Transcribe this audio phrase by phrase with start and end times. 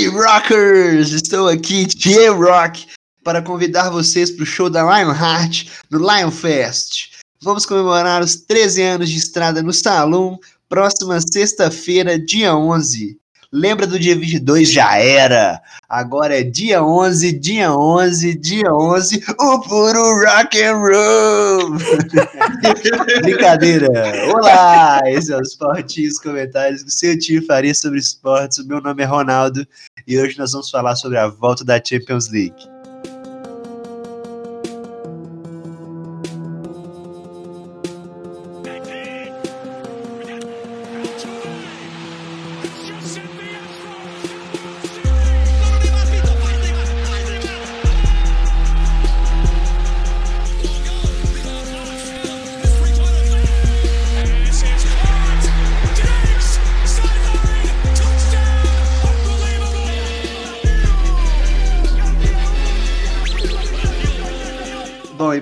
[0.00, 1.12] Hey Rockers!
[1.12, 2.86] Estou aqui, Tiem Rock,
[3.22, 7.18] para convidar vocês para o show da Lionheart no Lion Fest.
[7.42, 10.40] Vamos comemorar os 13 anos de estrada no Salão,
[10.70, 13.19] próxima sexta-feira, dia 11.
[13.52, 14.70] Lembra do dia 22?
[14.70, 15.60] Já era!
[15.88, 21.72] Agora é dia 11, dia 11, dia 11, o puro rock and roll!
[23.22, 23.88] Brincadeira!
[24.32, 25.00] Olá!
[25.06, 28.58] Esse é os fortinhos comentários que o seu tio faria sobre esportes.
[28.58, 29.66] O meu nome é Ronaldo
[30.06, 32.69] e hoje nós vamos falar sobre a volta da Champions League.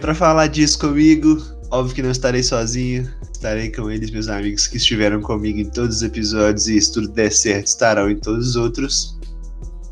[0.09, 1.37] Para falar disso comigo,
[1.71, 5.97] óbvio que não estarei sozinho, estarei com eles, meus amigos que estiveram comigo em todos
[5.97, 9.19] os episódios e se tudo der certo estarão em todos os outros.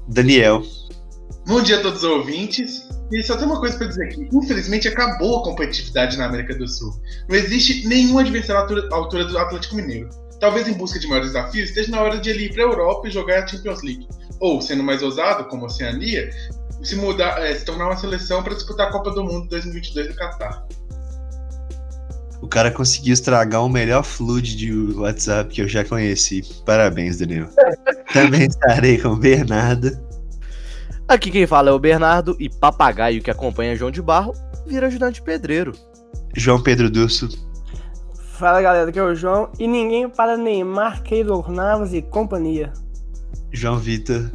[0.09, 0.63] Daniel.
[1.47, 2.89] Bom dia a todos os ouvintes.
[3.13, 4.27] E só tem uma coisa para dizer aqui.
[4.33, 6.99] Infelizmente acabou a competitividade na América do Sul.
[7.29, 10.09] Não existe nenhum adversário à altura, do Atlético Mineiro.
[10.41, 13.07] Talvez em busca de maiores desafios, esteja na hora de ele ir para a Europa
[13.07, 14.09] e jogar a Champions League.
[14.41, 16.31] Ou, sendo mais ousado, como a Oceania,
[16.83, 20.15] se mudar, é, se tornar uma seleção para disputar a Copa do Mundo 2022 no
[20.15, 20.67] Catar.
[22.41, 26.43] O cara conseguiu estragar o melhor flood de WhatsApp que eu já conheci.
[26.65, 27.49] Parabéns, Daniel.
[28.13, 29.99] Também estarei com o Bernardo.
[31.09, 34.35] Aqui quem fala é o Bernardo e papagaio que acompanha João de Barro
[34.67, 35.73] vira ajudante pedreiro.
[36.35, 37.29] João Pedro Dusso.
[38.33, 42.73] Fala galera, aqui é o João e ninguém para Neymar, Keylor Navas e companhia.
[43.53, 44.31] João Vitor.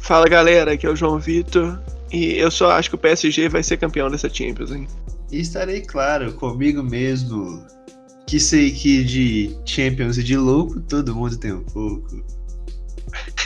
[0.00, 1.78] Fala galera, aqui é o João Vitor
[2.10, 4.88] e eu só acho que o PSG vai ser campeão dessa Champions, hein?
[5.30, 7.64] E estarei, claro, comigo mesmo.
[8.26, 12.24] Que sei que de Champions e de louco todo mundo tem um pouco.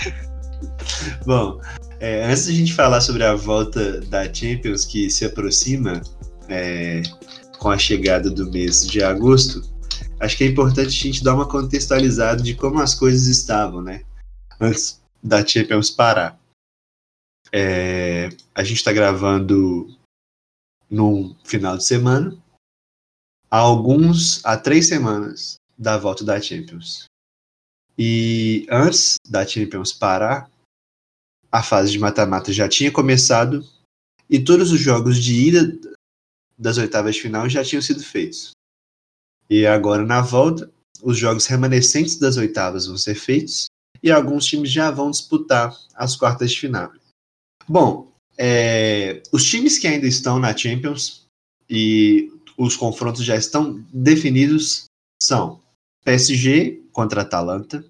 [1.26, 1.60] Bom,
[2.00, 6.00] é, antes da gente falar sobre a volta da Champions que se aproxima
[6.48, 7.02] é,
[7.58, 9.62] com a chegada do mês de agosto,
[10.20, 14.02] acho que é importante a gente dar uma contextualizada de como as coisas estavam, né?
[14.60, 16.38] Antes da Champions parar.
[17.56, 19.96] É, a gente está gravando
[20.90, 22.36] num final de semana,
[23.48, 27.04] há alguns, há três semanas da volta da Champions.
[27.96, 30.50] E antes da Champions parar,
[31.52, 33.64] a fase de mata-mata já tinha começado
[34.28, 35.94] e todos os jogos de ida
[36.58, 38.50] das oitavas de final já tinham sido feitos.
[39.48, 40.68] E agora na volta,
[41.00, 43.66] os jogos remanescentes das oitavas vão ser feitos
[44.02, 46.92] e alguns times já vão disputar as quartas de final.
[47.68, 51.26] Bom, é, os times que ainda estão na Champions
[51.68, 54.84] e os confrontos já estão definidos
[55.22, 55.60] são
[56.04, 57.84] PSG contra Atalanta,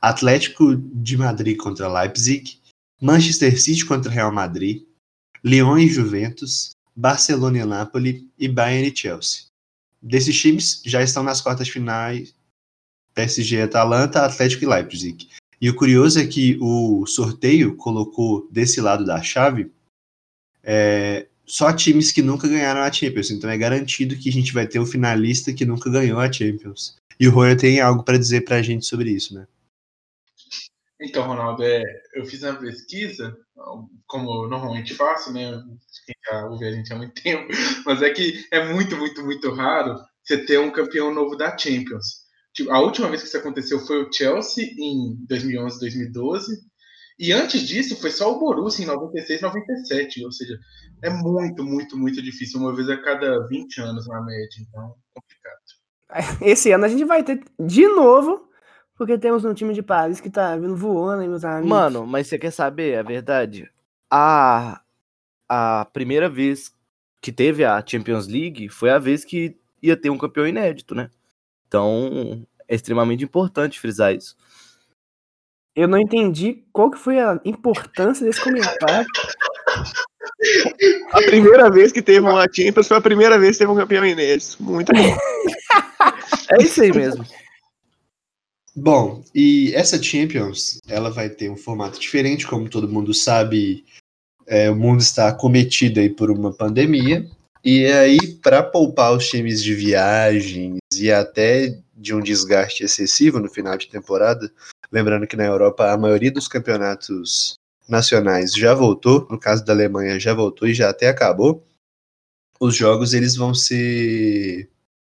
[0.00, 2.58] Atlético de Madrid contra Leipzig,
[3.00, 4.82] Manchester City contra Real Madrid,
[5.44, 9.44] Lyon e Juventus, Barcelona e Napoli e Bayern e Chelsea.
[10.00, 12.34] Desses times já estão nas quartas finais
[13.14, 15.28] PSG, Atalanta, Atlético e Leipzig.
[15.60, 19.70] E o curioso é que o sorteio colocou desse lado da chave
[20.62, 23.30] é, só times que nunca ganharam a Champions.
[23.30, 26.96] Então é garantido que a gente vai ter um finalista que nunca ganhou a Champions.
[27.18, 29.46] E o Royer tem algo para dizer para a gente sobre isso, né?
[31.00, 31.82] Então, Ronaldo, é,
[32.14, 33.36] eu fiz uma pesquisa,
[34.06, 35.50] como eu normalmente faço, né?
[36.04, 37.48] Quem já ouve a gente há muito tempo,
[37.86, 42.27] mas é que é muito, muito, muito raro você ter um campeão novo da Champions.
[42.58, 46.58] Tipo, a última vez que isso aconteceu foi o Chelsea em 2011, 2012.
[47.16, 50.24] E antes disso foi só o Borussia em 96, 97.
[50.24, 50.58] Ou seja,
[51.00, 52.58] é muito, muito, muito difícil.
[52.58, 54.56] Uma vez a cada 20 anos na média.
[54.60, 56.42] Então, complicado.
[56.42, 58.48] Esse ano a gente vai ter de novo,
[58.96, 61.70] porque temos um time de Paris que tá vindo voando, hein, meus amigos.
[61.70, 63.70] Mano, mas você quer saber a verdade?
[64.10, 64.82] A,
[65.48, 66.74] a primeira vez
[67.20, 71.08] que teve a Champions League foi a vez que ia ter um campeão inédito, né?
[71.68, 74.36] Então, é extremamente importante frisar isso.
[75.74, 79.06] Eu não entendi qual que foi a importância desse comentário.
[81.12, 84.04] A primeira vez que teve uma Champions foi a primeira vez que teve um campeão
[84.04, 84.62] inédito.
[84.62, 85.16] Muito bom.
[86.50, 87.26] É isso aí mesmo.
[88.74, 93.84] Bom, e essa Champions, ela vai ter um formato diferente, como todo mundo sabe,
[94.46, 97.28] é, o mundo está cometido aí por uma pandemia,
[97.64, 103.50] e aí, para poupar os times de viagens e até de um desgaste excessivo no
[103.50, 104.50] final de temporada,
[104.90, 107.54] Lembrando que na Europa a maioria dos campeonatos
[107.88, 111.66] nacionais já voltou, no caso da Alemanha já voltou e já até acabou.
[112.58, 114.68] Os jogos eles vão ser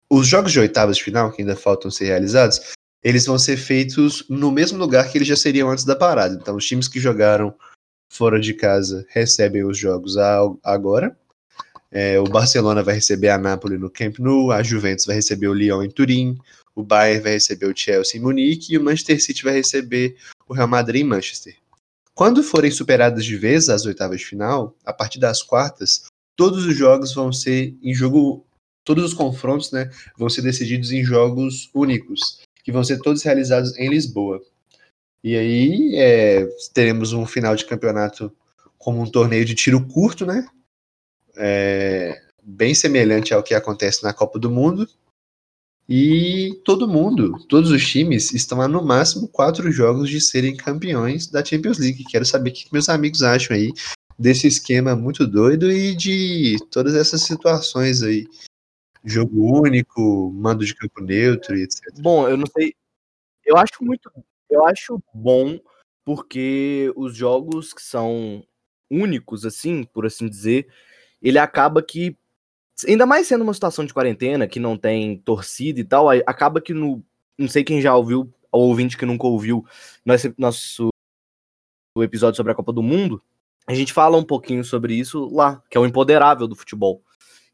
[0.09, 2.73] os jogos de oitavas de final que ainda faltam ser realizados,
[3.03, 6.33] eles vão ser feitos no mesmo lugar que eles já seriam antes da parada.
[6.33, 7.53] Então os times que jogaram
[8.11, 10.17] fora de casa recebem os jogos
[10.63, 11.15] agora.
[11.91, 15.53] É, o Barcelona vai receber a Napoli no Camp Nou, a Juventus vai receber o
[15.53, 16.37] Lyon em Turim,
[16.77, 20.15] o Bayern vai receber o Chelsea em Munique e o Manchester City vai receber
[20.47, 21.57] o Real Madrid em Manchester.
[22.13, 26.03] Quando forem superadas de vez as oitavas de final, a partir das quartas,
[26.35, 28.45] todos os jogos vão ser em jogo,
[28.83, 33.75] todos os confrontos, né, vão ser decididos em jogos únicos, que vão ser todos realizados
[33.79, 34.39] em Lisboa.
[35.23, 36.45] E aí é,
[36.75, 38.31] teremos um final de campeonato
[38.77, 40.47] como um torneio de tiro curto, né?
[41.35, 44.87] É, bem semelhante ao que acontece na Copa do Mundo,
[45.89, 51.27] e todo mundo, todos os times estão a no máximo quatro jogos de serem campeões
[51.27, 52.03] da Champions League.
[52.03, 53.71] Quero saber o que meus amigos acham aí
[54.19, 58.27] desse esquema muito doido e de todas essas situações aí.
[59.01, 61.79] Jogo único, mando de campo neutro e etc.
[61.99, 62.75] Bom, eu não sei.
[63.45, 64.11] Eu acho muito.
[64.49, 65.57] Eu acho bom
[66.03, 68.43] porque os jogos que são
[68.89, 70.67] únicos, assim, por assim dizer,
[71.21, 72.17] ele acaba que
[72.85, 76.73] Ainda mais sendo uma situação de quarentena, que não tem torcida e tal, acaba que
[76.73, 77.03] no.
[77.37, 79.65] Não sei quem já ouviu, ou ouvinte que nunca ouviu
[80.05, 80.89] nosso, nosso
[81.97, 83.21] episódio sobre a Copa do Mundo,
[83.65, 87.01] a gente fala um pouquinho sobre isso lá, que é o empoderável do futebol.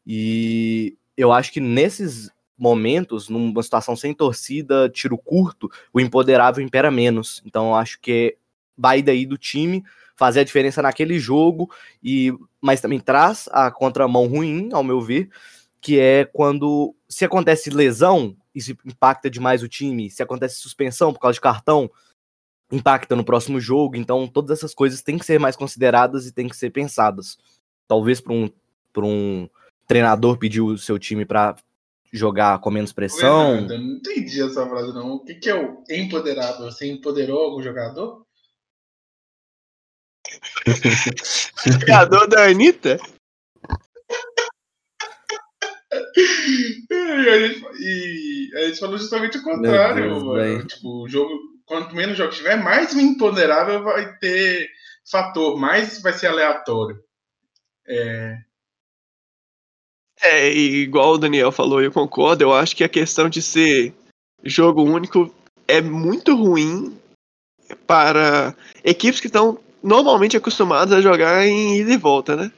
[0.06, 6.90] E eu acho que nesses momentos, numa situação sem torcida, tiro curto, o empoderável impera
[6.90, 7.42] menos.
[7.44, 8.36] Então acho que
[8.76, 9.84] vai daí do time
[10.16, 11.70] fazer a diferença naquele jogo,
[12.02, 15.28] e mas também traz a contramão ruim, ao meu ver,
[15.80, 21.20] que é quando se acontece lesão, isso impacta demais o time, se acontece suspensão por
[21.20, 21.90] causa de cartão,
[22.72, 26.48] impacta no próximo jogo, então todas essas coisas têm que ser mais consideradas e têm
[26.48, 27.38] que ser pensadas.
[27.86, 28.50] Talvez para um,
[28.98, 29.48] um
[29.86, 31.56] treinador pedir o seu time para
[32.12, 33.56] jogar com menos pressão.
[33.56, 35.16] Eu não entendi essa frase, não.
[35.16, 36.70] O que, que é o empoderável?
[36.70, 38.23] Você empoderou algum jogador?
[41.66, 42.98] Jogador da Anitta?
[46.16, 50.34] e, a gente, e a gente falou justamente o contrário.
[50.34, 54.68] Deus, tipo, o jogo, quanto menos jogos tiver, mais imponderável vai ter
[55.10, 57.02] fator, mais vai ser aleatório.
[57.86, 58.38] É...
[60.22, 62.42] é, igual o Daniel falou, eu concordo.
[62.42, 63.92] Eu acho que a questão de ser
[64.42, 65.34] jogo único
[65.68, 66.98] é muito ruim
[67.86, 72.50] para equipes que estão normalmente acostumados a jogar em ida e volta, né?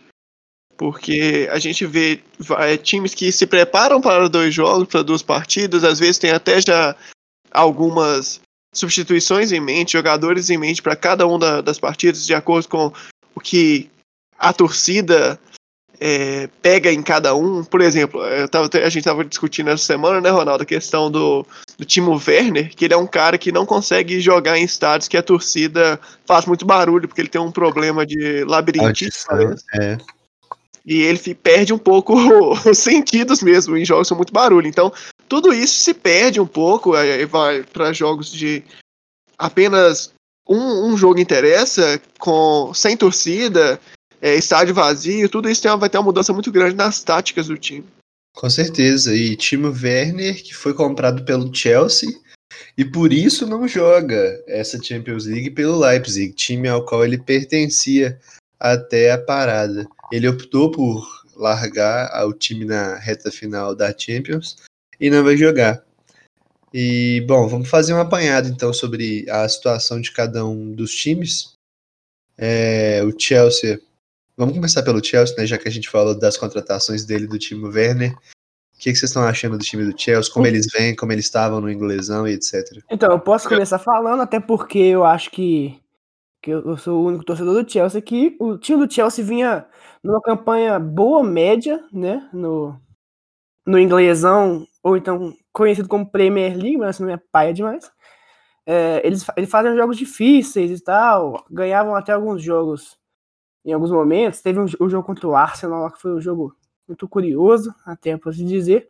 [0.76, 5.82] Porque a gente vê vai, times que se preparam para dois jogos, para duas partidas,
[5.82, 6.94] às vezes tem até já
[7.50, 8.40] algumas
[8.72, 12.92] substituições em mente, jogadores em mente para cada uma das partidas, de acordo com
[13.34, 13.90] o que
[14.38, 15.40] a torcida
[16.00, 17.64] é, pega em cada um.
[17.64, 18.20] Por exemplo,
[18.50, 21.46] tava, a gente estava discutindo essa semana, né, Ronaldo, a questão do,
[21.78, 25.16] do Timo Werner, que ele é um cara que não consegue jogar em estádios que
[25.16, 29.10] a torcida faz muito barulho, porque ele tem um problema de labirintite.
[29.80, 29.98] É.
[30.84, 32.14] E ele perde um pouco
[32.68, 34.68] os sentidos mesmo em jogos que são muito barulho.
[34.68, 34.92] Então,
[35.28, 36.92] tudo isso se perde um pouco,
[37.28, 38.62] vai para jogos de
[39.36, 40.12] apenas
[40.48, 43.80] um, um jogo interessa, com sem torcida,
[44.20, 47.56] é, estádio vazio, tudo isso tem, vai ter uma mudança muito grande nas táticas do
[47.56, 47.84] time.
[48.34, 49.14] Com certeza.
[49.14, 52.10] E Timo Werner, que foi comprado pelo Chelsea,
[52.76, 58.18] e por isso não joga essa Champions League pelo Leipzig, time ao qual ele pertencia
[58.60, 59.86] até a parada.
[60.12, 64.56] Ele optou por largar o time na reta final da Champions
[65.00, 65.84] e não vai jogar.
[66.72, 71.54] E bom, vamos fazer um apanhado então sobre a situação de cada um dos times.
[72.36, 73.80] É, o Chelsea
[74.36, 75.46] Vamos começar pelo Chelsea, né?
[75.46, 78.12] Já que a gente falou das contratações dele do time Werner.
[78.12, 80.30] O que, que vocês estão achando do time do Chelsea?
[80.30, 82.82] Como eles vêm, como eles estavam no inglesão e etc.
[82.90, 85.80] Então, eu posso começar falando, até porque eu acho que,
[86.42, 89.66] que eu sou o único torcedor do Chelsea que o time do Chelsea vinha
[90.04, 92.28] numa campanha boa, média, né?
[92.30, 92.78] No,
[93.66, 97.90] no inglesão, ou então conhecido como Premier League, mas não é paia demais.
[98.66, 102.98] É, eles, eles fazem jogos difíceis e tal, ganhavam até alguns jogos
[103.66, 104.40] em alguns momentos.
[104.40, 106.56] Teve um, jogo contra o Arsenal, que foi um jogo
[106.86, 108.88] muito curioso, até para se dizer.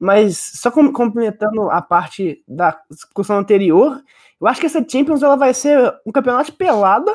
[0.00, 4.02] Mas só com, complementando a parte da discussão anterior,
[4.40, 7.14] eu acho que essa Champions ela vai ser um campeonato pelada,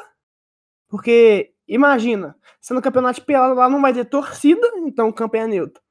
[0.88, 5.48] porque imagina, sendo um campeonato pelado lá não vai ter torcida, então o campo é
[5.48, 5.82] neutro.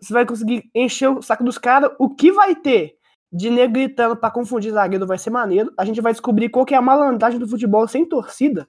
[0.00, 1.90] Você vai conseguir encher o saco dos caras.
[1.98, 2.96] O que vai ter
[3.32, 5.72] de nego gritando pra confundir zagueiro vai ser maneiro.
[5.76, 8.68] A gente vai descobrir qual que é a malandragem do futebol sem torcida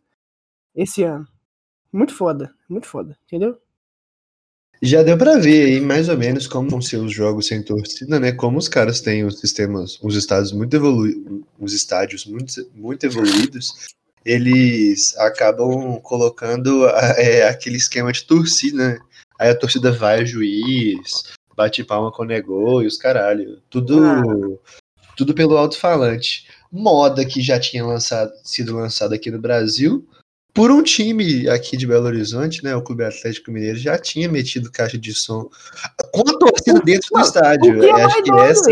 [0.75, 1.27] esse ano.
[1.91, 3.57] Muito foda, muito foda, entendeu?
[4.81, 8.19] Já deu pra ver aí mais ou menos como vão ser os jogos sem torcida,
[8.19, 8.31] né?
[8.31, 13.93] Como os caras têm os sistemas, os estados muito evoluídos, os estádios muito, muito evoluídos,
[14.25, 18.99] eles acabam colocando é, aquele esquema de torcida, né?
[19.39, 23.61] Aí a torcida vai ao juiz, bate palma com o negócio e os caralho.
[23.69, 24.21] Tudo, ah.
[25.15, 26.47] tudo pelo alto-falante.
[26.71, 30.07] Moda que já tinha lançado, sido lançada aqui no Brasil,
[30.53, 32.75] por um time aqui de Belo Horizonte, né?
[32.75, 35.49] O Clube Atlético Mineiro já tinha metido caixa de som
[36.11, 37.83] com a torcida dentro do estádio.
[37.83, 38.71] É acho que essa,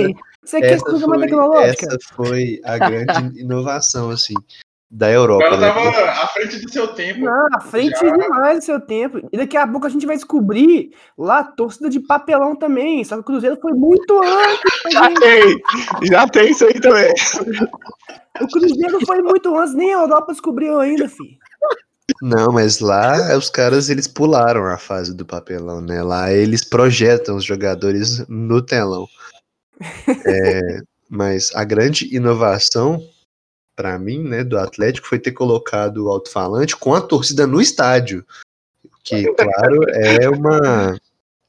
[0.57, 4.33] essa, foi, essa foi a grande inovação, assim
[4.91, 5.45] da Europa.
[5.45, 6.03] Ela tava né?
[6.09, 7.19] à frente do seu tempo.
[7.19, 8.11] Não, à frente já.
[8.11, 9.19] demais do seu tempo.
[9.31, 13.03] E daqui a pouco a gente vai descobrir lá torcida de papelão também.
[13.03, 14.59] Só que o Cruzeiro foi muito antes.
[14.91, 15.61] Já tem,
[16.03, 17.13] já tem isso aí também.
[18.41, 21.37] O Cruzeiro foi muito antes, nem a Europa descobriu ainda, filho.
[22.21, 26.01] Não, mas lá os caras eles pularam a fase do papelão, né?
[26.01, 29.07] Lá eles projetam os jogadores no telão.
[30.25, 33.01] É, mas a grande inovação
[33.79, 38.25] para mim, né, do Atlético foi ter colocado o alto-falante com a torcida no estádio.
[39.05, 40.99] Que, claro, é uma,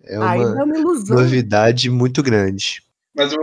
[0.05, 2.85] é uma, é uma novidade muito grande.
[3.13, 3.39] Mas o,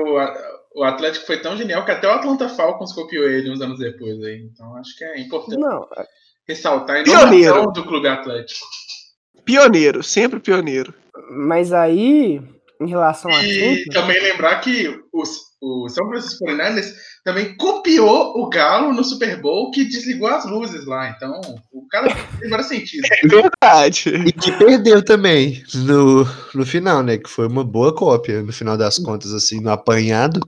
[0.74, 4.24] o Atlético foi tão genial que até o Atlanta Falcons copiou ele uns anos depois
[4.24, 4.44] aí.
[4.44, 5.86] Então acho que é importante Não.
[6.48, 7.72] Ressaltar a inovação pioneiro.
[7.72, 8.66] do Clube Atlético.
[9.44, 10.94] Pioneiro, sempre pioneiro.
[11.30, 12.42] Mas aí,
[12.82, 13.44] em relação a.
[13.44, 15.30] E também lembrar que os,
[15.62, 20.86] o São Francisco 49ers também copiou o Galo no Super Bowl que desligou as luzes
[20.86, 21.10] lá.
[21.10, 21.42] Então,
[21.74, 22.08] o cara
[22.40, 23.10] tem vários sentidos.
[23.12, 24.10] É verdade.
[24.26, 27.18] E que perdeu também no, no final, né?
[27.18, 30.40] Que foi uma boa cópia, no final das contas, assim, no apanhado.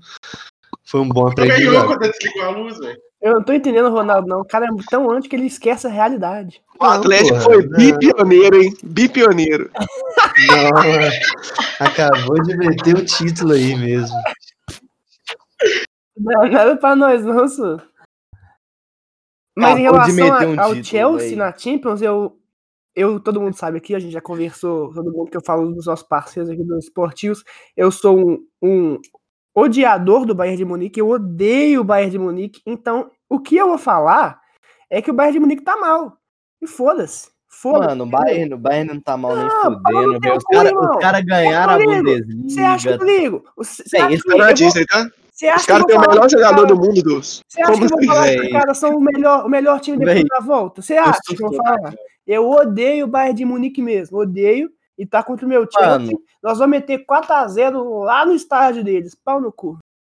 [0.85, 1.65] Foi um bom aprendizado.
[1.65, 3.08] Ganhou quando desligou a luz, velho.
[3.21, 4.41] Eu não tô entendendo, Ronaldo, não.
[4.41, 6.61] O cara é tão antes que ele esquece a realidade.
[6.79, 8.73] O Atlético porra, foi bipioneiro, hein?
[8.81, 9.69] Bipioneiro.
[10.47, 14.15] Não, acabou de meter o título aí mesmo.
[16.17, 17.81] Não, nada pra nós, não, Su.
[19.57, 22.39] Mas ah, em relação a, ao Chelsea na Champions, eu,
[22.95, 25.85] eu, todo mundo sabe aqui, a gente já conversou, todo mundo que eu falo dos
[25.85, 27.43] nossos parceiros aqui dos esportivos,
[27.75, 28.97] eu sou um, um
[29.59, 33.67] odiador do Bayern de Munique, eu odeio o Bayern de Munique, então o que eu
[33.67, 34.39] vou falar
[34.89, 36.17] é que o Bayern de Munique tá mal.
[36.61, 37.29] E foda-se.
[37.47, 40.37] Foda mano, o Bayern, o Bayern não tá mal nem fudendo.
[40.37, 42.49] Os caras cara ganharam a Bundesliga.
[42.49, 43.43] Você acha que eu ligo?
[43.57, 45.09] Você Sim, isso é Disney, tá?
[45.55, 47.41] Os caras têm o melhor jogador do mundo dos.
[47.47, 49.79] Você acha Como que eu vou falar que os caras são o melhor, o melhor
[49.79, 50.81] time depois da volta?
[50.81, 51.93] Você acha que eu vou falar?
[52.27, 54.19] Eu odeio o Bayern de Munique mesmo.
[54.19, 54.69] Odeio.
[54.99, 55.85] E tá contra o meu time.
[55.85, 56.23] Mano.
[56.43, 59.15] Nós vamos meter 4x0 lá no estádio deles.
[59.15, 59.77] Pau no cu.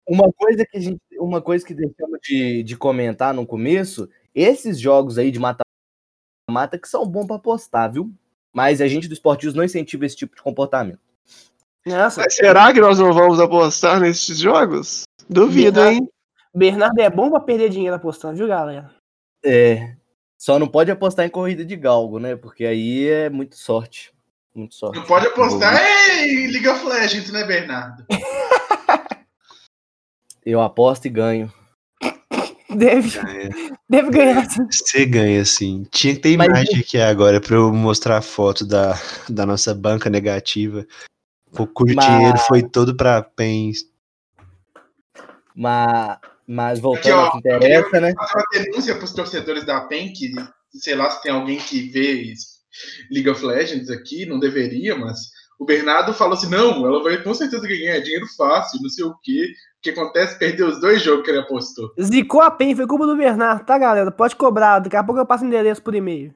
[0.09, 0.99] Uma coisa que a gente.
[1.19, 6.89] Uma coisa que deixamos de, de comentar no começo, esses jogos aí de mata-mata que
[6.89, 8.11] são bons para postar, viu?
[8.51, 10.99] Mas a gente do esportivos não incentiva esse tipo de comportamento.
[11.85, 12.21] Nossa.
[12.21, 15.03] Mas será que nós não vamos apostar nesses jogos?
[15.29, 16.09] Duvido, Bernardo, hein?
[16.55, 18.89] Bernardo é bom pra perder dinheiro apostando, viu, galera?
[19.45, 19.95] É.
[20.39, 22.35] Só não pode apostar em corrida de galgo, né?
[22.35, 24.11] Porque aí é muito sorte.
[24.53, 24.97] Muito sorte.
[24.97, 25.81] Não pode apostar
[26.19, 28.05] em Liga of Legends, né, Bernardo?
[30.45, 31.51] Eu aposto e ganho.
[32.69, 33.49] Deve, ganha.
[33.89, 34.47] deve ganhar.
[34.71, 35.85] Você ganha, sim.
[35.91, 36.47] Tinha que ter Mas...
[36.47, 40.87] imagem aqui agora para eu mostrar a foto da, da nossa banca negativa,
[41.73, 42.05] cujo Mas...
[42.05, 43.91] dinheiro foi todo para PENs
[45.55, 46.17] mas,
[46.47, 48.13] mas voltando ao que interessa, né?
[48.15, 50.33] Fazer uma denúncia para os torcedores da PEN, que
[50.73, 52.13] sei lá se tem alguém que vê
[53.11, 55.19] League of Legends aqui, não deveria, mas
[55.59, 59.15] o Bernardo falou assim: não, ela vai com certeza ganhar dinheiro fácil, não sei o
[59.21, 59.53] quê.
[59.77, 60.37] O que acontece?
[60.39, 61.91] Perdeu os dois jogos que ele apostou.
[62.01, 64.11] Zicou a PEN, foi culpa do Bernardo, tá, galera?
[64.11, 66.33] Pode cobrar, daqui a pouco eu passo o endereço por e-mail.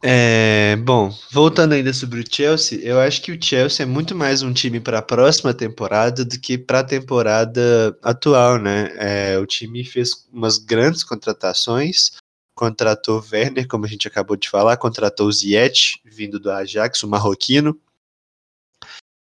[0.00, 4.42] É, bom, voltando ainda sobre o Chelsea, eu acho que o Chelsea é muito mais
[4.42, 8.92] um time para a próxima temporada do que para a temporada atual, né?
[8.96, 12.12] É, o time fez umas grandes contratações,
[12.58, 17.80] contratou Werner, como a gente acabou de falar, contratou Ziyech, vindo do Ajax, o marroquino.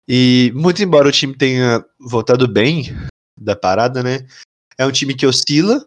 [0.07, 2.95] E muito embora o time tenha voltado bem
[3.37, 4.25] da parada, né?
[4.79, 5.85] É um time que oscila,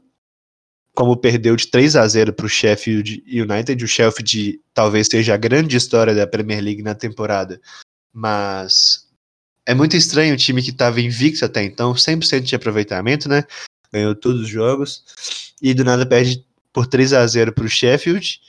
[0.94, 3.82] como perdeu de 3 a 0 para o Sheffield United.
[3.82, 7.62] O Sheffield talvez seja a grande história da Premier League na temporada,
[8.12, 9.08] mas
[9.66, 13.46] é muito estranho o time que estava invicto até então, 100% de aproveitamento, né?
[13.94, 15.06] Ganhou todos os jogos
[15.62, 16.46] e do nada perde
[16.78, 18.40] por 3 a 0 para o Sheffield.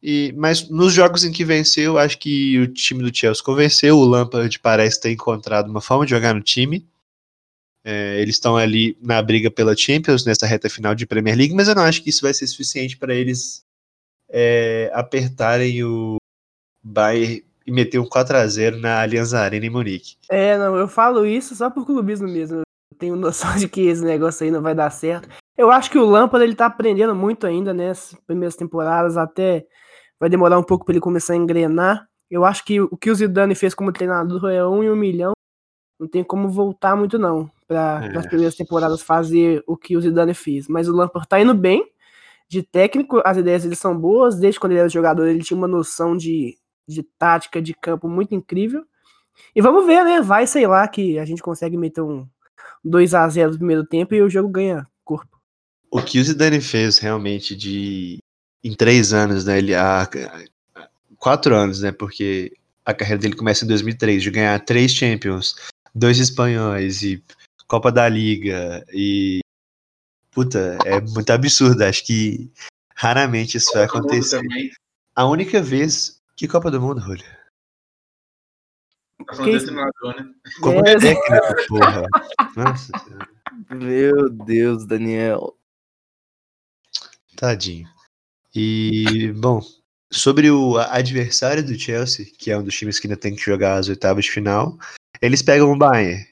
[0.00, 3.98] E, mas nos jogos em que venceu, acho que o time do Chelsea convenceu.
[3.98, 6.86] O Lampard parece ter encontrado uma forma de jogar no time.
[7.84, 11.66] É, eles estão ali na briga pela Champions nessa reta final de Premier League, mas
[11.66, 13.64] eu não acho que isso vai ser suficiente para eles
[14.28, 16.18] é, apertarem o
[16.84, 20.14] Bayern e meter um 4 a 0 na Allianz Arena em Munique.
[20.30, 22.58] É, não, eu falo isso só por clubismo mesmo.
[22.58, 25.28] Eu tenho noção de que esse negócio aí não vai dar certo.
[25.56, 29.66] Eu acho que o Lampard ele tá aprendendo muito ainda nessas primeiras temporadas, até
[30.18, 32.06] vai demorar um pouco para ele começar a engrenar.
[32.30, 35.32] Eu acho que o que o Zidane fez como treinador é um em um milhão.
[36.00, 38.18] Não tem como voltar muito não para É.
[38.18, 40.66] as primeiras temporadas fazer o que o Zidane fez.
[40.68, 41.86] Mas o Lampard tá indo bem
[42.48, 44.38] de técnico, as ideias dele são boas.
[44.38, 46.56] Desde quando ele era jogador, ele tinha uma noção de,
[46.88, 48.84] de tática de campo muito incrível.
[49.54, 50.20] E vamos ver, né?
[50.20, 52.26] Vai, sei lá, que a gente consegue meter um
[52.84, 54.86] 2 a 0 no primeiro tempo e o jogo ganha.
[55.94, 58.18] O que o Zidane fez realmente de
[58.64, 59.58] em três anos, né?
[59.58, 60.08] Ele há
[61.18, 61.92] quatro anos, né?
[61.92, 65.54] Porque a carreira dele começa em 2003, de ganhar três Champions,
[65.94, 67.22] dois espanhóis e
[67.68, 69.40] Copa da Liga e
[70.30, 71.82] puta, é muito absurdo.
[71.82, 72.50] Acho que
[72.94, 74.40] raramente isso vai Todo mundo acontecer.
[75.14, 77.22] A única vez que Copa do Mundo, Rolho.
[79.26, 80.34] Tá falando Que né?
[80.62, 80.96] Como É.
[80.98, 82.06] técnico, porra.
[82.56, 83.28] Nossa senhora.
[83.70, 85.54] Meu Deus, Daniel.
[87.42, 87.88] Tadinho.
[88.54, 89.60] E, bom,
[90.12, 93.78] sobre o adversário do Chelsea, que é um dos times que ainda tem que jogar
[93.78, 94.78] as oitavas de final,
[95.20, 96.24] eles pegam o Bayern.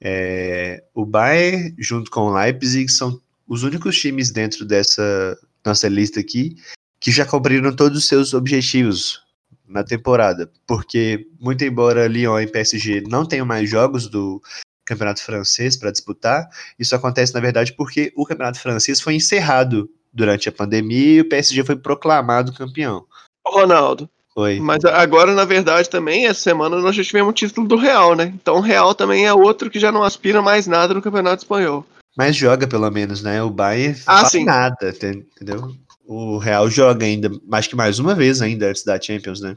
[0.00, 6.18] É, o Bayern, junto com o Leipzig, são os únicos times dentro dessa nossa lista
[6.18, 6.56] aqui
[6.98, 9.22] que já cumpriram todos os seus objetivos
[9.68, 10.50] na temporada.
[10.66, 14.42] Porque, muito embora Lyon e PSG não tenham mais jogos do
[14.84, 20.48] Campeonato Francês para disputar, isso acontece, na verdade, porque o Campeonato Francês foi encerrado durante
[20.48, 23.04] a pandemia e o PSG foi proclamado campeão.
[23.46, 24.58] Ronaldo, Foi.
[24.58, 28.32] mas agora, na verdade, também, essa semana nós já tivemos o título do Real, né?
[28.40, 31.84] Então o Real também é outro que já não aspira mais nada no Campeonato Espanhol.
[32.16, 33.42] Mas joga pelo menos, né?
[33.42, 34.44] O Bayern Ah, faz sim.
[34.44, 35.74] nada, entendeu?
[36.06, 39.54] O Real joga ainda, acho que mais uma vez ainda antes da Champions, né?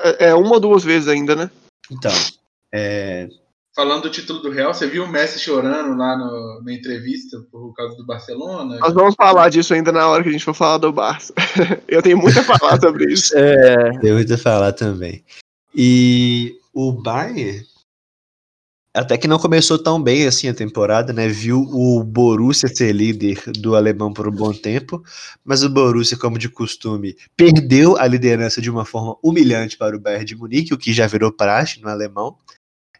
[0.00, 1.50] É é uma ou duas vezes ainda, né?
[1.90, 2.12] Então,
[2.74, 3.28] é,
[3.76, 7.74] Falando do título do Real, você viu o Messi chorando lá no- na entrevista por
[7.74, 8.78] causa do Barcelona?
[8.78, 11.34] Nós vamos falar disso ainda na hora que a gente for falar do Barça.
[11.86, 13.36] Eu tenho muito a falar sobre isso.
[13.36, 15.22] É, Tem muito a falar também.
[15.74, 17.62] E o Bayern
[18.94, 21.28] até que não começou tão bem assim a temporada, né?
[21.28, 25.02] Viu o Borussia ser líder do alemão por um bom tempo,
[25.44, 30.00] mas o Borussia, como de costume, perdeu a liderança de uma forma humilhante para o
[30.00, 32.38] Bayern de Munique, o que já virou praxe no alemão.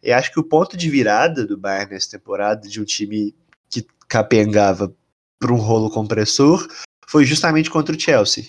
[0.07, 3.35] E acho que o ponto de virada do Bayern nessa temporada, de um time
[3.69, 4.95] que capengava
[5.37, 6.65] para um rolo compressor,
[7.09, 8.45] foi justamente contra o Chelsea.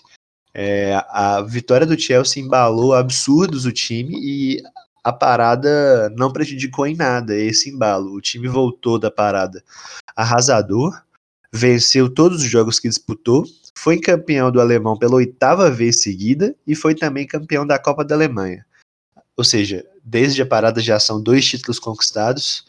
[0.54, 4.62] É, a vitória do Chelsea embalou absurdos o time e
[5.04, 8.14] a parada não prejudicou em nada esse embalo.
[8.14, 9.64] O time voltou da parada
[10.16, 11.02] arrasador,
[11.52, 13.44] venceu todos os jogos que disputou,
[13.76, 18.14] foi campeão do alemão pela oitava vez seguida e foi também campeão da Copa da
[18.14, 18.64] Alemanha.
[19.38, 22.66] Ou seja, desde a parada já são dois títulos conquistados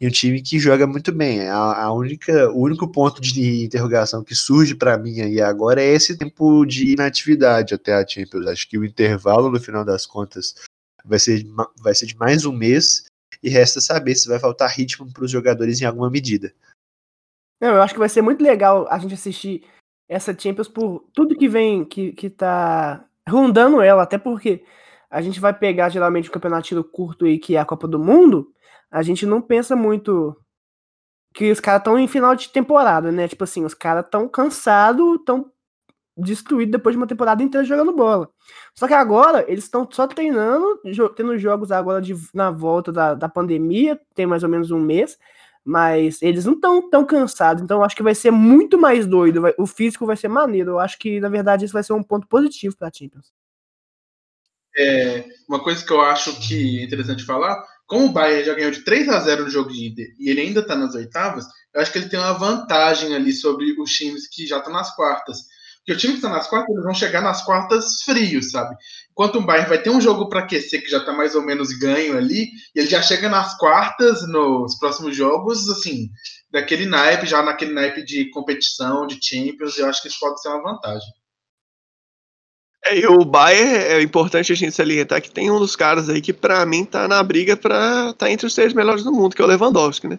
[0.00, 1.48] e um time que joga muito bem.
[1.48, 5.92] A, a única, o único ponto de interrogação que surge para mim aí agora é
[5.92, 8.46] esse tempo de inatividade até a Champions.
[8.46, 10.54] Acho que o intervalo, no final das contas,
[11.04, 11.44] vai ser,
[11.78, 13.06] vai ser de mais um mês
[13.42, 16.54] e resta saber se vai faltar ritmo para os jogadores em alguma medida.
[17.60, 19.64] Não, eu acho que vai ser muito legal a gente assistir
[20.08, 24.64] essa Champions por tudo que vem, que, que tá rondando ela, até porque
[25.10, 28.48] a gente vai pegar geralmente o campeonato curto aí, que é a Copa do Mundo,
[28.90, 30.36] a gente não pensa muito
[31.34, 33.26] que os caras estão em final de temporada, né?
[33.28, 35.50] Tipo assim, os caras estão cansados, estão
[36.16, 38.28] destruídos depois de uma temporada inteira jogando bola.
[38.74, 40.80] Só que agora eles estão só treinando,
[41.16, 45.18] tendo jogos agora de, na volta da, da pandemia, tem mais ou menos um mês,
[45.64, 49.54] mas eles não estão tão cansados, então acho que vai ser muito mais doido, vai-
[49.58, 50.72] o físico vai ser maneiro.
[50.72, 53.32] Eu acho que, na verdade, isso vai ser um ponto positivo para a Champions.
[54.76, 58.70] É, uma coisa que eu acho que é interessante falar, como o Bayern já ganhou
[58.70, 61.80] de 3 a 0 no jogo de ida e ele ainda está nas oitavas, eu
[61.80, 65.38] acho que ele tem uma vantagem ali sobre os times que já estão nas quartas.
[65.78, 68.74] Porque o time que está nas quartas, eles vão chegar nas quartas frios, sabe?
[69.10, 71.76] Enquanto o Bayern vai ter um jogo para aquecer que já está mais ou menos
[71.76, 76.08] ganho ali, e ele já chega nas quartas nos próximos jogos, assim,
[76.50, 80.48] daquele naipe, já naquele naipe de competição, de Champions, eu acho que isso pode ser
[80.48, 81.12] uma vantagem.
[82.84, 86.20] É, e o Bayern é importante a gente salientar que tem um dos caras aí
[86.20, 89.40] que pra mim tá na briga pra tá entre os três melhores do mundo, que
[89.40, 90.18] é o Lewandowski, né?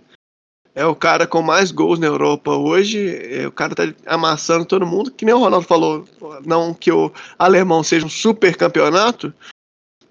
[0.73, 4.85] É o cara com mais gols na Europa hoje, é, o cara tá amassando todo
[4.85, 6.05] mundo, que nem o Ronaldo falou,
[6.45, 9.33] não que o alemão seja um super campeonato,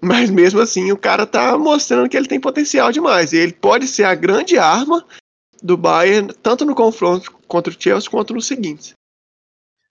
[0.01, 3.87] mas mesmo assim o cara tá mostrando que ele tem potencial demais, e ele pode
[3.87, 5.05] ser a grande arma
[5.61, 8.93] do Bayern, tanto no confronto contra o Chelsea quanto no seguinte.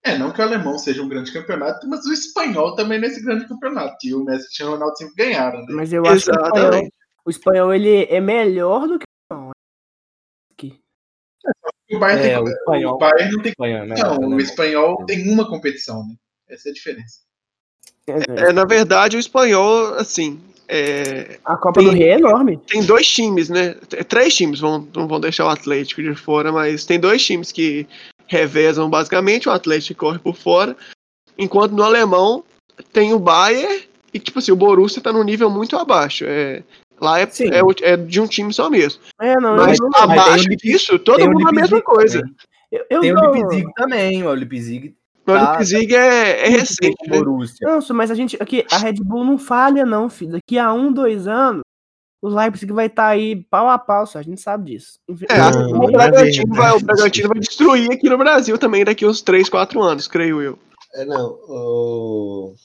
[0.05, 3.47] É, não que o alemão seja um grande campeonato, mas o espanhol também nesse grande
[3.47, 3.97] campeonato.
[4.05, 5.73] E o Messi e o Ronaldo sempre ganharam, né?
[5.73, 6.93] Mas eu acho que o espanhol, Exatamente.
[7.25, 9.05] o espanhol ele é melhor do que
[11.91, 12.95] O Bayern, É, tem, o espanhol.
[12.95, 13.95] o Bayern não tem Espanha, né?
[13.97, 14.37] Não, o Né?
[14.43, 16.15] espanhol tem uma competição, né?
[16.49, 17.19] Essa é a diferença.
[18.07, 22.57] É, na verdade, o espanhol, assim, é, A Copa tem- do Rei é enorme.
[22.67, 23.73] tem dois times, né?
[24.07, 27.87] Três times, vão, não vão deixar o Atlético de fora, mas tem dois times que
[28.27, 30.75] revezam basicamente, o Atlético corre por fora,
[31.37, 32.43] enquanto no alemão
[32.91, 33.83] tem o Bayern
[34.13, 36.25] e, tipo assim, o Borussia tá num nível muito abaixo.
[36.27, 36.63] É,
[36.99, 39.01] lá é, é, o- é de um time só mesmo.
[39.21, 42.23] É, não, Mas tem abaixo o Lip- disso, todo o mundo a mesma coisa.
[42.71, 46.49] eu, eu Tem o dou- Leipzig também, o Leipzig Mas Tá, o Leipzig é, é
[46.49, 47.17] recente, o né?
[47.17, 47.57] Borussia.
[47.67, 50.33] Não, mas a gente aqui, a Red Bull não falha, não, filho.
[50.33, 51.61] Daqui a um, dois anos,
[52.25, 54.99] o Leipzig vai estar aí pau a pau, só a gente sabe disso.
[55.29, 59.05] É, assim o na Bragantino, vai, o Bragantino vai destruir aqui no Brasil também daqui
[59.05, 60.59] uns 3, 4 anos, creio eu.
[60.95, 62.55] É, não, o-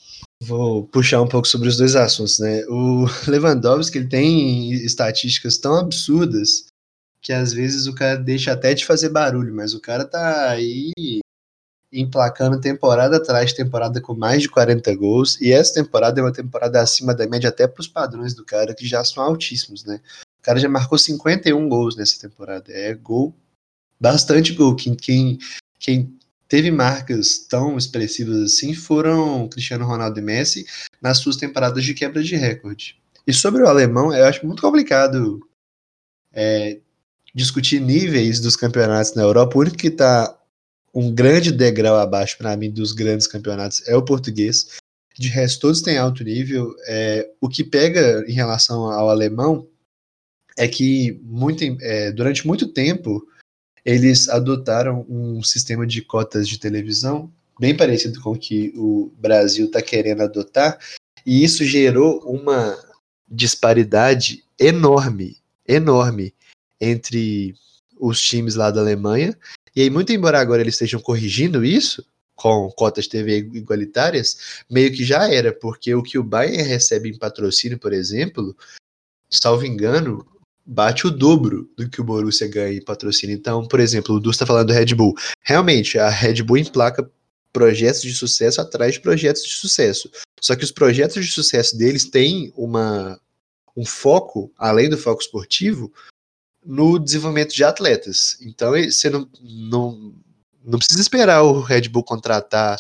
[0.42, 2.64] vou puxar um pouco sobre os dois assuntos, né?
[2.68, 6.66] O Lewandowski ele tem estatísticas tão absurdas
[7.22, 10.90] que às vezes o cara deixa até de fazer barulho, mas o cara tá aí
[11.92, 16.80] emplacando temporada atrás temporada com mais de 40 gols, e essa temporada é uma temporada
[16.80, 20.00] acima da média até para os padrões do cara, que já são altíssimos, né?
[20.38, 23.34] O cara já marcou 51 gols nessa temporada, é gol,
[24.00, 24.74] bastante gol.
[24.74, 25.38] Quem, quem,
[25.78, 30.66] quem teve marcas tão expressivas assim foram Cristiano Ronaldo e Messi
[31.00, 32.98] nas suas temporadas de quebra de recorde.
[33.26, 35.46] E sobre o alemão, eu acho muito complicado
[36.32, 36.78] é,
[37.34, 39.56] discutir níveis dos campeonatos na Europa.
[39.56, 40.36] O único que está
[40.94, 44.78] um grande degrau abaixo para mim dos grandes campeonatos é o português.
[45.16, 46.74] De resto, todos têm alto nível.
[46.86, 49.68] É, o que pega em relação ao alemão
[50.56, 53.26] é que muito, é, durante muito tempo
[53.84, 59.66] eles adotaram um sistema de cotas de televisão bem parecido com o que o Brasil
[59.66, 60.78] está querendo adotar,
[61.26, 62.74] e isso gerou uma
[63.28, 65.36] disparidade enorme,
[65.68, 66.34] enorme
[66.80, 67.54] entre
[67.98, 69.36] os times lá da Alemanha.
[69.74, 72.04] E aí, muito embora agora eles estejam corrigindo isso
[72.34, 77.18] com cotas TV igualitárias, meio que já era, porque o que o Bayern recebe em
[77.18, 78.56] patrocínio, por exemplo,
[79.28, 80.26] salvo engano,
[80.64, 83.34] bate o dobro do que o Borussia ganha em patrocínio.
[83.34, 85.14] Então, por exemplo, o Du está falando do Red Bull.
[85.42, 87.10] Realmente, a Red Bull emplaca
[87.52, 90.10] projetos de sucesso atrás de projetos de sucesso.
[90.40, 93.20] Só que os projetos de sucesso deles têm uma,
[93.76, 95.92] um foco, além do foco esportivo,
[96.64, 98.36] no desenvolvimento de atletas.
[98.42, 100.14] Então, você não, não,
[100.64, 102.78] não precisa esperar o Red Bull contratar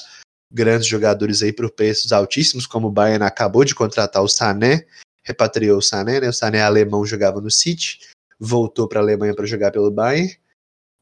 [0.52, 4.86] grandes jogadores aí por preços altíssimos, como o Bayern acabou de contratar o Sané,
[5.22, 6.28] repatriou o Sané, né?
[6.28, 8.00] O Sané alemão jogava no City,
[8.38, 10.36] voltou para a Alemanha para jogar pelo Bayern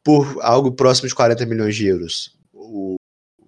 [0.04, 2.36] por algo próximo de 40 milhões de euros.
[2.52, 2.96] O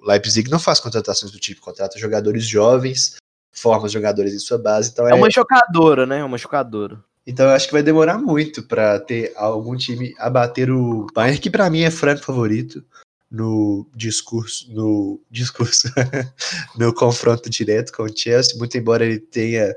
[0.02, 3.16] Leipzig não faz contratações do tipo, contrata jogadores jovens,
[3.52, 6.18] forma os jogadores em sua base, então É uma chocadora, né?
[6.18, 7.02] É uma chocadora.
[7.26, 11.50] Então eu acho que vai demorar muito para ter algum time abater o Bayern, que
[11.50, 12.84] para mim é franco favorito
[13.30, 15.88] no discurso, no discurso,
[16.76, 19.74] no confronto direto com o Chelsea, muito embora ele tenha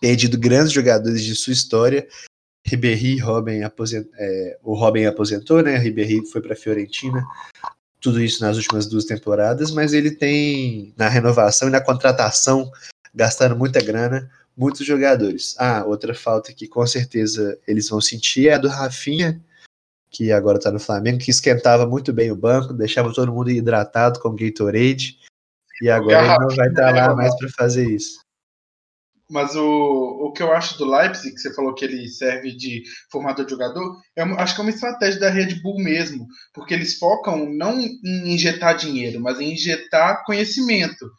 [0.00, 2.08] perdido grandes jogadores de sua história.
[2.64, 3.60] Ribéry, Robin
[4.14, 5.76] é, o Robin aposentou, né?
[5.76, 7.26] Ribéry foi para Fiorentina.
[8.00, 12.70] Tudo isso nas últimas duas temporadas, mas ele tem na renovação e na contratação
[13.14, 15.54] gastando muita grana muitos jogadores.
[15.58, 19.42] Ah, outra falta que com certeza eles vão sentir é a do Rafinha,
[20.10, 24.20] que agora tá no Flamengo, que esquentava muito bem o banco, deixava todo mundo hidratado
[24.20, 25.18] com Gatorade,
[25.80, 28.20] e agora ele não vai estar lá mais para fazer isso.
[29.30, 32.82] Mas o, o que eu acho do Leipzig, que você falou que ele serve de
[33.10, 36.74] formador de jogador, é uma- acho que é uma estratégia da Red Bull mesmo, porque
[36.74, 37.98] eles focam não em
[38.34, 41.10] injetar dinheiro, mas em injetar conhecimento.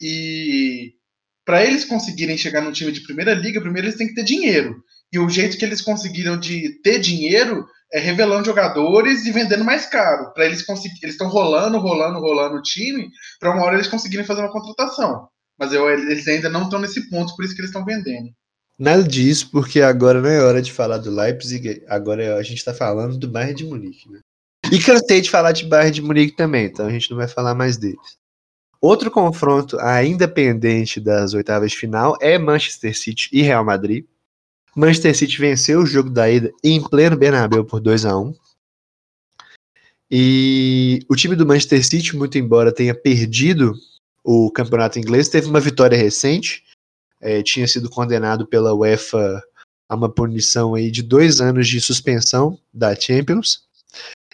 [0.00, 0.94] E
[1.44, 4.82] para eles conseguirem chegar num time de primeira liga, primeiro eles têm que ter dinheiro.
[5.12, 9.84] E o jeito que eles conseguiram de ter dinheiro é revelando jogadores e vendendo mais
[9.86, 10.32] caro.
[10.32, 14.24] Para eles conseguirem, eles estão rolando, rolando, rolando o time, para uma hora eles conseguirem
[14.24, 15.28] fazer uma contratação.
[15.58, 18.30] Mas eu, eles ainda não estão nesse ponto, por isso que eles estão vendendo.
[18.78, 22.72] Nada disso, porque agora não é hora de falar do Leipzig, agora a gente está
[22.72, 24.10] falando do Bayern de Munique.
[24.10, 24.20] Né?
[24.72, 27.54] E cansei de falar de Bayern de Munique também, então a gente não vai falar
[27.54, 28.21] mais deles.
[28.82, 34.04] Outro confronto ainda pendente das oitavas de final é Manchester City e Real Madrid.
[34.74, 38.34] Manchester City venceu o jogo da ida em pleno Bernabéu por 2 a 1
[40.10, 43.72] E o time do Manchester City, muito embora tenha perdido
[44.24, 46.64] o campeonato inglês, teve uma vitória recente.
[47.20, 49.40] É, tinha sido condenado pela UEFA
[49.88, 53.62] a uma punição aí de dois anos de suspensão da Champions.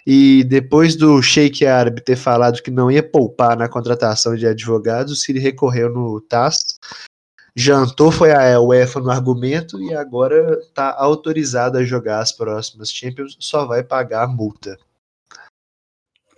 [0.05, 5.13] E depois do Sheik Árabe ter falado que não ia poupar na contratação de advogados,
[5.13, 6.79] o City recorreu no TAS,
[7.55, 13.35] jantou foi a UEFA no argumento e agora está autorizado a jogar as próximas Champions,
[13.39, 14.77] só vai pagar a multa.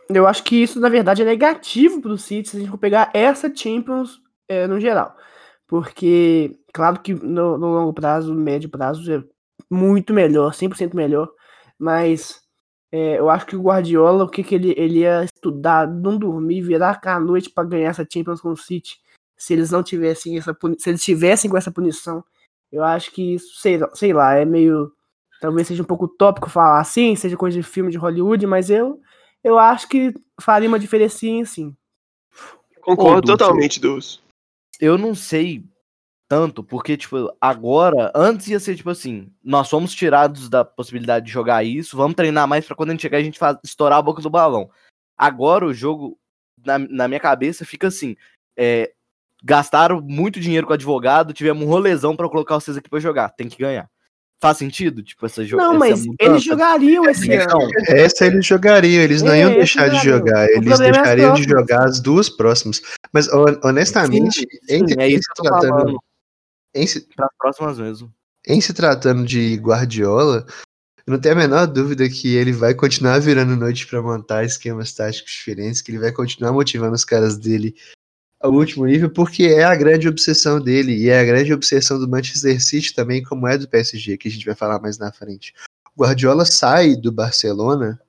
[0.09, 2.77] Eu acho que isso, na verdade, é negativo para o City se a gente for
[2.77, 5.15] pegar essa Champions é, no geral.
[5.67, 9.23] Porque, claro que no, no, longo prazo, no médio prazo, é
[9.69, 11.31] muito melhor, 100% melhor.
[11.79, 12.40] Mas
[12.91, 16.61] é, eu acho que o Guardiola, o que, que ele, ele ia estudar, não dormir,
[16.61, 18.99] virar a noite para ganhar essa Champions com o City,
[19.37, 22.23] se eles não tivessem essa se eles tivessem com essa punição,
[22.71, 24.91] eu acho que isso, sei, sei lá, é meio.
[25.39, 28.99] Talvez seja um pouco tópico falar assim, seja coisa de filme de Hollywood, mas eu
[29.43, 31.75] eu acho que faria uma diferencinha, sim.
[32.81, 34.19] Concordo totalmente, Dulce.
[34.79, 35.63] Eu não sei
[36.31, 41.31] tanto, porque, tipo, agora, antes ia ser, tipo assim, nós fomos tirados da possibilidade de
[41.33, 44.01] jogar isso, vamos treinar mais para quando a gente chegar a gente faz, estourar a
[44.01, 44.69] boca do balão.
[45.17, 46.17] Agora o jogo,
[46.65, 48.15] na, na minha cabeça, fica assim,
[48.55, 48.93] é,
[49.43, 53.49] gastaram muito dinheiro com advogado, tivemos um rolezão para colocar vocês aqui para jogar, tem
[53.49, 53.89] que ganhar.
[54.39, 55.03] Faz sentido?
[55.03, 55.61] Tipo, essa jogo.
[55.61, 57.67] Não, mas eles jogariam esse ano.
[57.89, 60.49] Essa eles jogariam, eles não é, iam deixar de jogar.
[60.49, 62.81] Eles é deixariam é de jogar as duas próximas.
[63.11, 63.27] Mas,
[63.63, 65.89] honestamente, sim, sim, em, é isso se tratando.
[65.89, 66.10] Em se,
[67.15, 68.13] para as próximas mesmo.
[68.47, 70.45] Em se tratando de Guardiola,
[71.05, 74.93] eu não tenho a menor dúvida que ele vai continuar virando noite para montar esquemas
[74.93, 77.75] táticos diferentes, que ele vai continuar motivando os caras dele
[78.39, 82.09] ao último nível, porque é a grande obsessão dele e é a grande obsessão do
[82.09, 85.53] Manchester City também, como é do PSG, que a gente vai falar mais na frente.
[85.95, 87.99] O Guardiola sai do Barcelona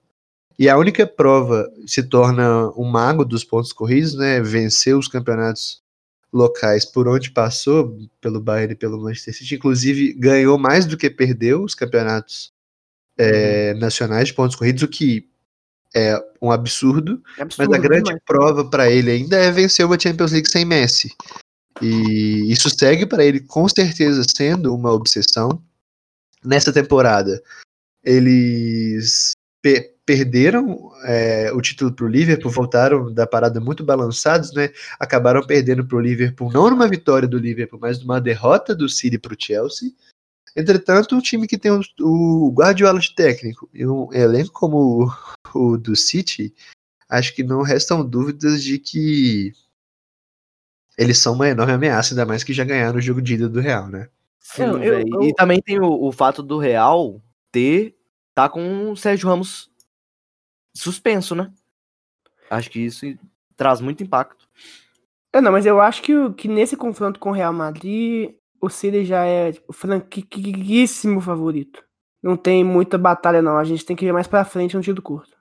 [0.59, 4.41] e a única prova se torna um mago dos pontos corridos, né?
[4.41, 5.82] Venceu os campeonatos
[6.33, 11.11] locais por onde passou, pelo Bayern e pelo Manchester City, inclusive ganhou mais do que
[11.11, 12.53] perdeu os campeonatos
[13.19, 15.29] é, nacionais de pontos corridos, o que
[15.95, 18.23] é um absurdo, é absurdo mas a grande demais.
[18.25, 21.15] prova para ele ainda é vencer uma Champions League sem Messi.
[21.83, 25.63] E isso segue para ele com certeza sendo uma obsessão.
[26.45, 27.43] Nessa temporada,
[28.03, 29.33] eles
[30.05, 34.71] perderam é, o título para o Liverpool, voltaram da parada muito balançados, né?
[34.99, 39.19] Acabaram perdendo para o Liverpool, não numa vitória do Liverpool, mas numa derrota do City
[39.19, 39.91] para o Chelsea.
[40.57, 45.07] Entretanto, o time que tem o, o Guardiola de técnico e um elenco como
[45.55, 46.53] o, o do City,
[47.09, 49.53] acho que não restam dúvidas de que
[50.99, 53.61] eles são uma enorme ameaça, ainda mais que já ganharam o jogo de ida do
[53.61, 54.09] Real, né?
[54.41, 55.23] Sim, eu, eu...
[55.23, 57.97] E também tem o, o, fato do Real ter
[58.35, 59.71] tá com o Sérgio Ramos
[60.75, 61.53] suspenso, né?
[62.51, 63.07] Acho que isso
[63.57, 64.49] traz muito impacto.
[65.33, 69.05] É, não, mas eu acho que, que nesse confronto com o Real Madrid, o City
[69.05, 71.83] já é tipo, franquíssimo favorito.
[72.23, 73.57] Não tem muita batalha, não.
[73.57, 75.37] A gente tem que ver mais pra frente um tiro curto.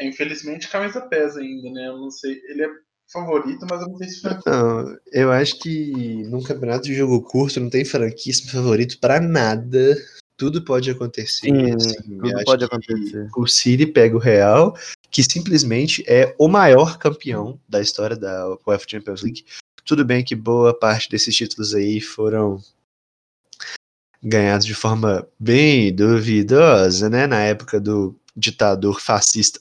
[0.00, 1.88] É, infelizmente, a camisa pesa ainda, né?
[1.88, 2.40] Eu não sei.
[2.48, 2.68] Ele é
[3.12, 4.30] favorito, mas eu não sei se foi.
[4.46, 9.96] Não, eu acho que num campeonato de jogo curto não tem franquíssimo favorito para nada.
[10.40, 11.48] Tudo pode acontecer.
[11.48, 13.28] Sim, assim, tudo pode acontecer.
[13.36, 14.74] O City pega o Real,
[15.10, 19.44] que simplesmente é o maior campeão da história da UEFA Champions League.
[19.84, 22.58] Tudo bem que boa parte desses títulos aí foram
[24.22, 27.26] ganhados de forma bem duvidosa, né?
[27.26, 29.60] Na época do ditador fascista,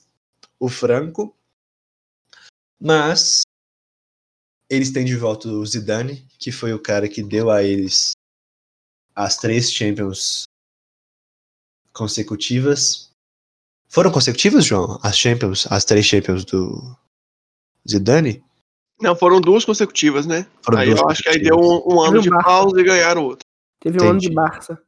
[0.58, 1.36] o Franco.
[2.80, 3.42] Mas
[4.70, 8.12] eles têm de volta o Zidane, que foi o cara que deu a eles
[9.14, 10.48] as três Champions
[12.00, 13.12] consecutivas.
[13.90, 14.98] Foram consecutivas, João?
[15.04, 16.96] As Champions, as três Champions do
[17.88, 18.42] Zidane?
[19.02, 20.48] Não, foram duas consecutivas, né?
[20.62, 23.46] Foram aí eu acho que aí deu um, um ano de pausa e ganharam outro.
[23.82, 24.08] Teve Entendi.
[24.08, 24.82] um ano de Barça.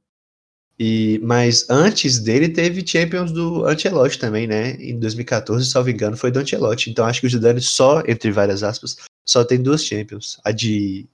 [0.80, 4.72] E, mas antes dele teve Champions do Ancelotti também, né?
[4.76, 6.90] Em 2014, salvo engano, foi do Ancelotti.
[6.90, 10.40] Então acho que o Zidane só, entre várias aspas, só tem duas Champions.
[10.44, 11.08] A de.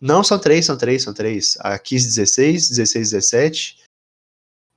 [0.00, 1.56] Não, são três, são três, são três.
[1.60, 3.80] A 15-16, 16-17,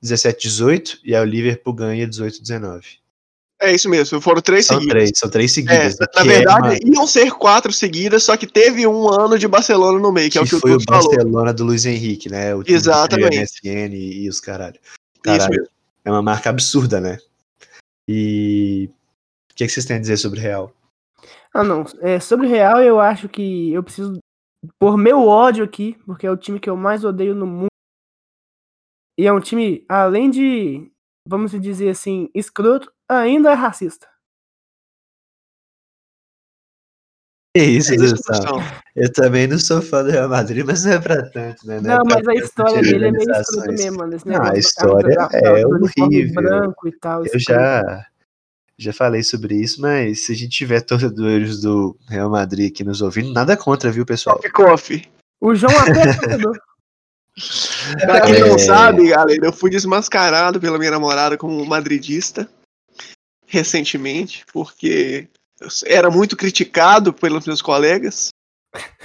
[0.04, 2.98] 17-18 e a o Liverpool ganha 18-19.
[3.60, 4.94] É isso mesmo, foram três são seguidas.
[4.94, 5.96] Três, são três seguidas.
[5.98, 6.96] É, na verdade, é uma...
[6.96, 10.38] iam ser quatro seguidas, só que teve um ano de Barcelona no meio, que, que
[10.38, 11.54] é o que foi o Barcelona falou.
[11.54, 12.54] do Luiz Henrique, né?
[12.54, 13.38] O Exatamente.
[13.38, 14.78] MSN e os caralho.
[15.22, 15.40] caralho.
[15.40, 15.74] Isso mesmo.
[16.04, 17.18] É uma marca absurda, né?
[18.06, 18.90] E
[19.50, 20.74] o que, é que vocês têm a dizer sobre o Real?
[21.54, 21.84] Ah, não.
[22.00, 24.18] É, sobre o Real, eu acho que eu preciso
[24.78, 27.68] pôr meu ódio aqui, porque é o time que eu mais odeio no mundo.
[29.18, 30.90] E é um time, além de,
[31.28, 34.08] vamos dizer assim, escroto, ainda é racista.
[37.56, 37.96] Que isso, É.
[37.96, 38.58] Gustavo.
[38.96, 41.80] Eu também não sou fã do Real Madrid, mas não é pra tanto, né?
[41.80, 44.14] Não, é pra mas a história de dele é meio escroto mesmo, mano.
[44.16, 46.42] Esse Não, a história da- é uniforme horrível.
[46.42, 47.24] branco e tal.
[47.24, 48.06] Eu já,
[48.76, 53.00] já falei sobre isso, mas se a gente tiver torcedores do Real Madrid aqui nos
[53.00, 54.34] ouvindo, nada contra, viu, pessoal?
[54.36, 55.08] Coffee Coffee.
[55.40, 56.58] O João até é torcedor.
[58.00, 58.58] Pra quem não É.
[58.58, 62.48] sabe, galera, eu fui desmascarado pela minha namorada como madridista
[63.46, 65.28] recentemente, porque
[65.86, 68.28] era muito criticado pelos meus colegas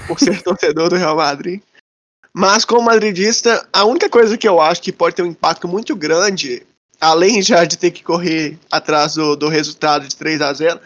[0.07, 1.61] por ser torcedor do Real Madrid.
[2.33, 5.95] Mas como madridista, a única coisa que eu acho que pode ter um impacto muito
[5.95, 6.65] grande,
[7.01, 10.79] além já de ter que correr atrás do, do resultado de 3 a 0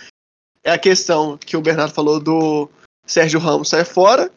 [0.64, 2.70] é a questão que o Bernardo falou do
[3.06, 4.32] Sérgio Ramos sair fora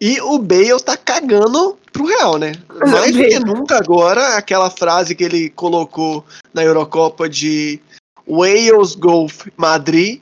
[0.00, 2.52] e o Bale tá cagando pro Real, né?
[2.90, 7.80] Mais do que nunca agora, aquela frase que ele colocou na Eurocopa de
[8.26, 10.20] Wales Golf Madrid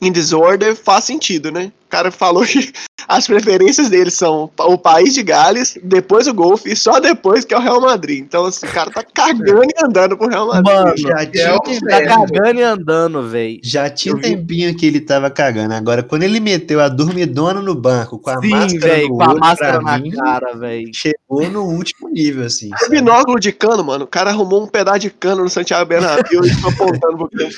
[0.00, 1.70] in disorder faz sentido, né?
[1.90, 2.72] O cara falou que
[3.08, 7.52] as preferências dele são o país de Gales, depois o Golf e só depois que
[7.52, 8.20] é o Real Madrid.
[8.20, 10.72] Então, assim, o cara tá cagando e andando pro Real Madrid.
[10.72, 13.58] Mano, Já tinha, um tá cagando e andando, velho.
[13.64, 15.74] já tinha um tempinho que ele tava cagando.
[15.74, 19.22] Agora, quando ele meteu a dormidona no banco com a Sim, máscara velho, no com
[19.24, 20.90] a olho, máscara pra na mim, cara, velho.
[20.94, 22.70] chegou no último nível, assim.
[22.84, 24.04] É binóculo de cano, mano.
[24.04, 27.54] O cara arrumou um pedaço de cano no Santiago Bernabéu e ficou apontando pro campo.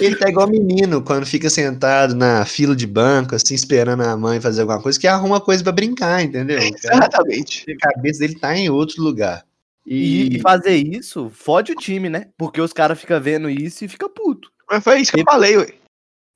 [0.00, 4.40] Ele tá igual menino, quando fica sentado na fila de banco, assim, esperando a mãe
[4.40, 6.58] fazer alguma coisa, que arruma coisa pra brincar, entendeu?
[6.58, 7.64] O cara- Exatamente.
[7.72, 9.44] a cabeça dele tá em outro lugar.
[9.86, 12.28] E, E, fazer isso fode o time, né?
[12.36, 14.50] Porque os caras ficam vendo isso e fica puto.
[14.68, 15.68] Mas foi isso que eu falei, ué.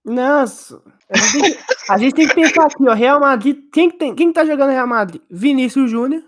[0.05, 0.81] Nossa.
[1.11, 1.59] A gente, tem que,
[1.91, 2.95] a gente tem que pensar aqui, ó.
[2.95, 3.59] Real Madrid.
[3.73, 5.21] Quem, que tem, quem que tá jogando Real Madrid?
[5.29, 6.23] Vinícius Júnior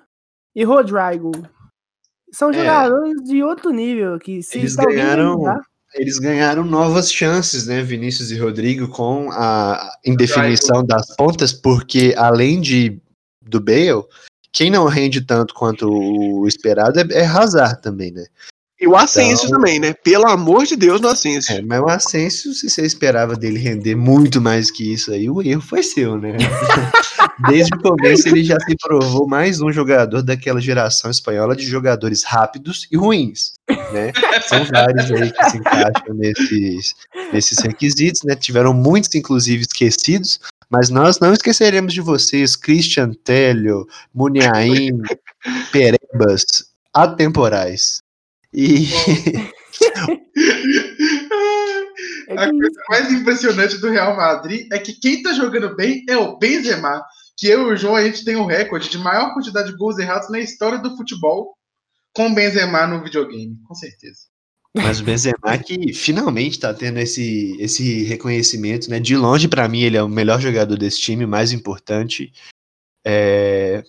[0.54, 1.30] e Rodrigo.
[2.32, 2.54] São É.
[2.54, 4.18] jogadores de outro nível.
[4.18, 5.62] Que se Eles ganharam- lembrar-
[5.94, 12.60] eles ganharam novas chances, né, Vinícius e Rodrigo, com a indefinição das pontas, porque além
[12.60, 12.98] de
[13.40, 14.04] do Bale,
[14.52, 18.24] quem não rende tanto quanto o esperado é, é Hazard também, né?
[18.80, 19.92] E o Asensio Então- também, né?
[19.92, 21.54] Pelo amor de Deus, no Asensio.
[21.56, 25.40] É, mas o Asensio, se você esperava dele render muito mais que isso aí, o
[25.40, 26.36] erro foi seu, né?
[27.38, 32.22] Desde o começo ele já se provou mais um jogador daquela geração espanhola de jogadores
[32.24, 33.54] rápidos e ruins,
[33.92, 34.12] né?
[34.46, 36.94] São vários aí que se encaixam nesses,
[37.32, 38.34] nesses requisitos, né?
[38.36, 40.40] Tiveram muitos, inclusive, esquecidos,
[40.70, 45.00] mas nós não esqueceremos de vocês, Christian Telio, Muniain,
[45.72, 46.44] Perebas,
[46.92, 48.02] atemporais.
[48.52, 48.88] E
[52.36, 56.38] A coisa mais impressionante do Real Madrid é que quem tá jogando bem é o
[56.38, 57.02] Benzema,
[57.42, 59.98] que eu e o João a gente tem o recorde de maior quantidade de gols
[59.98, 61.58] errados na história do futebol
[62.14, 64.28] com o Benzema no videogame, com certeza.
[64.76, 69.00] Mas o Benzema que finalmente tá tendo esse, esse reconhecimento, né?
[69.00, 72.32] De longe, pra mim, ele é o melhor jogador desse time, mais importante.
[73.04, 73.82] É,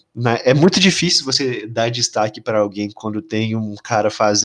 [0.43, 4.43] é muito difícil você dar destaque pra alguém quando tem um cara fazendo,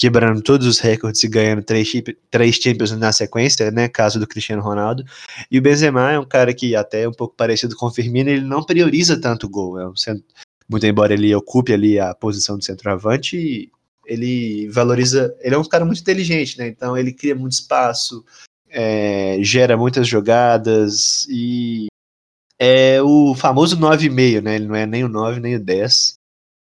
[0.00, 1.92] quebrando todos os recordes e ganhando três,
[2.30, 3.86] três Champions na sequência, né?
[3.86, 5.04] Caso do Cristiano Ronaldo.
[5.50, 8.30] E o Benzema é um cara que até é um pouco parecido com o Firmino,
[8.30, 9.78] ele não prioriza tanto o gol.
[9.78, 10.24] É um cent-
[10.66, 13.70] muito embora ele ocupe ali a posição de centroavante,
[14.06, 15.36] ele valoriza.
[15.42, 16.68] Ele é um cara muito inteligente, né?
[16.68, 18.24] Então ele cria muito espaço,
[18.70, 21.88] é, gera muitas jogadas e
[22.58, 24.54] é o famoso 9,5, né?
[24.54, 26.14] Ele não é nem o 9 nem o 10.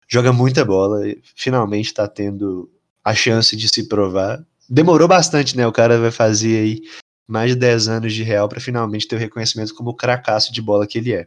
[0.08, 1.02] Joga muita bola,
[1.36, 2.70] finalmente está tendo
[3.04, 4.44] a chance de se provar.
[4.70, 5.68] Demorou bastante, né?
[5.68, 6.82] O cara vai fazer aí
[7.28, 10.62] mais de 10 anos de Real para finalmente ter o reconhecimento como o cracaço de
[10.62, 11.26] bola que ele é.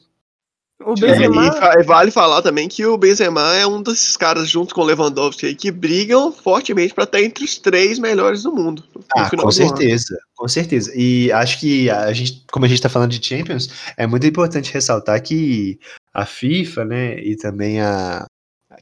[0.81, 1.51] o É, Benzema.
[1.79, 5.47] e vale falar também que o Benzema é um desses caras, junto com o Lewandowski,
[5.47, 8.85] aí, que brigam fortemente para estar entre os três melhores do mundo.
[9.17, 9.53] Ah, com do ano.
[9.53, 10.93] certeza, com certeza.
[10.95, 14.73] E acho que a gente, como a gente tá falando de Champions, é muito importante
[14.73, 15.79] ressaltar que
[16.13, 18.27] a FIFA, né, e também a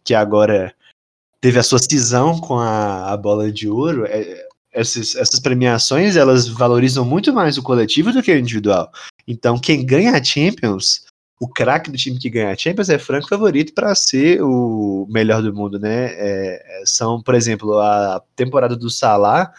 [0.03, 0.75] que agora
[1.45, 6.49] teve a sua cisão com a, a bola de ouro, é- essas, essas premiações elas
[6.49, 8.91] valorizam muito mais o coletivo do que o individual.
[9.29, 11.05] Então, quem ganha a Champions,
[11.39, 15.43] o craque do time que ganha a Champions é franco favorito para ser o melhor
[15.43, 16.07] do mundo, né?
[16.15, 19.53] É, é, são, por exemplo, a temporada do Salah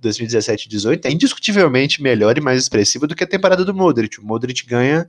[0.00, 4.20] 2017 18 é indiscutivelmente melhor e mais expressiva do que a temporada do Modric.
[4.20, 5.08] O Modric ganha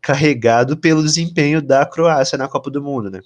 [0.00, 3.20] carregado pelo desempenho da Croácia na Copa do Mundo, né?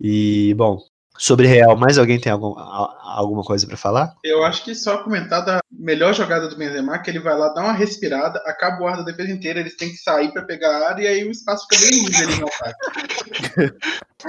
[0.00, 0.82] E, bom,
[1.18, 4.14] sobre Real, mais alguém tem algum, alguma coisa para falar?
[4.24, 7.62] Eu acho que só comentar da melhor jogada do Benzema, que ele vai lá dar
[7.62, 10.88] uma respirada, acaba o ar da defesa inteira, eles têm que sair para pegar a
[10.90, 13.76] área e aí o espaço fica bem livre ali no ataque.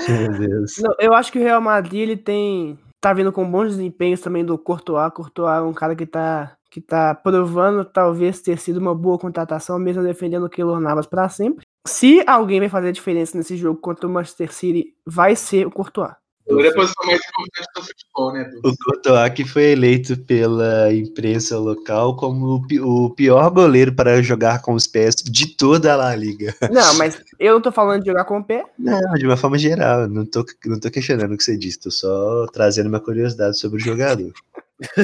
[0.10, 0.78] Meu Deus.
[0.80, 4.46] Não, eu acho que o Real Madrid ele tem tá vindo com bons desempenhos também
[4.46, 5.12] do Courtois.
[5.14, 9.78] Courtois é um cara que tá que tá provando talvez ter sido uma boa contratação,
[9.78, 11.64] mesmo defendendo o Keylor Navas para sempre.
[11.86, 15.72] Se alguém vai fazer a diferença nesse jogo contra o Manchester City, vai ser o
[15.72, 16.14] Courtois.
[16.46, 18.52] Ele é a posição mais importante do futebol, né?
[18.66, 24.74] O Courtois que foi eleito pela imprensa local como o pior goleiro para jogar com
[24.74, 26.54] os pés de toda a La Liga.
[26.70, 28.64] Não, mas eu não tô falando de jogar com o pé.
[28.78, 31.90] Não, de uma forma geral, não tô, não tô questionando o que você disse, tô
[31.90, 34.32] só trazendo uma curiosidade sobre o jogador.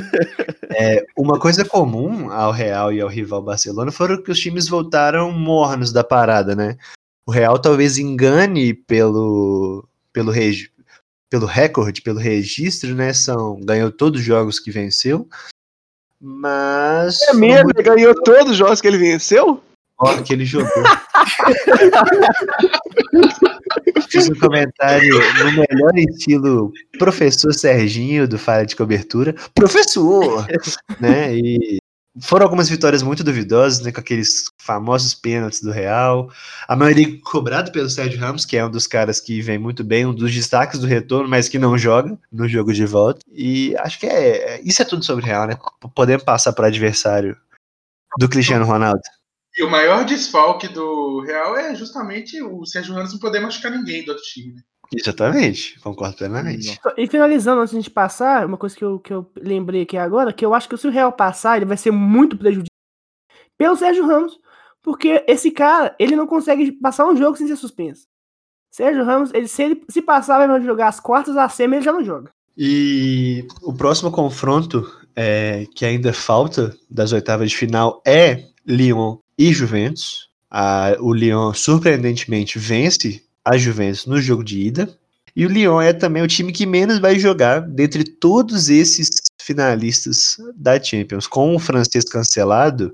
[0.71, 5.31] É, uma coisa comum ao Real e ao rival Barcelona foram que os times voltaram
[5.31, 6.77] mornos da parada, né?
[7.25, 10.69] O Real talvez engane pelo, pelo, regi-
[11.29, 13.13] pelo recorde, pelo registro, né?
[13.13, 15.27] São, ganhou todos os jogos que venceu,
[16.21, 19.63] mas É mesmo, ele ganhou todos os jogos que ele venceu?
[19.97, 20.69] Ó, que ele jogou.
[24.09, 29.35] Fiz um comentário no melhor estilo professor Serginho do Falha de Cobertura.
[29.53, 30.47] Professor!
[30.99, 31.35] né?
[31.35, 31.77] E
[32.21, 33.91] foram algumas vitórias muito duvidosas, né?
[33.91, 36.31] Com aqueles famosos pênaltis do Real.
[36.67, 40.05] A maioria cobrado pelo Sérgio Ramos, que é um dos caras que vem muito bem,
[40.05, 43.19] um dos destaques do retorno, mas que não joga no jogo de volta.
[43.31, 44.61] E acho que é.
[44.63, 45.57] Isso é tudo sobre o Real, né?
[45.95, 47.37] Podemos passar para adversário
[48.17, 49.01] do Cristiano Ronaldo.
[49.57, 54.05] E o maior desfalque do Real é justamente o Sérgio Ramos não poder machucar ninguém
[54.05, 54.53] do outro time.
[54.53, 54.61] Né?
[54.93, 56.79] Exatamente, concordo plenamente.
[56.97, 59.97] E finalizando, antes de a gente passar, uma coisa que eu, que eu lembrei aqui
[59.97, 62.69] agora, que eu acho que se o Real passar, ele vai ser muito prejudicado
[63.57, 64.39] pelo Sérgio Ramos,
[64.81, 68.07] porque esse cara, ele não consegue passar um jogo sem ser suspenso.
[68.71, 71.91] Sérgio Ramos, ele, se ele se passar, vai jogar as quartas, a semi, ele já
[71.91, 72.31] não joga.
[72.57, 79.53] E o próximo confronto é, que ainda falta das oitavas de final é Lyon e
[79.53, 80.29] Juventus.
[80.49, 84.95] A- o Lyon, surpreendentemente, vence a Juventus no jogo de ida.
[85.35, 89.09] E o Lyon é também o time que menos vai jogar dentre todos esses
[89.41, 91.25] finalistas da Champions.
[91.25, 92.93] Com o francês cancelado,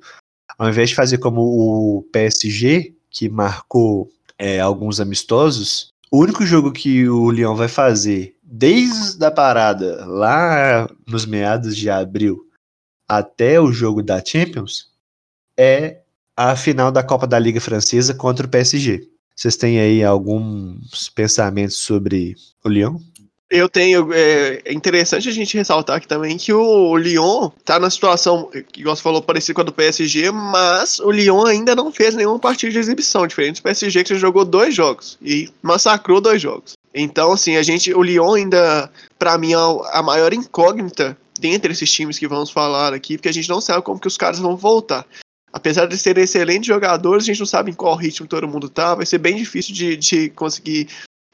[0.57, 6.71] ao invés de fazer como o PSG, que marcou é, alguns amistosos, o único jogo
[6.71, 12.47] que o Lyon vai fazer desde a parada lá nos meados de abril
[13.09, 14.89] até o jogo da Champions
[15.59, 16.01] é
[16.37, 19.09] a final da Copa da Liga Francesa contra o PSG.
[19.35, 22.97] Vocês têm aí alguns pensamentos sobre o Lyon?
[23.49, 24.11] Eu tenho.
[24.13, 28.95] É é interessante a gente ressaltar aqui também que o Lyon tá na situação, igual
[28.95, 32.71] você falou, parecida com a do PSG, mas o Lyon ainda não fez nenhuma partida
[32.71, 36.73] de exibição, diferente do PSG que já jogou dois jogos e massacrou dois jogos.
[36.93, 37.93] Então, assim, a gente.
[37.93, 39.57] O Lyon ainda, pra mim, é
[39.91, 43.83] a maior incógnita dentre esses times que vamos falar aqui, porque a gente não sabe
[43.83, 45.05] como que os caras vão voltar.
[45.55, 48.93] Apesar de serem excelentes jogadores, a gente não sabe em qual ritmo todo mundo tá.
[48.93, 50.89] Vai ser bem difícil de, de conseguir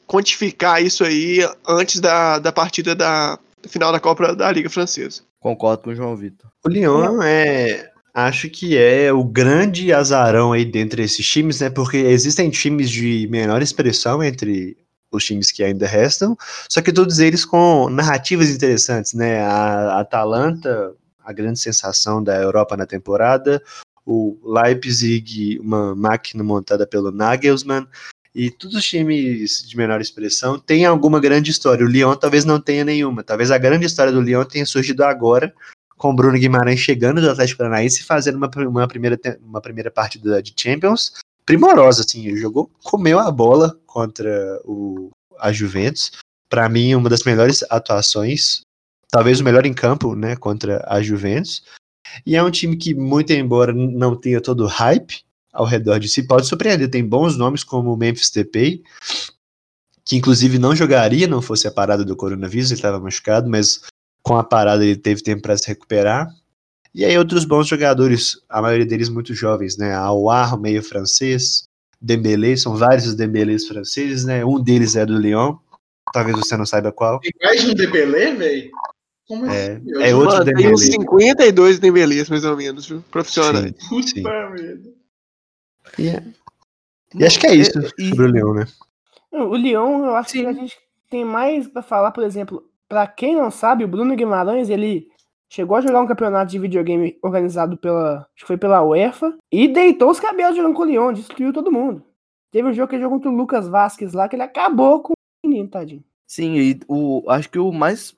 [0.05, 5.23] quantificar isso aí antes da, da partida da final da Copa da Liga Francesa.
[5.39, 6.51] Concordo com o João Vitor.
[6.63, 7.89] O Lyon é.
[8.13, 11.71] Acho que é o grande azarão aí dentre esses times, né?
[11.71, 14.77] Porque existem times de menor expressão entre
[15.11, 16.37] os times que ainda restam,
[16.69, 19.41] só que todos eles com narrativas interessantes, né?
[19.41, 20.93] A Atalanta,
[21.25, 23.61] a grande sensação da Europa na temporada,
[24.11, 27.87] o Leipzig, uma máquina montada pelo Nagelsmann,
[28.33, 31.85] e todos os times de menor expressão têm alguma grande história.
[31.85, 33.23] O Lyon talvez não tenha nenhuma.
[33.23, 35.53] Talvez a grande história do Lyon tenha surgido agora,
[35.97, 40.41] com Bruno Guimarães chegando do Atlético Paranaense e fazendo uma, uma, primeira, uma primeira partida
[40.41, 41.13] de Champions
[41.45, 42.35] primorosa, assim.
[42.37, 45.09] Jogou, comeu a bola contra o,
[45.39, 46.11] a Juventus.
[46.49, 48.61] Para mim, uma das melhores atuações,
[49.09, 51.63] talvez o melhor em campo, né, contra a Juventus.
[52.25, 56.07] E é um time que, muito embora não tenha todo o hype ao redor de
[56.07, 56.89] si, pode surpreender.
[56.89, 58.81] Tem bons nomes como o Memphis Depay,
[60.05, 63.81] que inclusive não jogaria não fosse a parada do coronavírus, ele estava machucado, mas
[64.23, 66.27] com a parada ele teve tempo para se recuperar.
[66.93, 69.93] E aí outros bons jogadores, a maioria deles muito jovens, né?
[69.93, 71.63] Aouar, meio francês,
[72.01, 74.43] Dembélé, são vários os Dembélés franceses, né?
[74.43, 75.55] Um deles é do Lyon,
[76.11, 77.19] talvez você não saiba qual.
[77.19, 78.71] Tem mais um Dembélé, velho?
[79.31, 79.85] Como É, assim?
[79.85, 80.01] meu?
[80.01, 80.73] é outro Mano, tem Dembélé.
[80.73, 83.01] uns 52 Dembélés, mais ou menos, viu?
[83.09, 83.73] profissionais.
[83.79, 84.23] Sim, Puta sim.
[84.23, 84.93] merda.
[85.97, 86.23] E, é-
[87.15, 88.65] e acho que é isso E- sobre o Lyon, né?
[89.31, 90.77] O Lyon, eu acho que a gente
[91.09, 95.07] tem mais pra falar, por exemplo, pra quem não sabe, o Bruno Guimarães, ele
[95.49, 99.65] chegou a jogar um campeonato de videogame organizado pela, acho que foi pela UEFA, e
[99.69, 102.03] deitou os cabelos jogando com o Lyon, destruiu todo mundo.
[102.51, 105.13] Teve um jogo que ele jogou contra o Lucas Vasquez lá, que ele acabou com
[105.13, 106.03] o menino, tadinho.
[106.27, 108.13] Sim, e o, acho que o mais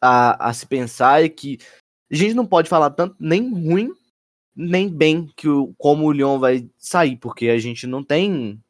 [0.00, 1.58] a, a se pensar é que
[2.10, 3.92] a gente não pode falar tanto nem ruim,
[4.54, 8.62] nem bem que o, como o Lyon vai sair, porque a gente não tem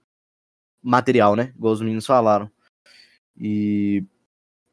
[0.82, 1.52] material, né?
[1.56, 2.50] Igual os meninos falaram.
[3.36, 4.04] E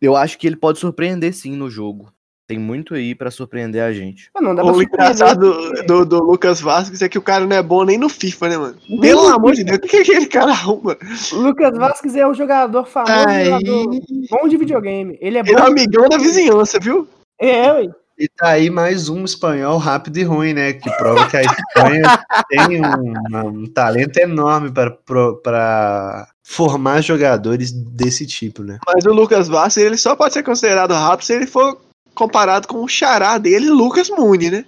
[0.02, 2.14] eu acho que ele pode surpreender sim no jogo.
[2.48, 4.30] Tem muito aí pra surpreender a gente.
[4.40, 7.54] Não dá pra O engraçado do, do, do Lucas Vasquez é que o cara não
[7.54, 8.78] é bom nem no FIFA, né, mano?
[8.88, 10.98] Nem Pelo no amor de Deus, o que, que aquele cara arruma?
[11.34, 13.90] O Lucas Vasquez é o jogador famoso, Aí- jogador
[14.30, 15.18] bom de videogame.
[15.20, 15.50] Ele é bom.
[15.50, 17.06] Ele é um amigão da vizinhança, viu?
[17.38, 17.90] É, ué.
[18.18, 20.74] E tá aí mais um espanhol rápido e ruim, né?
[20.74, 22.02] Que prova que a Espanha
[22.50, 28.80] tem um, um talento enorme para formar jogadores desse tipo, né?
[28.88, 31.78] Mas o Lucas Vasquez, ele só pode ser considerado rápido se ele for
[32.18, 34.66] comparado com o xará dele, Lucas Muni, né?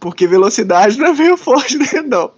[0.00, 2.32] Porque velocidade não é meio forte, né, não.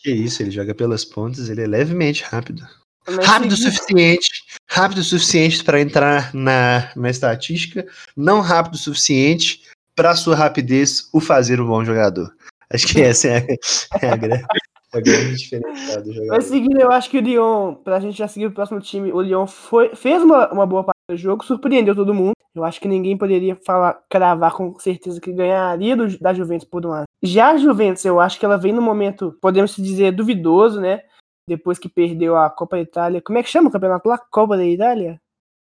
[0.00, 2.66] Que isso, ele joga pelas pontas, ele é levemente rápido.
[3.06, 4.28] Mas Rápido o suficiente,
[4.68, 7.86] rápido o suficiente para entrar na, na estatística,
[8.16, 9.62] não rápido o suficiente
[9.94, 12.34] para sua rapidez o fazer um bom jogador.
[12.72, 14.44] Acho que essa é a, é a grande,
[14.92, 16.36] a grande diferença do jogador.
[16.36, 19.20] Mas seguindo, eu acho que o Lyon, pra gente já seguir o próximo time, o
[19.20, 22.32] Lyon foi, fez uma, uma boa do jogo, surpreendeu todo mundo.
[22.54, 26.86] Eu acho que ninguém poderia falar, cravar com certeza que ganharia do- da Juventus por
[26.86, 27.04] um ano.
[27.22, 31.02] Já a Juventus, eu acho que ela vem no momento, podemos dizer, duvidoso, né?
[31.48, 33.20] Depois que perdeu a Copa Itália.
[33.20, 34.18] Como é que chama o campeonato lá?
[34.18, 35.20] Copa da Itália?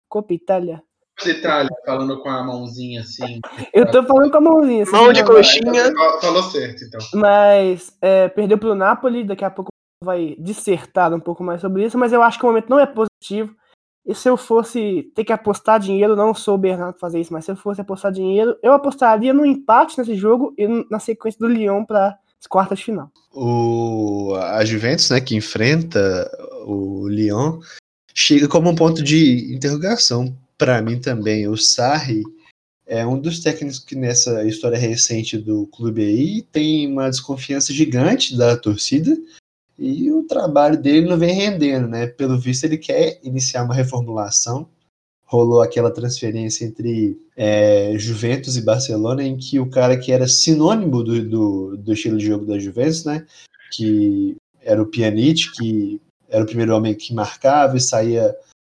[0.09, 0.83] Copa Itália?
[1.25, 3.39] Detalhe, falando com a mãozinha assim.
[3.73, 4.83] Eu tô falando com a mãozinha.
[4.83, 5.93] assim, Mão de coxinha.
[5.95, 7.01] Fal- Falou certo, então.
[7.15, 9.71] Mas é, perdeu pro Napoli, daqui a pouco
[10.05, 12.87] vai dissertar um pouco mais sobre isso, mas eu acho que o momento não é
[12.87, 13.55] positivo.
[14.05, 17.45] E se eu fosse ter que apostar dinheiro, não sou o Bernardo fazer isso, mas
[17.45, 21.47] se eu fosse apostar dinheiro, eu apostaria no empate nesse jogo e na sequência do
[21.47, 23.11] Lyon para as quartas de final.
[23.33, 26.29] O, a Juventus, né, que enfrenta
[26.67, 27.61] o Lyon,
[28.13, 31.47] chega como um ponto de interrogação para mim também.
[31.47, 32.25] O Sarri
[32.85, 38.37] é um dos técnicos que nessa história recente do clube aí tem uma desconfiança gigante
[38.37, 39.17] da torcida
[39.79, 42.07] e o trabalho dele não vem rendendo, né?
[42.07, 44.69] Pelo visto ele quer iniciar uma reformulação.
[45.25, 51.03] Rolou aquela transferência entre é, Juventus e Barcelona, em que o cara que era sinônimo
[51.03, 53.27] do, do, do estilo de jogo da Juventus, né?
[53.73, 58.35] Que era o Pjanic, que era o primeiro homem que marcava e saía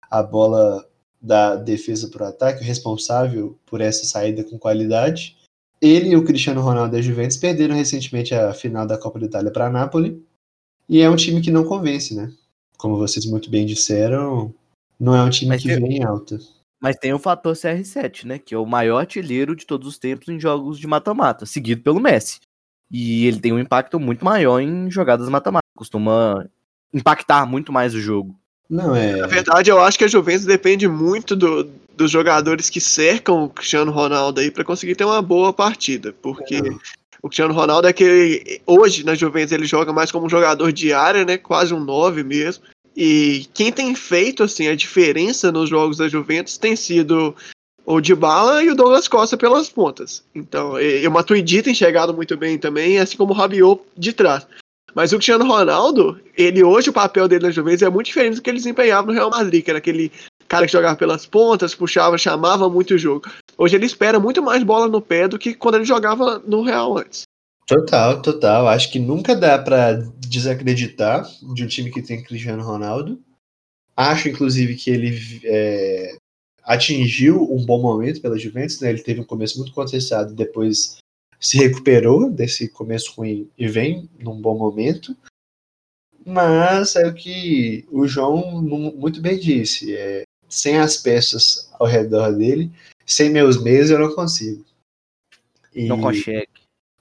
[0.09, 0.85] a bola
[1.21, 5.37] da defesa para o ataque, o responsável por essa saída com qualidade.
[5.81, 9.51] Ele e o Cristiano Ronaldo da Juventus perderam recentemente a final da Copa da Itália
[9.51, 10.24] para a Napoli.
[10.87, 12.31] E é um time que não convence, né?
[12.77, 14.53] Como vocês muito bem disseram,
[14.99, 16.39] não é um time Mas que eu- vem em alta.
[16.81, 18.37] Mas tem o fator CR7, né?
[18.37, 21.99] Que é o maior artilheiro de todos os tempos em jogos de mata-mata, seguido pelo
[21.99, 22.39] Messi.
[22.91, 25.63] E ele tem um impacto muito maior em jogadas mata-mata.
[25.75, 26.45] Costuma
[26.93, 28.35] impactar muito mais o jogo.
[28.69, 29.15] Não é.
[29.15, 31.63] Na verdade, eu acho que a Juventus depende muito do-
[31.95, 36.13] dos jogadores que cercam o Cristiano Ronaldo aí pra conseguir ter uma boa partida.
[36.21, 36.61] Porque
[37.25, 38.61] o Cristiano Ronaldo é aquele.
[38.67, 41.39] Hoje na Juventus ele joga mais como um jogador de área, né?
[41.39, 42.63] Quase um 9 mesmo.
[42.95, 47.35] E quem tem feito assim a diferença nos jogos da Juventus tem sido
[47.83, 50.23] o Dybala e o Douglas Costa pelas pontas.
[50.35, 54.45] Então, e o Matuidi tem chegado muito bem também, assim como o Rabiot de trás.
[54.93, 58.41] Mas o Cristiano Ronaldo, ele hoje o papel dele na Juventus é muito diferente do
[58.43, 60.11] que ele desempenhava no Real Madrid, que era aquele
[60.47, 63.27] cara que jogava pelas pontas, puxava, chamava muito o jogo.
[63.57, 66.97] Hoje ele espera muito mais bola no pé do que quando ele jogava no Real
[66.97, 67.23] antes.
[67.67, 68.67] Total, total.
[68.67, 73.19] Acho que nunca dá pra desacreditar de um time que tem Cristiano Ronaldo.
[73.97, 76.15] Acho, inclusive, que ele é,
[76.63, 78.79] atingiu um bom momento pela Juventus.
[78.81, 78.89] Né?
[78.89, 80.97] Ele teve um começo muito contestado e depois
[81.39, 85.15] se recuperou desse começo ruim e vem num bom momento.
[86.25, 89.95] Mas é o que o João mu- muito bem disse.
[89.95, 92.71] É, sem as peças ao redor dele,
[93.05, 94.65] sem meus meios, eu não consigo.
[95.73, 96.47] E Não consegue.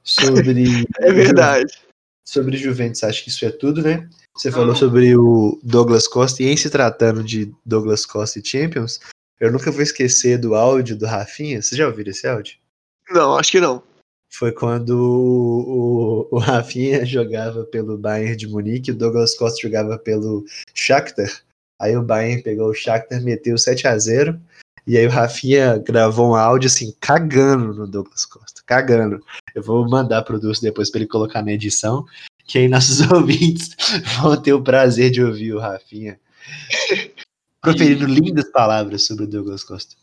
[0.03, 1.73] sobre É verdade.
[2.25, 4.09] sobre Juventus, acho que isso é tudo, né?
[4.37, 8.99] Você falou sobre o Douglas Costa, e em se tratando de Douglas Costa e Champions,
[9.39, 11.63] eu nunca vou esquecer do áudio do Rafinha.
[11.63, 12.57] Vocês já ouviram esse áudio?
[13.11, 13.83] Não, acho que não.
[14.33, 19.97] Foi quando o, o, o Rafinha jogava pelo Bayern de Munique, o Douglas Costa jogava
[19.97, 20.45] pelo
[20.75, 21.31] Shakhtar.
[21.81, 24.41] Aí o Bayern pegou o Shakhtar, meteu 7 a 0
[24.87, 29.25] e aí o Rafinha gravou um áudio assim, cagando no Douglas Costa, cagando.
[29.55, 32.05] Eu vou mandar pro Dulce depois para ele colocar na edição,
[32.47, 33.71] que aí nossos ouvintes
[34.21, 36.21] vão ter o prazer de ouvir o Rafinha
[37.63, 39.97] proferindo lindas palavras sobre o Douglas Costa.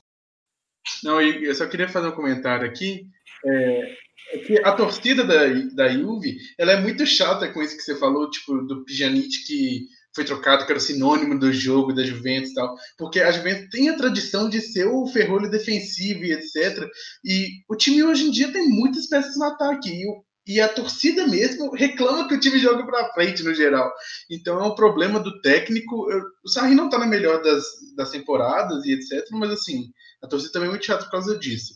[1.03, 3.07] Não, e eu só queria fazer um comentário aqui.
[3.45, 3.95] É,
[4.33, 7.95] é que a torcida da, da Juve, ela é muito chata com isso que você
[7.97, 12.51] falou, tipo, do Pjanic que foi trocado, que era o sinônimo do jogo da Juventus
[12.51, 12.75] e tal.
[12.97, 16.87] Porque a Juventus tem a tradição de ser o ferrolho defensivo e etc.
[17.23, 19.89] E o time hoje em dia tem muitas peças no ataque.
[19.89, 23.91] E, e a torcida mesmo reclama que o time joga pra frente no geral.
[24.29, 26.07] Então é um problema do técnico.
[26.43, 27.63] O Sarri não tá na melhor das,
[27.95, 29.25] das temporadas e etc.
[29.31, 29.91] Mas assim,
[30.21, 31.75] a torcida também é muito chata por causa disso.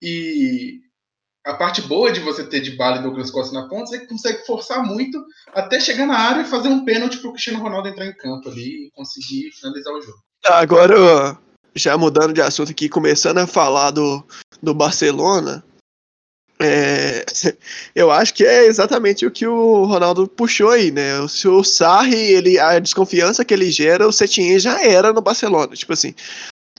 [0.00, 0.80] E
[1.44, 4.06] a parte boa de você ter de bala e Douglas Costa na ponta é que
[4.06, 5.22] consegue forçar muito
[5.52, 8.48] até chegar na área e fazer um pênalti para o Cristiano Ronaldo entrar em campo
[8.48, 10.18] ali e conseguir finalizar o jogo.
[10.46, 11.38] Agora,
[11.74, 14.24] já mudando de assunto aqui, começando a falar do,
[14.62, 15.62] do Barcelona,
[16.58, 17.24] é,
[17.94, 21.20] eu acho que é exatamente o que o Ronaldo puxou aí, né?
[21.20, 25.74] O, o Sarri, ele, a desconfiança que ele gera, o Setien já era no Barcelona.
[25.74, 26.14] Tipo assim,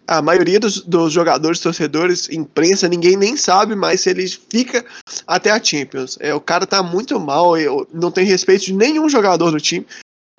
[0.07, 4.85] a maioria dos, dos, jogadores, torcedores, imprensa, ninguém nem sabe mais se ele fica
[5.25, 6.17] até a Champions.
[6.19, 9.85] É, o cara tá muito mal, eu, não tem respeito de nenhum jogador do time.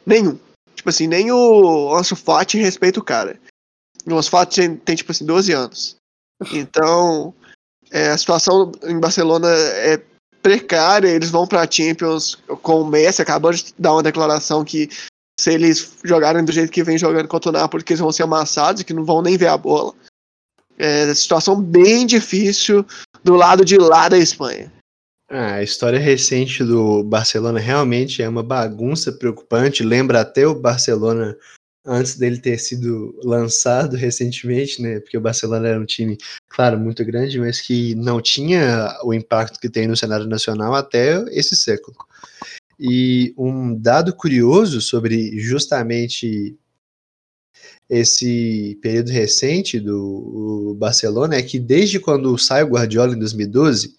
[0.05, 0.39] Nenhum.
[0.75, 3.39] Tipo assim, nem o Ansu Fati respeita o cara.
[4.07, 5.97] O Ansu Fati tem, tem tipo assim, 12 anos.
[6.53, 7.35] Então,
[7.91, 10.01] é, a situação em Barcelona é
[10.43, 14.89] precária, eles vão para a Champions com o Messi, acabou de dar uma declaração que
[15.39, 18.23] se eles jogarem do jeito que vem jogando contra o Napoli, que eles vão ser
[18.23, 19.93] amassados e que não vão nem ver a bola.
[20.79, 22.85] É situação bem difícil
[23.23, 24.73] do lado de lá da Espanha.
[25.29, 29.83] Ah, a história recente do Barcelona realmente é uma bagunça preocupante.
[29.83, 31.37] Lembra até o Barcelona
[31.85, 35.01] antes dele ter sido lançado recentemente, né?
[35.01, 36.17] Porque o Barcelona era um time,
[36.49, 41.25] claro, muito grande, mas que não tinha o impacto que tem no cenário nacional até
[41.31, 41.97] esse século.
[42.79, 46.57] E um dado curioso sobre justamente
[47.89, 53.97] esse período recente do Barcelona é que desde quando sai o Guardiola em 2012,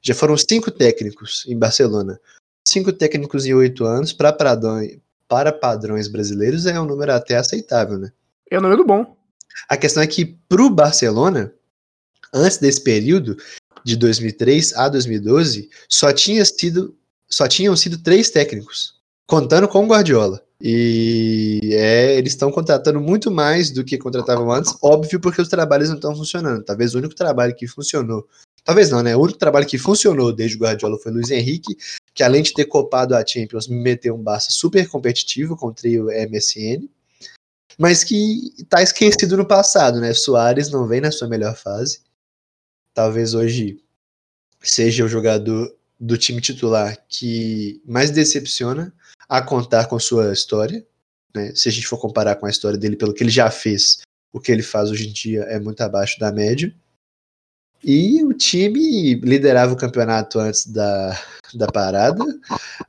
[0.00, 2.20] já foram cinco técnicos em Barcelona.
[2.66, 7.98] Cinco técnicos em oito anos para padrões, para padrões brasileiros é um número até aceitável,
[7.98, 8.12] né?
[8.50, 9.16] É um número bom.
[9.68, 11.52] A questão é que para o Barcelona,
[12.32, 13.36] antes desse período,
[13.84, 16.96] de 2003 a 2012, só tinha sido
[17.32, 18.94] só tinham sido três técnicos,
[19.26, 20.42] contando com o Guardiola.
[20.60, 25.88] E é, eles estão contratando muito mais do que contratavam antes, óbvio, porque os trabalhos
[25.88, 26.62] não estão funcionando.
[26.62, 28.28] Talvez o único trabalho que funcionou,
[28.62, 29.16] talvez não, né?
[29.16, 31.76] O único trabalho que funcionou desde o Guardiola foi o Luiz Henrique,
[32.14, 35.74] que além de ter copado a Champions, me meteu um Barça super competitivo com o
[35.74, 36.88] trio MSN,
[37.76, 40.12] mas que está esquecido no passado, né?
[40.14, 42.02] Soares não vem na sua melhor fase.
[42.94, 43.80] Talvez hoje
[44.60, 48.92] seja o jogador do time titular que mais decepciona
[49.28, 50.84] a contar com sua história.
[51.32, 51.54] Né?
[51.54, 54.00] Se a gente for comparar com a história dele, pelo que ele já fez,
[54.32, 56.74] o que ele faz hoje em dia é muito abaixo da média.
[57.84, 61.16] E o time liderava o campeonato antes da,
[61.54, 62.24] da parada,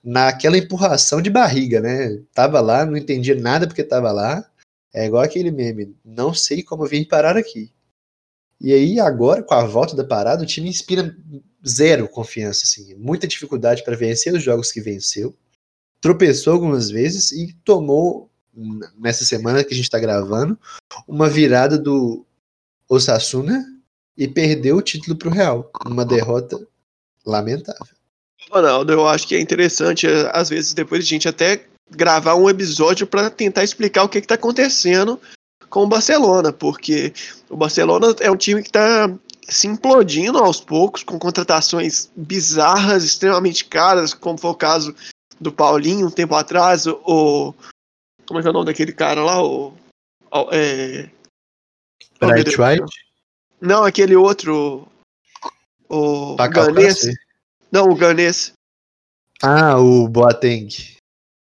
[0.03, 2.19] naquela empurração de barriga, né?
[2.33, 4.43] Tava lá, não entendia nada porque tava lá.
[4.91, 7.71] É igual aquele meme, não sei como vim parar aqui.
[8.63, 11.13] E aí, agora, com a volta da parada, o time inspira
[11.67, 15.35] zero confiança, assim, muita dificuldade para vencer os jogos que venceu.
[15.99, 18.31] Tropeçou algumas vezes e tomou,
[18.97, 20.57] nessa semana que a gente está gravando,
[21.05, 22.25] uma virada do
[22.87, 23.65] Osasuna
[24.17, 26.65] e perdeu o título para o Real, uma derrota
[27.25, 27.95] lamentável.
[28.49, 33.05] Ronaldo, eu acho que é interessante, às vezes, depois a gente até gravar um episódio
[33.05, 35.19] para tentar explicar o que está acontecendo
[35.73, 37.11] com o Barcelona, porque
[37.49, 39.11] o Barcelona é um time que está
[39.49, 44.95] se implodindo aos poucos, com contratações bizarras, extremamente caras, como foi o caso
[45.41, 47.55] do Paulinho um tempo atrás, o.
[48.27, 49.41] Como é que é o nome daquele cara lá?
[49.41, 49.73] O.
[50.31, 51.09] o é,
[52.19, 52.85] Bright White?
[53.59, 54.87] Não, aquele outro.
[55.89, 57.01] O Ganês.
[57.71, 58.53] Não, o Ganês.
[59.41, 60.69] Ah, o Boateng.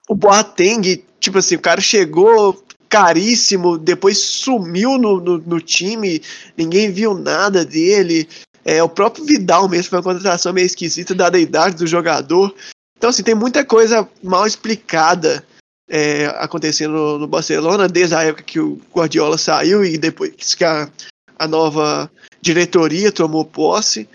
[0.08, 2.63] O Boateng, tipo assim, o cara chegou,
[2.94, 6.22] caríssimo, depois sumiu no, no, no time,
[6.56, 8.28] ninguém viu nada dele.
[8.64, 12.54] É, o próprio Vidal mesmo foi uma contratação meio esquisita, dada a idade do jogador.
[12.96, 15.44] Então, assim, tem muita coisa mal explicada
[15.90, 20.64] é, acontecendo no, no, Barcelona, desde a época que o Guardiola saiu e depois que
[20.64, 20.88] a,
[21.36, 22.08] a nova
[22.40, 24.08] diretoria tomou posse.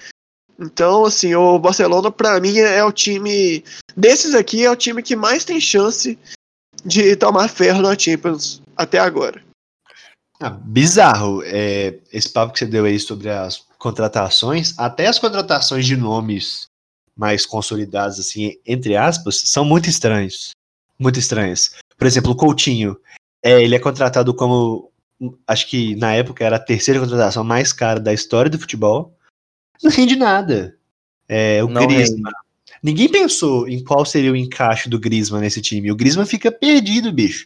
[0.58, 3.62] Então, assim, o Barcelona, para mim, é, o time.
[3.94, 6.18] Desses aqui, é o time que mais tem chance
[6.86, 9.44] de tomar ferro na Champions até agora.
[10.40, 15.86] Ah, bizarro é, esse papo que você deu aí sobre as contratações, até as contratações
[15.86, 16.68] de nomes
[17.16, 20.52] mais consolidados, assim, entre aspas, são muito estranhos.
[20.98, 21.76] Muito estranhas.
[21.98, 22.98] Por exemplo, o Coutinho,
[23.44, 24.90] é, ele é contratado como,
[25.46, 29.14] acho que na época era a terceira contratação mais cara da história do futebol.
[29.84, 30.78] Não rende nada.
[31.28, 32.24] É, o Não Griezmann.
[32.24, 32.80] Rende.
[32.82, 35.92] Ninguém pensou em qual seria o encaixe do Griezmann nesse time.
[35.92, 37.46] O Griezmann fica perdido, bicho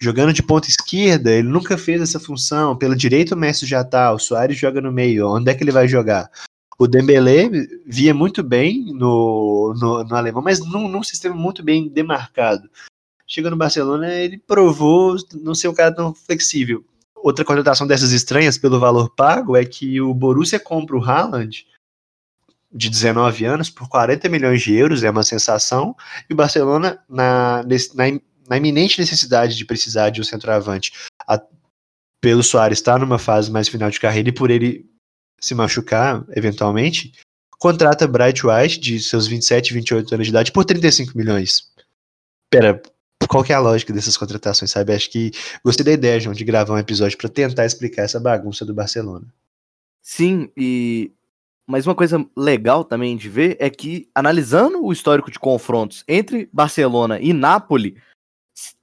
[0.00, 2.76] jogando de ponta esquerda, ele nunca fez essa função.
[2.76, 5.28] Pelo direito o Messi já tá, o Soares joga no meio.
[5.28, 6.30] Onde é que ele vai jogar?
[6.78, 7.48] O Dembélé
[7.86, 12.68] via muito bem no, no, no alemão, mas num, num, sistema muito bem demarcado.
[13.26, 16.84] Chega no Barcelona, ele provou não ser um cara tão flexível.
[17.16, 21.66] outra contratação dessas estranhas pelo valor pago é que o Borussia compra o Haaland
[22.70, 25.96] de 19 anos por 40 milhões de euros, é uma sensação,
[26.28, 28.04] e o Barcelona, na, na,
[28.48, 30.92] na iminente necessidade de precisar de um centroavante,
[31.26, 31.40] a,
[32.20, 34.88] pelo Soares estar numa fase mais final de carreira e por ele
[35.40, 37.12] se machucar eventualmente,
[37.58, 41.70] contrata Bright White, de seus 27, 28 anos de idade, por 35 milhões.
[42.50, 42.80] Pera,
[43.28, 44.92] qual que é a lógica dessas contratações, sabe?
[44.92, 45.30] Acho que
[45.64, 49.26] gostei da ideia, João, de gravar um episódio para tentar explicar essa bagunça do Barcelona.
[50.02, 51.12] Sim, e
[51.68, 56.48] mas uma coisa legal também de ver é que, analisando o histórico de confrontos entre
[56.52, 57.94] Barcelona e Nápoles,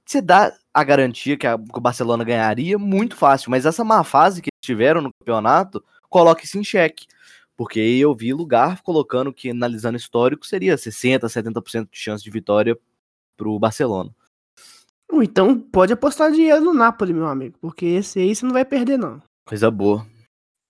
[0.06, 4.04] você dá a garantia que, a, que, o Barcelona ganharia muito fácil, mas essa má
[4.04, 7.06] fase que tiveram no campeonato coloca isso em xeque.
[7.56, 12.76] Porque eu vi lugar colocando que, analisando histórico, seria 60%, 70% de chance de vitória
[13.36, 14.10] para o Barcelona.
[15.12, 18.98] Então pode apostar dinheiro no Napoli, meu amigo, porque esse aí você não vai perder,
[18.98, 19.22] não.
[19.46, 20.04] Coisa boa.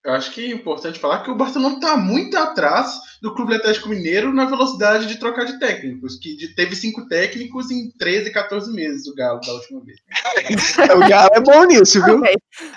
[0.04, 3.88] Eu acho que é importante falar que o Barcelona está muito atrás do Clube Atlético
[3.88, 9.06] Mineiro na velocidade de trocar de técnicos, que teve cinco técnicos em 13, 14 meses
[9.06, 9.98] o Galo da última vez.
[10.94, 12.20] o Galo é bom nisso, viu?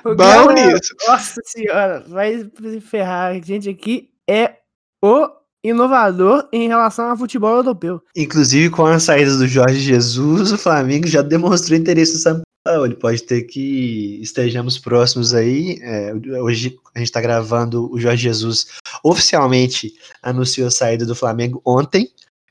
[0.06, 0.96] o bom Galo, nisso.
[1.06, 3.36] Nossa senhora, vai se ferrar.
[3.36, 4.56] A gente aqui é
[5.04, 5.28] o
[5.62, 8.02] inovador em relação ao futebol europeu.
[8.16, 12.96] Inclusive, com a saída do Jorge Jesus, o Flamengo já demonstrou interesse no São Paulo.
[12.96, 15.80] Pode ter que estejamos próximos aí.
[15.82, 18.68] É, hoje a gente está gravando, o Jorge Jesus
[19.04, 22.10] oficialmente anunciou a saída do Flamengo ontem.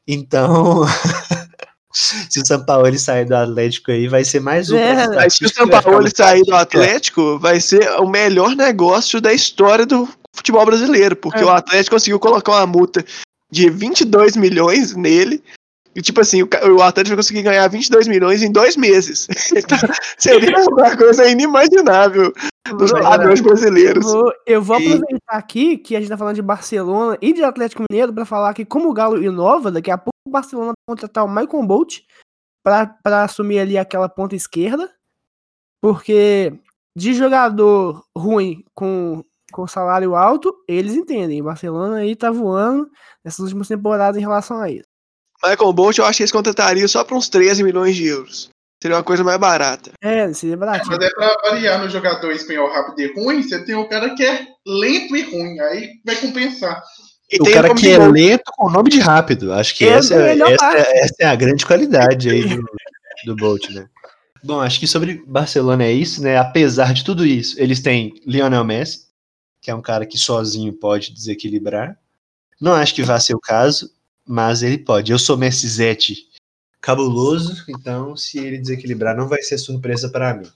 [0.09, 0.85] Então,
[1.93, 4.77] se o São Paulo sair do Atlético aí, vai ser mais um.
[4.77, 9.85] É, se o São Paulo sair do Atlético, vai ser o melhor negócio da história
[9.85, 11.45] do futebol brasileiro, porque é.
[11.45, 13.05] o Atlético conseguiu colocar uma multa
[13.51, 15.43] de 22 milhões nele.
[15.97, 19.27] E, tipo assim, o, o Atlético vai conseguir ganhar 22 milhões em dois meses.
[19.57, 19.79] Então,
[20.19, 22.33] seria uma coisa inimaginável
[22.77, 24.05] dos padrões brasileiros.
[24.05, 27.43] Eu vou, eu vou aproveitar aqui que a gente tá falando de Barcelona e de
[27.43, 30.95] Atlético Mineiro para falar que, como o Galo inova, daqui a pouco o Barcelona vai
[30.95, 32.01] contratar o Michael Bolt
[32.63, 34.93] para assumir ali aquela ponta esquerda,
[35.81, 36.53] porque
[36.95, 41.41] de jogador ruim com com salário alto, eles entendem.
[41.41, 42.91] O Barcelona aí tá voando
[43.25, 44.89] nessas últimas temporadas em relação a isso.
[45.49, 48.51] Michael Bolt, eu acho que eles contratariam só para uns 13 milhões de euros.
[48.83, 49.93] Seria uma coisa mais barata.
[50.03, 50.87] É, seria barato.
[50.87, 54.25] mas é pra variar no jogador espanhol rápido e ruim, você tem o cara que
[54.25, 55.59] é lento e ruim.
[55.61, 56.83] Aí vai compensar.
[57.33, 59.53] E o cara que é lento com nome de rápido.
[59.53, 62.65] Acho que essa, é, essa, essa, é a grande qualidade aí do,
[63.25, 63.89] do Bolt, né?
[64.45, 66.37] Bom, acho que sobre Barcelona é isso, né?
[66.37, 69.07] Apesar de tudo isso, eles têm Lionel Messi,
[69.61, 71.99] que é um cara que sozinho pode desequilibrar.
[72.61, 73.91] Não acho que vá ser o caso,
[74.27, 75.13] mas ele pode.
[75.13, 76.27] Eu sou Messizete
[76.81, 80.47] cabuloso, então se ele desequilibrar não vai ser surpresa para mim.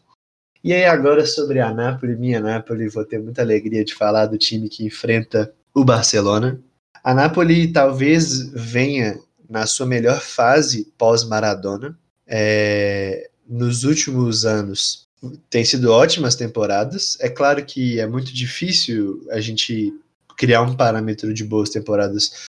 [0.62, 4.36] E aí agora sobre a Napoli, minha Napoli, vou ter muita alegria de falar do
[4.36, 6.60] time que enfrenta o Barcelona.
[7.02, 9.18] A Napoli talvez venha
[9.48, 11.98] na sua melhor fase pós-Maradona.
[12.26, 15.08] É, nos últimos anos,
[15.48, 17.16] tem sido ótimas temporadas.
[17.20, 19.92] É claro que é muito difícil a gente
[20.36, 22.46] criar um parâmetro de boas temporadas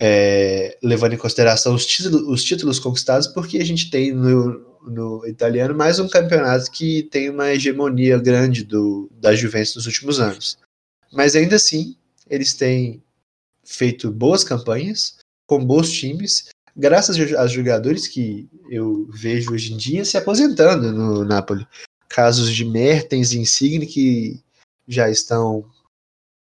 [0.00, 5.26] é, levando em consideração os títulos, os títulos conquistados, porque a gente tem no, no
[5.26, 10.58] italiano mais um campeonato que tem uma hegemonia grande do, da Juventus nos últimos anos.
[11.12, 11.96] Mas ainda assim,
[12.28, 13.02] eles têm
[13.64, 20.04] feito boas campanhas, com bons times, graças aos jogadores que eu vejo hoje em dia
[20.04, 21.66] se aposentando no Napoli.
[22.08, 24.40] Casos de Mertens e Insigne que
[24.86, 25.68] já estão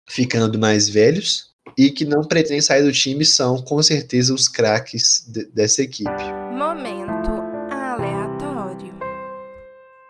[0.08, 5.26] ficando mais velhos e que não pretendem sair do time são com certeza os craques
[5.28, 6.10] de, dessa equipe.
[6.52, 7.30] Momento
[7.72, 8.94] aleatório.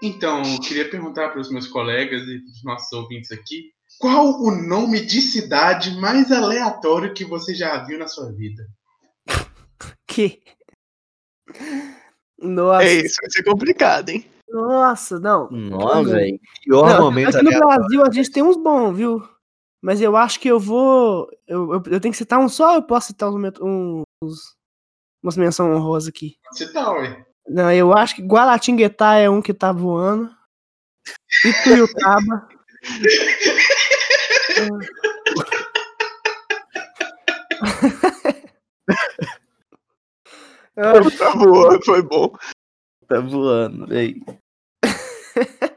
[0.02, 4.42] Então, eu queria perguntar para os meus colegas e para os nossos ouvintes aqui, qual
[4.42, 8.64] o nome de cidade mais aleatório que você já viu na sua vida?
[10.06, 10.44] Que?
[12.40, 12.86] Nossa.
[12.86, 14.26] É isso, vai ser complicado, hein?
[14.48, 15.50] Nossa, não.
[15.50, 16.40] Nossa, velho.
[16.64, 19.24] Pior não, momento aqui no Brasil a gente tem uns bons, viu?
[19.84, 21.30] Mas eu acho que eu vou.
[21.46, 23.36] Eu, eu, eu tenho que citar um só eu posso citar uns,
[24.24, 24.56] uns,
[25.22, 26.38] umas menções honrosas aqui?
[26.54, 27.26] Citar, ué.
[27.46, 30.34] Não, eu acho que Guaratinguetá é um que tá voando.
[31.46, 32.48] E Tuiutaba.
[41.18, 42.34] tá voando, foi bom.
[43.06, 44.16] Tá voando, véi.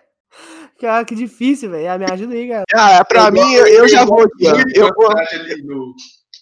[0.80, 1.98] Cara, que difícil, velho.
[1.98, 2.64] Me ajuda aí, cara.
[2.74, 4.46] Ah, pra eu mim, eu, eu já vou aqui.
[4.74, 5.10] Eu vou.
[5.10, 5.94] Ali no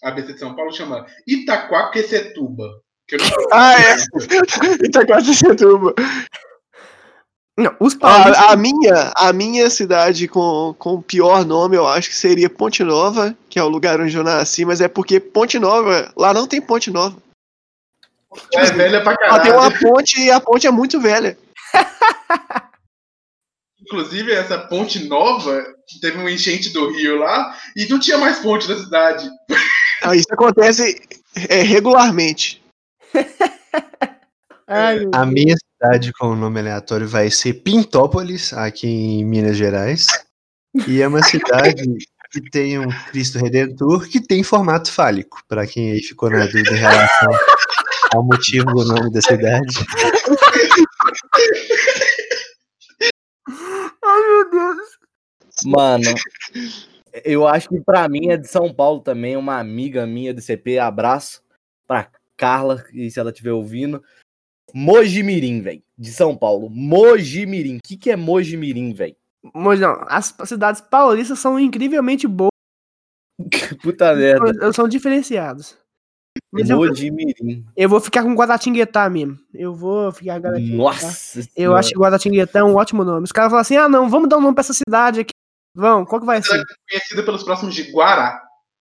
[0.03, 2.65] ABC de São Paulo chama Itaquaquecetuba.
[2.65, 2.79] Não...
[3.53, 3.97] Ah, é.
[4.85, 5.95] Itaquaquecetuba.
[7.57, 8.37] Não, os paulistas.
[8.37, 12.51] A, a minha, a minha cidade com, com o pior nome, eu acho que seria
[12.51, 16.35] Ponte Nova, que é o lugar onde eu nasci, mas é porque Ponte Nova, lá
[16.35, 17.17] não tem Ponte Nova.
[18.53, 19.59] É velha pra Lá tem caralho.
[19.61, 21.39] uma ponte e a ponte é muito velha.
[23.87, 25.63] Inclusive, essa ponte nova,
[26.01, 29.29] teve um enchente do rio lá, e não tinha mais ponte da cidade.
[30.03, 31.03] Ah, Isso acontece
[31.49, 32.63] é, regularmente.
[34.67, 40.07] Ai, A minha cidade com o nome aleatório vai ser Pintópolis, aqui em Minas Gerais.
[40.89, 41.85] E é uma cidade
[42.33, 46.73] que tem um Cristo Redentor que tem formato fálico, para quem aí ficou na dúvida
[46.73, 47.31] em relação
[48.15, 49.77] ao motivo do nome da cidade.
[54.07, 54.99] Ai, meu Deus.
[55.65, 56.05] Mano,
[57.25, 60.79] eu acho que pra mim é de São Paulo também, uma amiga minha do CP,
[60.79, 61.43] abraço
[61.87, 64.03] pra Carla, e se ela estiver ouvindo.
[64.73, 66.69] Mojimirim, velho, de São Paulo.
[66.69, 67.77] Mojimirim.
[67.77, 69.15] O que, que é Mojimirim, velho?
[69.55, 72.51] Mas não, as cidades paulistas são incrivelmente boas,
[73.83, 74.73] Puta merda.
[74.73, 75.77] são diferenciados.
[76.53, 77.65] Mas eu, Mojimirim.
[77.77, 79.39] eu vou ficar com Guaratinguetá mesmo.
[79.53, 80.77] Eu vou ficar com Guaratinguetá.
[80.77, 81.79] Nossa Eu Senhora.
[81.81, 83.25] acho que Guaratinguetá é um ótimo nome.
[83.25, 85.33] Os caras falam assim: ah, não, vamos dar um nome pra essa cidade aqui.
[85.75, 86.63] Vamos, qual que vai ser?
[86.89, 88.41] Conhecida pelos próximos de Guará.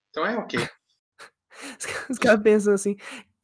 [0.09, 0.59] Então é ok.
[2.09, 2.95] Os caras pensam assim: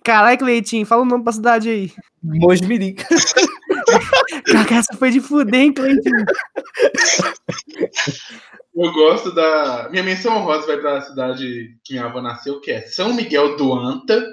[0.03, 1.91] caralho, Cleitinho, fala o nome pra cidade aí.
[2.21, 2.95] Mojimirim.
[4.45, 6.25] Caraca, essa foi de fuder, hein, Cleitinho?
[8.75, 9.89] Eu gosto da.
[9.89, 13.73] Minha menção honrosa vai pra cidade que minha avó nasceu, que é São Miguel do
[13.73, 14.25] Anta,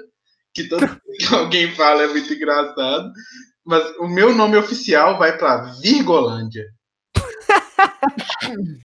[0.53, 0.81] que todo
[1.19, 3.11] que alguém fala é muito engraçado.
[3.65, 6.65] Mas o meu nome oficial vai pra Virgolândia.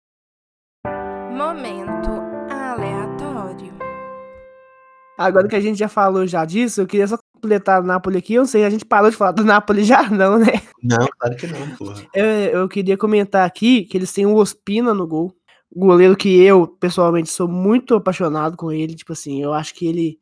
[1.32, 2.10] Momento
[2.52, 3.74] aleatório.
[5.18, 7.18] Agora que a gente já falou já disso, eu queria só
[7.48, 8.34] completar o Napoli aqui.
[8.34, 10.62] Eu não sei, a gente parou de falar do Napoli já, não, né?
[10.84, 12.06] Não, claro que não, porra.
[12.14, 15.34] Eu, eu queria comentar aqui que eles têm o Ospina no gol.
[15.74, 18.96] Goleiro que eu, pessoalmente, sou muito apaixonado com ele.
[18.96, 20.20] Tipo assim, eu acho que ele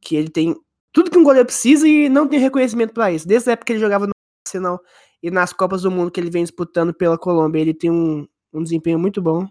[0.00, 0.54] que ele tem
[0.92, 3.26] tudo que um goleiro precisa e não tem reconhecimento pra isso.
[3.26, 4.12] Desde a época que ele jogava no
[4.46, 4.80] Arsenal
[5.22, 8.62] e nas Copas do Mundo que ele vem disputando pela Colômbia, ele tem um, um
[8.62, 9.46] desempenho muito bom.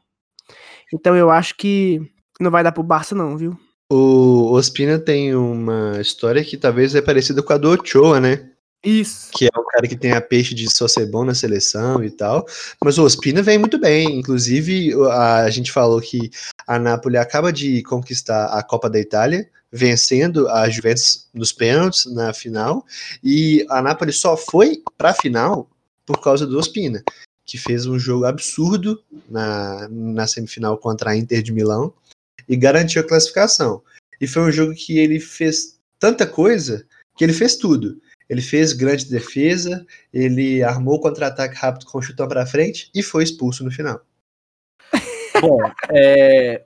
[0.94, 2.00] Então eu acho que
[2.40, 3.58] não vai dar pro Barça, não, viu?
[3.92, 8.50] O Ospina tem uma história que talvez é parecida com a do Ochoa, né?
[8.84, 9.32] Isso.
[9.32, 12.12] que é o cara que tem a peixe de só ser bom na seleção e
[12.12, 12.46] tal.
[12.84, 14.20] Mas o Ospina vem muito bem.
[14.20, 16.30] Inclusive, a, a gente falou que
[16.68, 22.32] a Napoli acaba de conquistar a Copa da Itália, vencendo a Juventus nos pênaltis na
[22.32, 22.86] final.
[23.24, 25.68] E a Napoli só foi para a final
[26.06, 27.04] por causa do Ospina,
[27.44, 31.92] que fez um jogo absurdo na, na semifinal contra a Inter de Milão
[32.48, 33.82] e garantiu a classificação.
[34.20, 36.86] E foi um jogo que ele fez tanta coisa
[37.16, 38.00] que ele fez tudo.
[38.30, 43.24] Ele fez grande defesa, ele armou contra-ataque rápido com o chutão para frente e foi
[43.24, 44.02] expulso no final.
[45.42, 45.60] Bom,
[45.92, 46.66] é,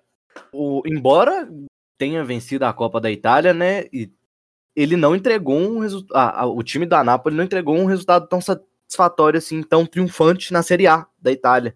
[0.53, 1.49] o, embora
[1.97, 3.85] tenha vencido a Copa da Itália, né?
[3.91, 4.09] E
[4.75, 6.55] ele não entregou um resultado.
[6.55, 10.87] O time da Napoli não entregou um resultado tão satisfatório assim, tão triunfante na Série
[10.87, 11.75] A da Itália.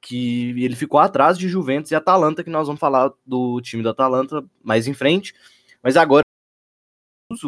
[0.00, 3.90] Que ele ficou atrás de Juventus e Atalanta, que nós vamos falar do time da
[3.90, 5.34] Atalanta mais em frente.
[5.82, 6.22] Mas agora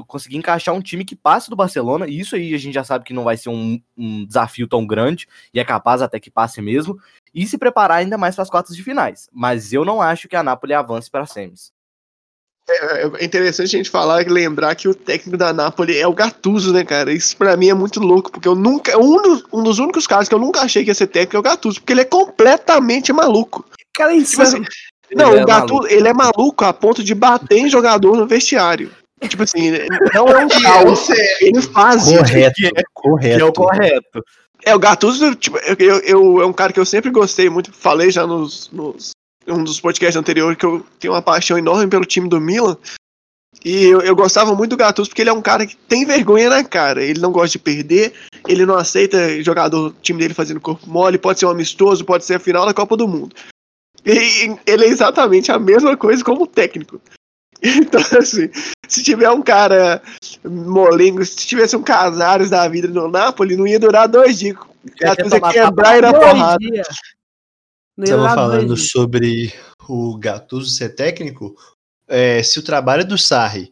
[0.06, 3.04] conseguir encaixar um time que passe do Barcelona, e isso aí a gente já sabe
[3.04, 6.62] que não vai ser um, um desafio tão grande, e é capaz até que passe
[6.62, 7.00] mesmo,
[7.34, 9.28] e se preparar ainda mais para as quartas de finais.
[9.32, 11.72] Mas eu não acho que a Napoli avance para semis.
[12.68, 16.12] É, é interessante a gente falar e lembrar que o técnico da Napoli é o
[16.14, 17.12] Gattuso, né, cara?
[17.12, 18.96] Isso pra mim é muito louco, porque eu nunca.
[18.98, 21.40] Um dos, um dos únicos casos que eu nunca achei que ia ser técnico é
[21.40, 23.64] o Gattuso, porque ele é completamente maluco.
[23.94, 24.48] Cara, é Tipo insano.
[24.64, 24.64] assim,
[25.14, 25.92] não, Ele é o Gattuso, maluco.
[25.94, 28.90] ele é maluco a ponto de bater em jogador no vestiário.
[29.28, 29.70] Tipo assim,
[30.14, 31.08] não é um é o caos.
[31.40, 32.16] Ele faz isso.
[32.18, 33.46] Correto, Que é correto.
[33.46, 34.24] o correto.
[34.64, 37.72] É, o Gattuso, tipo, eu, eu, eu- é um cara que eu sempre gostei muito.
[37.72, 39.10] Falei já nos, nos
[39.52, 42.76] um dos podcasts anteriores que eu tenho uma paixão enorme pelo time do Milan.
[43.64, 46.48] E eu, eu gostava muito do Gattuso porque ele é um cara que tem vergonha
[46.48, 47.02] na cara.
[47.02, 48.12] Ele não gosta de perder,
[48.48, 52.24] ele não aceita jogador do time dele fazendo corpo mole, pode ser um amistoso, pode
[52.24, 53.36] ser a final da Copa do Mundo.
[54.04, 57.00] E ele é exatamente a mesma coisa como técnico.
[57.64, 58.50] Então, assim,
[58.88, 60.02] se tiver um cara
[60.44, 64.56] molengo, se tivesse um Casares da vida no Napoli, não ia durar dois dias.
[65.00, 66.58] Gattuso ia quebrar e na porrada.
[66.58, 66.88] dias.
[67.96, 69.52] Dar falando sobre
[69.88, 71.54] o Gattuso ser técnico.
[72.08, 73.70] é, se o trabalho do Sarri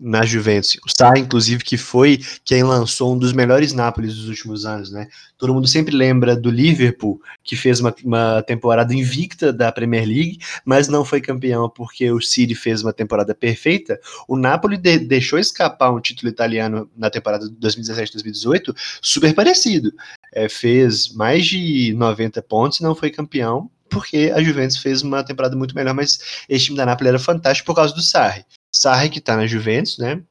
[0.00, 0.78] na Juventus.
[0.86, 5.08] O Sarri, inclusive, que foi quem lançou um dos melhores Nápoles dos últimos anos, né?
[5.36, 10.38] Todo mundo sempre lembra do Liverpool, que fez uma, uma temporada invicta da Premier League,
[10.64, 14.00] mas não foi campeão porque o City fez uma temporada perfeita.
[14.26, 19.92] O Napoli de, deixou escapar um título italiano na temporada de 2017-2018 super parecido.
[20.32, 25.22] É, fez mais de 90 pontos e não foi campeão, porque a Juventus fez uma
[25.24, 28.44] temporada muito melhor, mas esse time da Napoli era fantástico por causa do Sarri.
[28.80, 30.22] Sarri que está na Juventus, né?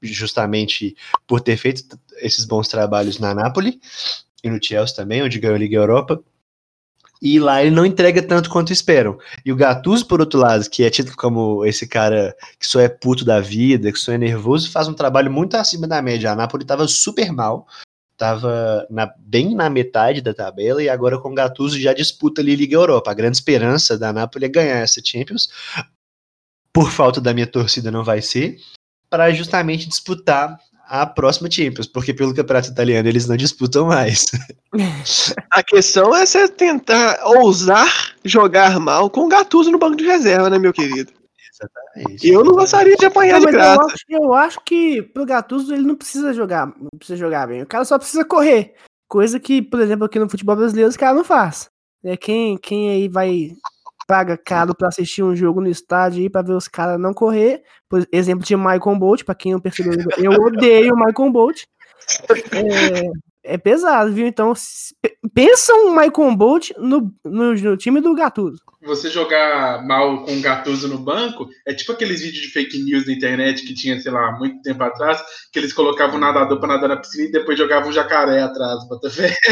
[0.00, 0.96] Justamente
[1.26, 3.80] por ter feito esses bons trabalhos na Napoli
[4.44, 6.22] e no Chelsea também, onde ganhou a Liga Europa.
[7.20, 9.18] E lá ele não entrega tanto quanto esperam.
[9.44, 12.88] E o Gattuso, por outro lado, que é tido como esse cara que só é
[12.88, 16.30] puto da vida, que só é nervoso, faz um trabalho muito acima da média.
[16.30, 17.66] A Napoli estava super mal,
[18.12, 18.86] estava
[19.18, 23.10] bem na metade da tabela e agora com o Gattuso já disputa ali Liga Europa.
[23.10, 25.48] A grande esperança da Napoli é ganhar essa Champions,
[26.76, 28.58] por falta da minha torcida não vai ser,
[29.08, 34.26] para justamente disputar a próxima Champions, porque pelo campeonato italiano eles não disputam mais.
[35.50, 40.50] A questão é você tentar ousar jogar mal com o Gattuso no banco de reserva,
[40.50, 41.10] né, meu querido?
[41.50, 42.28] Exatamente.
[42.28, 43.86] Eu não gostaria de apanhar Não, de mas eu, graça.
[43.86, 47.62] acho, eu acho que pro Gattuso ele não precisa jogar, não precisa jogar bem.
[47.62, 48.74] O cara só precisa correr.
[49.08, 51.70] Coisa que, por exemplo, aqui no futebol brasileiro os caras não faz.
[52.04, 53.56] É, quem, quem aí vai
[54.06, 57.62] paga caro pra assistir um jogo no estádio aí pra ver os caras não correr.
[57.88, 61.64] Por exemplo de Michael Bolt, pra quem não percebeu, eu odeio o Michael Bolt.
[62.52, 64.26] É, é pesado, viu?
[64.26, 64.52] Então,
[65.34, 68.60] pensa um Michael Bolt no, no, no time do Gattuso.
[68.82, 73.06] Você jogar mal com o Gattuso no banco é tipo aqueles vídeos de fake news
[73.06, 75.20] na internet que tinha, sei lá, muito tempo atrás,
[75.52, 78.86] que eles colocavam um nadador pra nadar na piscina e depois jogavam um jacaré atrás.
[78.88, 79.34] Bota fé.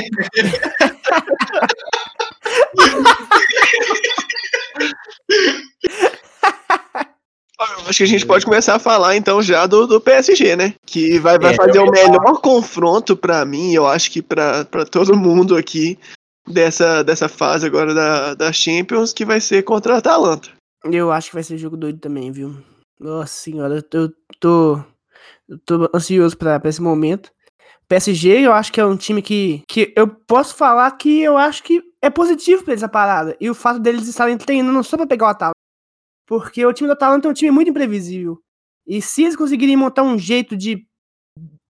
[7.79, 10.75] Eu acho que a gente pode começar a falar então já do, do PSG, né?
[10.85, 14.85] Que vai, vai É, fazer o melhor confronto pra mim, eu acho que pra pra
[14.85, 15.97] todo mundo aqui
[16.49, 20.51] dessa, dessa fase agora da, da Champions, que vai ser contra a Atalanta.
[20.85, 22.57] Eu acho que vai ser jogo doido também, viu?
[22.99, 24.81] Nossa senhora, eu tô, eu tô,
[25.49, 27.31] eu tô ansioso pra, pra esse momento.
[27.89, 31.63] PSG, eu acho que é um time que, que eu posso falar que eu acho
[31.63, 33.37] que é positivo pra eles essa parada.
[33.41, 35.55] E o fato deles estarem treinando só pra pegar o Atalanta.
[36.27, 38.41] Porque o time do Atalanta é um time muito imprevisível.
[38.87, 40.87] E se eles conseguirem montar um jeito de,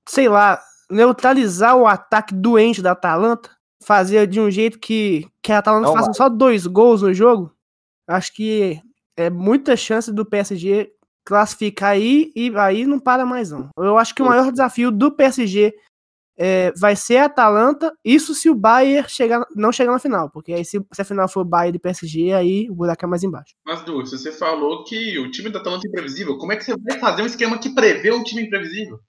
[0.07, 3.49] sei lá, neutralizar o ataque doente da Atalanta,
[3.83, 7.53] fazer de um jeito que, que a Atalanta Não faça só dois gols no jogo,
[8.07, 8.81] acho que
[9.17, 10.91] é muita chance do PSG
[11.25, 13.69] classificar aí e aí não para mais não.
[13.77, 15.75] Eu acho que o maior desafio do PSG
[16.37, 20.53] é, vai ser a Atalanta, isso se o Bayern chegar, não chegar na final, porque
[20.53, 23.53] aí se, se a final for Bayern e PSG, aí o buraco é mais embaixo.
[23.65, 26.65] Mas, Du, se você falou que o time da Atalanta é imprevisível, como é que
[26.65, 28.99] você vai fazer um esquema que prevê um time imprevisível?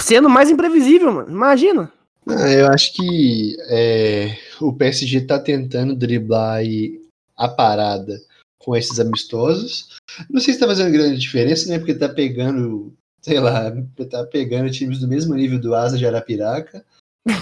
[0.00, 1.92] Sendo mais imprevisível, mano, imagina.
[2.26, 7.00] Ah, eu acho que é, o PSG tá tentando driblar aí
[7.36, 8.18] a parada
[8.58, 9.98] com esses amistosos.
[10.30, 11.78] Não sei se tá fazendo grande diferença, né?
[11.78, 12.94] Porque tá pegando,
[13.24, 13.72] sei lá,
[14.10, 16.84] tá pegando times do mesmo nível do Asa de Arapiraca.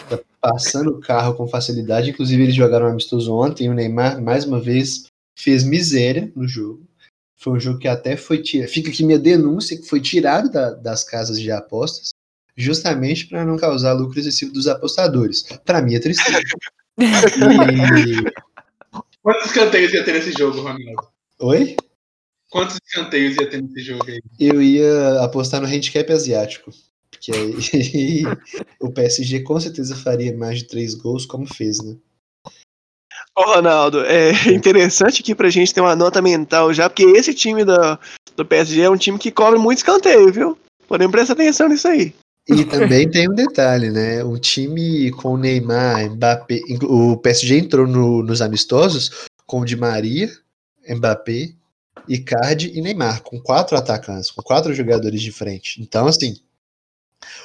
[0.08, 2.10] Tá passando o carro com facilidade.
[2.10, 3.64] Inclusive, eles jogaram um amistoso ontem.
[3.66, 5.06] E o Neymar, mais uma vez,
[5.36, 6.86] fez miséria no jogo.
[7.36, 8.68] Foi um jogo que até foi tirado.
[8.70, 12.10] Fica aqui minha denúncia, que foi tirado da- das casas de apostas,
[12.56, 15.42] justamente para não causar lucro excessivo dos apostadores.
[15.64, 16.38] Para mim é tristeza.
[18.06, 18.32] E-
[19.22, 21.08] Quantos escanteios ia ter nesse jogo, Ronaldo?
[21.40, 21.76] Oi?
[22.52, 24.20] Quantos escanteios ia ter nesse jogo aí?
[24.38, 26.70] Eu ia apostar no handicap asiático.
[27.10, 28.22] Porque aí
[28.78, 31.96] o PSG com certeza faria mais de três gols, como fez, né?
[33.34, 37.64] Ô, Ronaldo, é interessante aqui pra gente ter uma nota mental já, porque esse time
[37.64, 37.98] da,
[38.36, 40.58] do PSG é um time que cobra muito escanteio, viu?
[40.86, 42.12] Podemos prestar atenção nisso aí.
[42.46, 44.22] E também tem um detalhe, né?
[44.24, 46.60] O time com o Neymar, Mbappé.
[46.82, 49.10] O PSG entrou no- nos amistosos
[49.46, 50.30] com o Di Maria,
[50.86, 51.54] Mbappé,
[52.08, 55.80] Icardi e Neymar, com quatro atacantes, com quatro jogadores de frente.
[55.80, 56.36] Então, assim,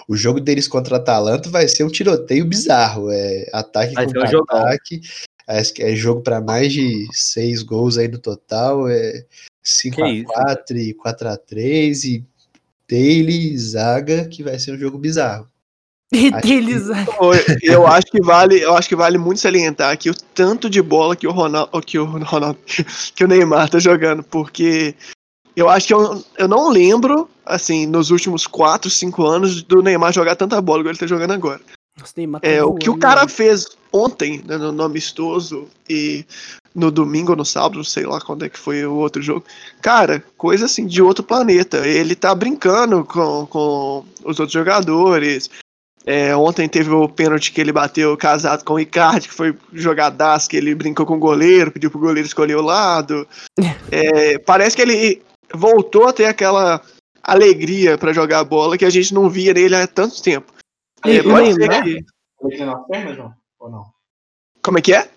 [0.07, 3.11] o jogo deles contra a Atalanta vai ser um tiroteio bizarro.
[3.11, 5.01] É ataque Vai contra um ataque.
[5.73, 8.89] Que é jogo para mais de seis gols aí no total.
[8.89, 9.25] É
[9.63, 12.25] Que isso, 5x4 e 4x3 e
[12.87, 15.49] Taylor, Zaga, que vai ser um jogo bizarro.
[17.61, 21.15] Eu acho que vale, eu acho que vale muito salientar aqui o tanto de bola
[21.15, 22.57] que o Ronaldo, que o Ronaldo,
[23.13, 24.95] que o Neymar tá jogando, porque
[25.55, 30.13] eu acho que eu, eu não lembro, assim, nos últimos 4, 5 anos do Neymar
[30.13, 31.59] jogar tanta bola igual ele tá jogando agora.
[31.99, 33.29] Nossa, Neymar tá É, o que o cara mano.
[33.29, 36.25] fez ontem, né, no, no amistoso e
[36.75, 39.43] no domingo ou no sábado, não sei lá quando é que foi o outro jogo.
[39.81, 41.87] Cara, coisa assim de outro planeta.
[41.87, 45.49] Ele tá brincando com, com os outros jogadores.
[46.09, 50.47] É, ontem teve o pênalti que ele bateu casado com o Icardi, que foi jogadaço,
[50.49, 53.27] que ele brincou com o goleiro, pediu pro goleiro escolher o lado.
[53.91, 55.21] É, parece que ele
[55.53, 56.81] voltou a ter aquela
[57.23, 60.51] alegria para jogar bola que a gente não via nele há tanto tempo.
[61.05, 61.83] É, pode ser Neymar?
[61.83, 62.05] que-
[62.41, 63.33] Alegria nas pernas, João?
[63.59, 63.85] Ou não?
[64.63, 65.09] Como é que é?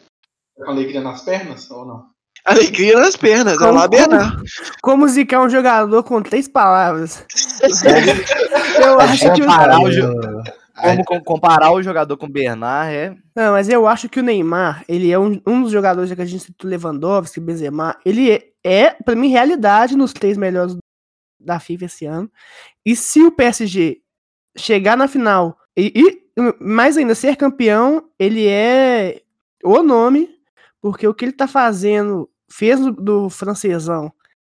[0.57, 2.05] Com alegria nas pernas ou não?
[2.45, 4.43] Alegria nas pernas, é Como- lá Bernard.
[4.82, 7.24] Como zicar um jogador com três palavras?
[8.82, 9.47] eu acho que o...
[9.47, 10.43] Comparar o É, jo-
[10.83, 13.16] Como com- comparar o jogador com o Bernard é.
[13.35, 16.24] Não, mas eu acho que o Neymar, ele é um, um dos jogadores que a
[16.24, 20.76] gente citou, Lewandowski, Benzema, ele é, é para mim, realidade nos três melhores
[21.39, 22.31] da FIFA esse ano.
[22.85, 24.01] E se o PSG
[24.57, 26.20] chegar na final e, e,
[26.61, 29.22] mais ainda ser campeão, ele é
[29.64, 30.28] o nome,
[30.81, 34.12] porque o que ele tá fazendo, fez do, do francesão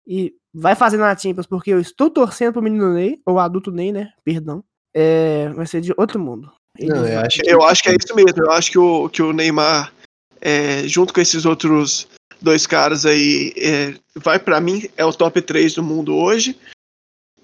[0.07, 3.93] e vai fazer na Champions, porque eu estou torcendo pro menino Ney, ou adulto Ney,
[3.93, 4.12] né?
[4.22, 4.62] Perdão.
[4.95, 6.51] É, vai ser de outro mundo.
[6.78, 8.42] Ele Não, eu acho Eu acho que é isso mesmo.
[8.45, 9.92] Eu acho que o, que o Neymar,
[10.40, 12.07] é, junto com esses outros
[12.40, 16.59] dois caras aí, é, vai pra mim, é o top 3 do mundo hoje.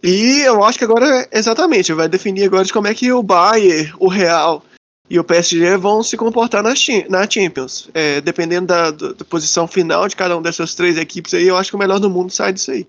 [0.03, 3.93] E eu acho que agora, exatamente, vai definir agora de como é que o Bayern,
[3.99, 4.65] o Real
[5.11, 6.73] e o PSG vão se comportar na,
[7.09, 7.91] na Champions.
[7.93, 11.57] É, dependendo da, da- da posição final de cada uma dessas três equipes aí, eu
[11.57, 12.87] acho que o melhor do mundo sai disso aí.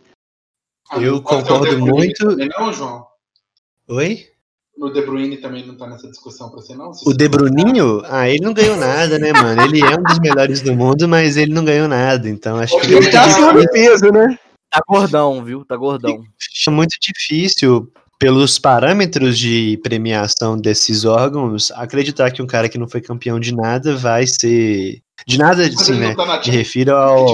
[0.93, 3.07] Eu o concordo muito- Não, João?
[3.87, 4.27] Oi?
[4.77, 6.93] O De Bruyne também não tá nessa discussão pra você, não?
[6.93, 8.01] Se O De Bruninho?
[8.05, 9.61] Ah, ele não ganhou nada, né, mano?
[9.63, 12.29] Ele é um dos melhores do mundo, mas ele não ganhou nada.
[12.29, 14.39] Então acho que Ele tá acima do peso, né?
[14.71, 15.65] Tá gordão, viu?
[15.65, 16.23] Tá gordão.
[16.67, 22.87] é muito difícil, pelos parâmetros de premiação desses órgãos, acreditar que um cara que não
[22.87, 25.01] foi campeão de nada vai ser.
[25.27, 26.13] De nada, assim, né?
[26.49, 27.25] Me refiro ao,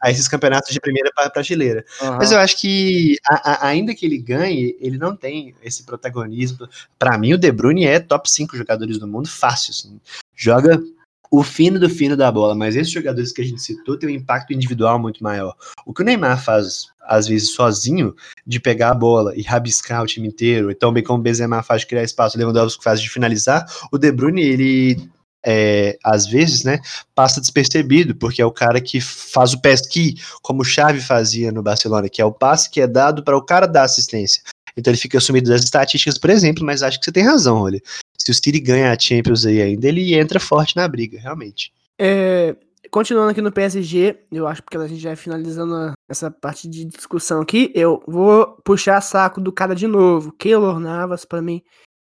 [0.00, 1.84] a esses campeonatos de primeira pra- prateleira.
[2.00, 2.16] Aham.
[2.18, 6.68] Mas eu acho que, a- a- ainda que ele ganhe, ele não tem esse protagonismo.
[6.98, 9.70] Pra mim, o De Bruyne é top 5 jogadores do mundo, fácil.
[9.72, 10.00] Assim.
[10.36, 10.82] Joga
[11.30, 14.12] o fino do fino da bola, mas esses jogadores que a gente citou têm um
[14.12, 15.56] impacto individual muito maior.
[15.84, 18.14] O que o Neymar faz, às vezes, sozinho,
[18.46, 21.80] de pegar a bola e rabiscar o time inteiro, então bem como o Benzema faz
[21.80, 25.10] de criar espaço, o Lewandowski faz de finalizar, o De Bruyne, ele,
[25.44, 26.80] é, às vezes, né,
[27.14, 31.62] passa despercebido, porque é o cara que faz o pesqui, como o Xavi fazia no
[31.62, 34.42] Barcelona, que é o passe que é dado para o cara dar assistência.
[34.76, 37.80] Então ele fica sumido das estatísticas, por exemplo, mas acho que você tem razão, olha.
[38.18, 41.72] Se o City ganha a Champions aí ainda, ele entra forte na briga, realmente.
[41.98, 42.56] É,
[42.90, 46.84] continuando aqui no PSG, eu acho que a gente já vai finalizando essa parte de
[46.84, 47.70] discussão aqui.
[47.74, 50.32] Eu vou puxar saco do cara de novo.
[50.32, 51.62] Keylor Navas, pra mim,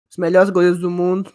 [0.09, 1.33] os melhores goleiros do mundo.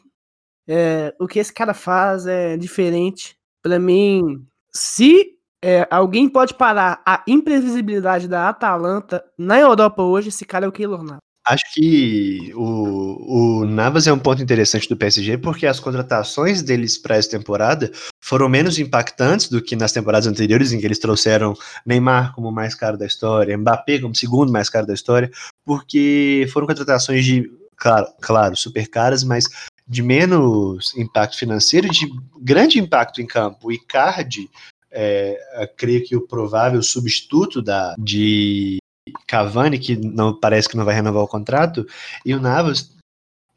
[0.73, 3.35] É, o que esse cara faz é diferente.
[3.61, 10.45] Pra mim, se é, alguém pode parar a imprevisibilidade da Atalanta na Europa hoje, esse
[10.45, 11.19] cara é o Keylor Navas.
[11.45, 16.97] Acho que o, o Navas é um ponto interessante do PSG, porque as contratações deles
[16.97, 17.91] para essa temporada
[18.23, 21.55] foram menos impactantes do que nas temporadas anteriores, em que eles trouxeram
[21.85, 25.29] Neymar como mais caro da história, Mbappé como segundo mais caro da história,
[25.65, 29.49] porque foram contratações de, claro, claro super caras, mas
[29.91, 32.09] de menos impacto financeiro de
[32.41, 33.67] grande impacto em campo.
[33.69, 34.49] O Icardi,
[34.93, 38.79] é, creio que o provável substituto da, de
[39.27, 41.85] Cavani, que não parece que não vai renovar o contrato,
[42.25, 42.93] e o Navas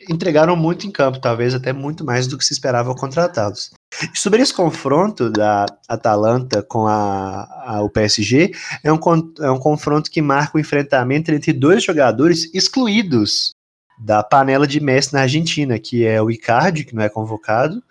[0.10, 3.70] entregaram muito em campo, talvez até muito mais do que se esperava ao contratá-los.
[4.16, 8.52] Sobre esse confronto da Atalanta com a, a- o PSG,
[8.84, 8.98] é um,
[9.40, 13.52] é um confronto que marca o enfrentamento entre dois jogadores excluídos
[14.04, 17.82] da panela de Messi na Argentina, que é o Icardi, que não é convocado,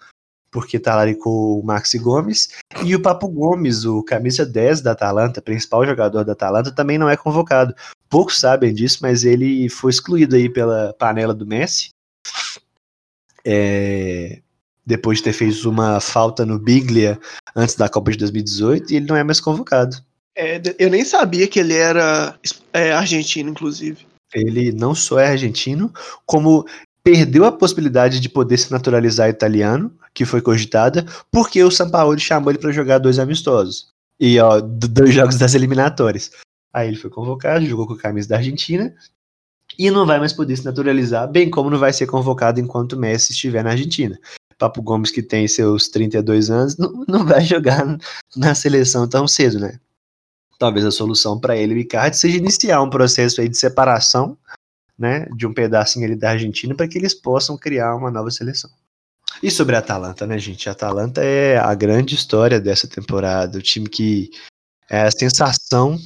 [0.51, 2.51] porque talaricou o Maxi Gomes,
[2.85, 7.09] e o Papo Gomes, o camisa 10 da Atalanta, principal jogador da Atalanta, também não
[7.09, 7.75] é convocado.
[8.11, 11.89] Poucos sabem disso, mas ele foi excluído aí pela panela do Messi.
[13.43, 14.43] É,
[14.85, 17.19] depois de ter feito uma falta no Biglia
[17.57, 19.97] antes da Copa de 2018, e ele não é mais convocado.
[20.37, 22.39] É, eu nem sabia que ele era
[22.75, 24.12] é, argentino, inclusive.
[24.35, 25.93] Ele não só é argentino,
[26.25, 26.67] como
[27.03, 32.51] perdeu a possibilidade de poder se naturalizar italiano, que foi cogitada, porque o Sampaoli chamou
[32.51, 33.89] ele para jogar dois amistosos.
[34.21, 36.31] E ó, dois jogos das eliminatórias.
[36.73, 38.95] Aí ele foi convocado, jogou com a camisa da Argentina
[39.79, 43.33] e não vai mais poder se naturalizar, bem como não vai ser convocado enquanto Messi
[43.33, 44.19] estiver na Argentina.
[44.59, 47.85] Papo Gomes, que tem seus 32 anos, não, não vai jogar
[48.37, 49.81] na seleção tão cedo, né?
[50.63, 54.39] Talvez a solução para ele, o Icardi, seja iniciar um processo aí de separação
[54.97, 58.71] né, de um pedacinho ali da Argentina para que eles possam criar uma nova seleção.
[59.43, 60.69] E sobre a Atalanta, né, gente?
[60.69, 63.59] A Atalanta é a grande história dessa temporada.
[63.59, 64.31] O time que
[64.89, 65.99] é a sensação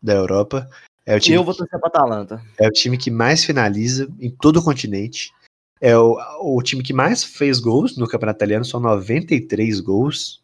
[0.00, 0.70] da Europa.
[1.04, 2.40] É o time, Eu vou torcer pra Atalanta.
[2.60, 5.32] é o time que mais finaliza em todo o continente.
[5.80, 10.40] É o, o time que mais fez gols no Campeonato Italiano, são 93 gols.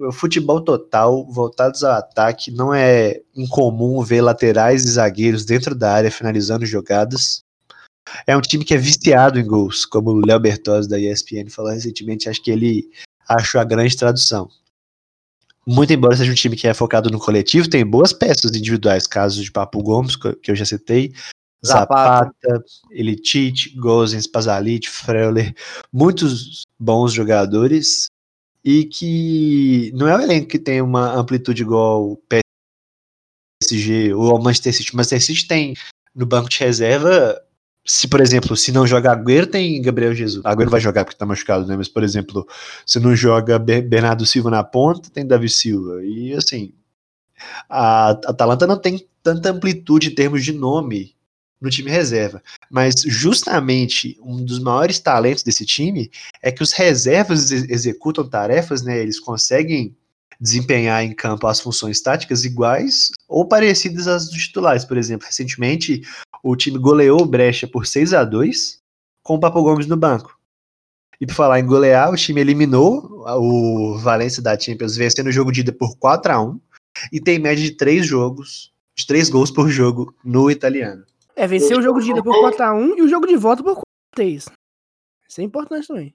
[0.00, 5.92] O futebol total, voltados ao ataque, não é incomum ver laterais e zagueiros dentro da
[5.92, 7.44] área finalizando jogadas.
[8.26, 11.70] É um time que é viciado em gols, como o Léo Bertozzi da ESPN falou
[11.70, 12.88] recentemente, acho que ele
[13.28, 14.48] achou a grande tradução.
[15.66, 19.44] Muito embora seja um time que é focado no coletivo, tem boas peças individuais, casos
[19.44, 21.12] de Papo Gomes, que eu já citei,
[21.64, 22.32] Zapata.
[22.42, 25.54] Zapata, Elitite, Gozens, Pasalic, Freuler,
[25.92, 28.08] muitos bons jogadores
[28.64, 32.22] e que não é um elenco que tem uma amplitude igual o
[33.62, 34.92] PSG ou ao Manchester City.
[34.92, 35.74] O Manchester City tem
[36.14, 37.40] no banco de reserva,
[37.86, 40.44] se por exemplo, se não joga Agüero, tem Gabriel Jesus.
[40.44, 41.76] Agüero vai jogar porque tá machucado, né?
[41.76, 42.46] Mas por exemplo,
[42.84, 46.04] se não joga Be- Bernardo Silva na ponta, tem Davi Silva.
[46.04, 46.72] E assim,
[47.68, 51.14] a Atalanta não tem tanta amplitude em termos de nome
[51.60, 52.42] no time reserva.
[52.70, 56.10] Mas justamente um dos maiores talentos desse time
[56.42, 58.98] é que os reservas ex- executam tarefas, né?
[58.98, 59.94] Eles conseguem
[60.40, 64.84] desempenhar em campo as funções táticas iguais ou parecidas às dos titulares.
[64.84, 66.00] Por exemplo, recentemente
[66.42, 68.78] o time goleou o Brecha por 6 a 2
[69.22, 70.38] com o Papo Gomes no banco.
[71.20, 75.52] E por falar em golear, o time eliminou o Valência da Champions, vencendo o jogo
[75.52, 76.58] de ida por 4 a 1
[77.12, 81.04] e tem média de 3 jogos, de 3 gols por jogo no italiano.
[81.40, 83.80] É, venceu o jogo de ida por 4x1 e o jogo de volta por
[84.14, 84.52] 4x3.
[85.26, 86.14] Isso é importante também.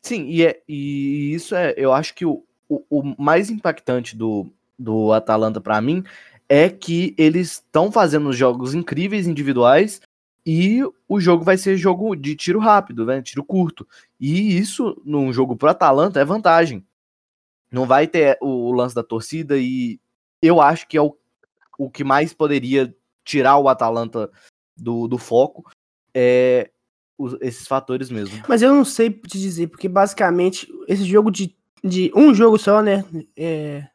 [0.00, 4.50] Sim, e, é, e isso é, eu acho que o, o, o mais impactante do,
[4.78, 6.02] do Atalanta pra mim
[6.48, 10.00] é que eles estão fazendo jogos incríveis individuais
[10.46, 13.20] e o jogo vai ser jogo de tiro rápido, né?
[13.20, 13.86] Tiro curto.
[14.18, 16.82] E isso num jogo pro Atalanta é vantagem.
[17.70, 20.00] Não vai ter o, o lance da torcida e
[20.40, 21.14] eu acho que é o,
[21.76, 24.30] o que mais poderia tirar o Atalanta
[24.82, 25.70] do, do foco
[26.14, 26.70] é
[27.18, 28.42] os- esses fatores mesmo.
[28.48, 32.82] Mas eu não sei te dizer, porque basicamente esse jogo de, de um jogo só,
[32.82, 33.04] né?
[33.36, 33.86] É,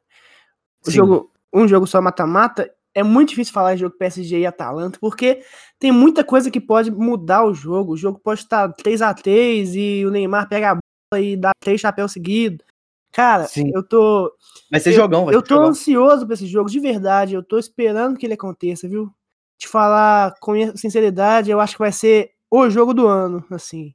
[0.85, 0.97] o Sim.
[0.97, 5.43] jogo, um jogo só mata-mata, é muito difícil falar de jogo PSG e Atalanta, porque
[5.77, 7.93] tem muita coisa que pode mudar o jogo.
[7.93, 11.51] O jogo pode estar 3 a 3 e o Neymar pega a bola e dá
[11.59, 12.65] três chapéus seguidos.
[13.11, 13.71] Cara, Sim.
[13.73, 14.31] eu tô.
[14.71, 15.69] Vai ser eu, jogão, vai Eu tô jogão.
[15.69, 17.33] ansioso pra esse jogo, de verdade.
[17.35, 19.11] Eu tô esperando que ele aconteça, viu?
[19.57, 23.93] Te falar com sinceridade, eu acho que vai ser o jogo do ano, assim.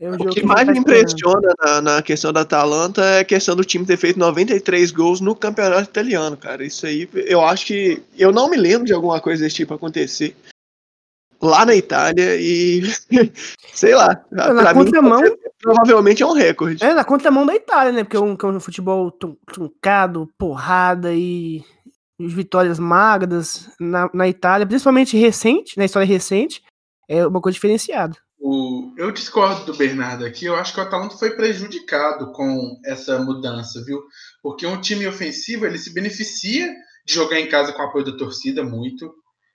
[0.00, 3.20] É um O jogo que gente mais me impressiona na, na questão da Atalanta é
[3.20, 6.64] a questão do time ter feito 93 gols no campeonato italiano, cara.
[6.64, 8.02] Isso aí, eu acho que.
[8.16, 10.34] Eu não me lembro de alguma coisa desse tipo acontecer
[11.40, 12.82] lá na Itália e.
[13.74, 14.24] sei lá.
[14.30, 15.22] Na pra mim, contramão,
[15.60, 16.82] provavelmente é um recorde.
[16.82, 18.02] é na contramão da Itália, né?
[18.02, 19.10] Porque é um, que é um futebol
[19.46, 21.62] truncado, porrada e
[22.28, 26.62] vitórias magras na, na Itália, principalmente recente, na história recente,
[27.08, 28.16] é uma coisa diferenciada.
[28.38, 30.44] O- eu discordo do Bernardo aqui.
[30.46, 34.00] Eu acho que o Atalanta foi prejudicado com essa mudança, viu?
[34.42, 36.68] Porque um time ofensivo ele se beneficia
[37.06, 39.12] de jogar em casa com o apoio da torcida muito.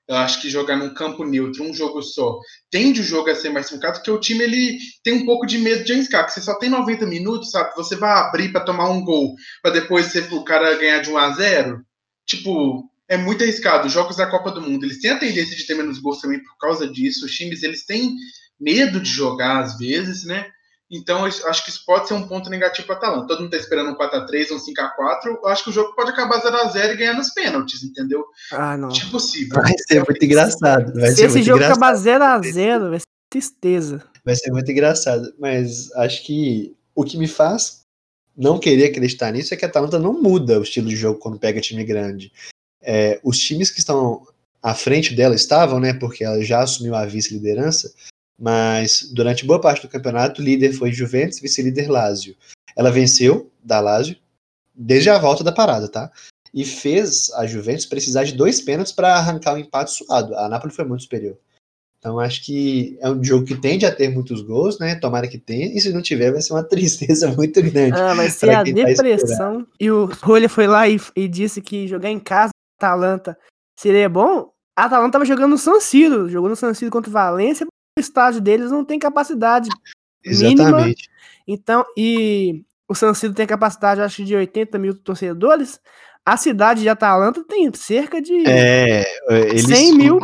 [0.08, 2.38] Eu acho que jogar num campo neutro, um jogo só,
[2.70, 5.58] tende o jogo a ser mais truncado, porque o time ele tem um pouco de
[5.58, 7.76] medo de arriscar, que você só tem 90 minutos, sabe?
[7.76, 9.34] Você vai abrir para tomar um gol,
[9.64, 11.82] para depois você- o cara ganhar de 1 a 0
[12.26, 13.88] Tipo, é muito arriscado.
[13.88, 16.42] Os jogos da Copa do Mundo, eles têm a tendência de ter menos gols também
[16.44, 17.26] por causa disso.
[17.26, 18.16] Os times, eles têm
[18.60, 20.48] medo de jogar às vezes, né?
[20.90, 23.28] Então, eu acho que isso pode ser um ponto negativo para Atalanta.
[23.28, 25.26] Todo mundo tá esperando um 4x3 ou um 5x4.
[25.44, 28.24] Eu acho que o jogo pode acabar 0x0 e ganhar nos pênaltis, entendeu?
[28.52, 28.90] Ah, não.
[28.90, 29.62] Tipo possível.
[29.62, 30.94] Vai ser muito engraçado.
[30.94, 31.84] Vai Se ser esse muito jogo engraçado.
[31.84, 34.04] acabar 0x0, vai ser tristeza.
[34.24, 35.34] Vai ser muito engraçado.
[35.40, 37.85] Mas acho que o que me faz
[38.36, 41.40] não querer acreditar nisso é que a Atalanta não muda o estilo de jogo quando
[41.40, 42.32] pega time grande.
[42.82, 44.28] É, os times que estão
[44.62, 45.94] à frente dela estavam, né?
[45.94, 47.94] Porque ela já assumiu a vice-liderança,
[48.38, 52.36] mas durante boa parte do campeonato, o líder foi Juventus, vice-líder Lazio.
[52.76, 54.18] Ela venceu da Lazio
[54.74, 56.12] desde a volta da parada, tá?
[56.53, 60.36] E fez a Juventus precisar de dois pênaltis para arrancar um empate suado.
[60.36, 61.38] A Napoli foi muito superior.
[62.06, 64.94] Então acho que é um jogo que tende a ter muitos gols, né?
[64.94, 65.76] Tomara que tenha.
[65.76, 67.99] E se não tiver, vai ser uma tristeza muito grande.
[67.99, 69.65] Ah, vai ser a tá depressão.
[69.80, 73.36] e o Rolha foi lá e, e disse que jogar em casa, Atalanta,
[73.76, 74.52] seria bom.
[74.77, 77.99] A Atalanta tava jogando no San Siro, jogou no San Siro contra o Valência, o
[77.99, 79.68] estádio deles não tem capacidade
[80.23, 80.61] mínima.
[80.61, 81.10] Exatamente.
[81.48, 85.80] Então, e o San Siro tem capacidade, acho, de 80 mil torcedores.
[86.23, 89.06] A cidade de Atalanta tem cerca de É,
[89.49, 90.19] eles 100 mil.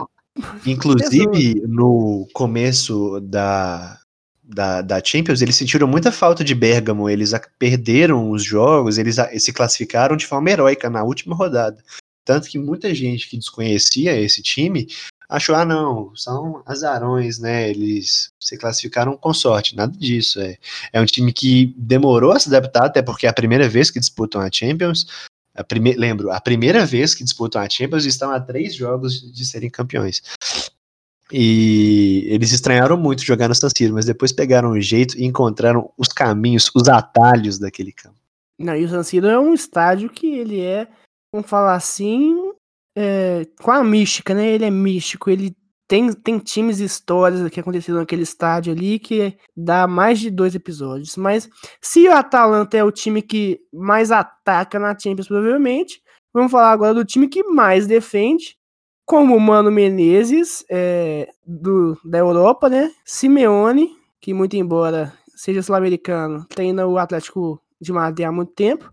[0.66, 4.00] Inclusive, no começo da,
[4.44, 9.54] da, da Champions, eles sentiram muita falta de Bergamo, eles perderam os jogos, eles se
[9.54, 11.78] classificaram de forma heróica na última rodada.
[12.24, 14.88] Tanto que muita gente que desconhecia esse time
[15.32, 20.58] achou, ah não, são azarões, né, eles se classificaram com sorte, nada disso, é,
[20.92, 24.00] é um time que demorou a se adaptar, até porque é a primeira vez que
[24.00, 25.08] disputam a Champions,
[25.56, 29.46] a prime lembro, a primeira vez que disputam a Champions estão a três jogos de
[29.46, 30.22] serem campeões.
[31.32, 35.92] E eles estranharam muito jogar no San Siro, mas depois pegaram o jeito e encontraram
[35.98, 38.18] os caminhos, os atalhos daquele campo.
[38.60, 40.88] Não, e o San Siro é um estádio que ele é,
[41.34, 42.52] vamos falar assim,
[42.98, 44.50] é, com a mística, né?
[44.50, 45.56] Ele é místico, ele
[45.92, 50.56] tem, tem times e histórias que aconteceram naquele estádio ali que dá mais de dois
[50.56, 51.18] episódios.
[51.18, 51.50] Mas
[51.82, 56.02] se o Atalanta é o time que mais ataca na Champions, provavelmente,
[56.34, 58.56] vamos falar agora do time que mais defende,
[59.06, 62.90] como o Mano Menezes, é, do, da Europa, né?
[63.04, 63.92] Simeone,
[64.22, 68.90] que muito embora seja sul-americano, treina o Atlético de Madrid há muito tempo.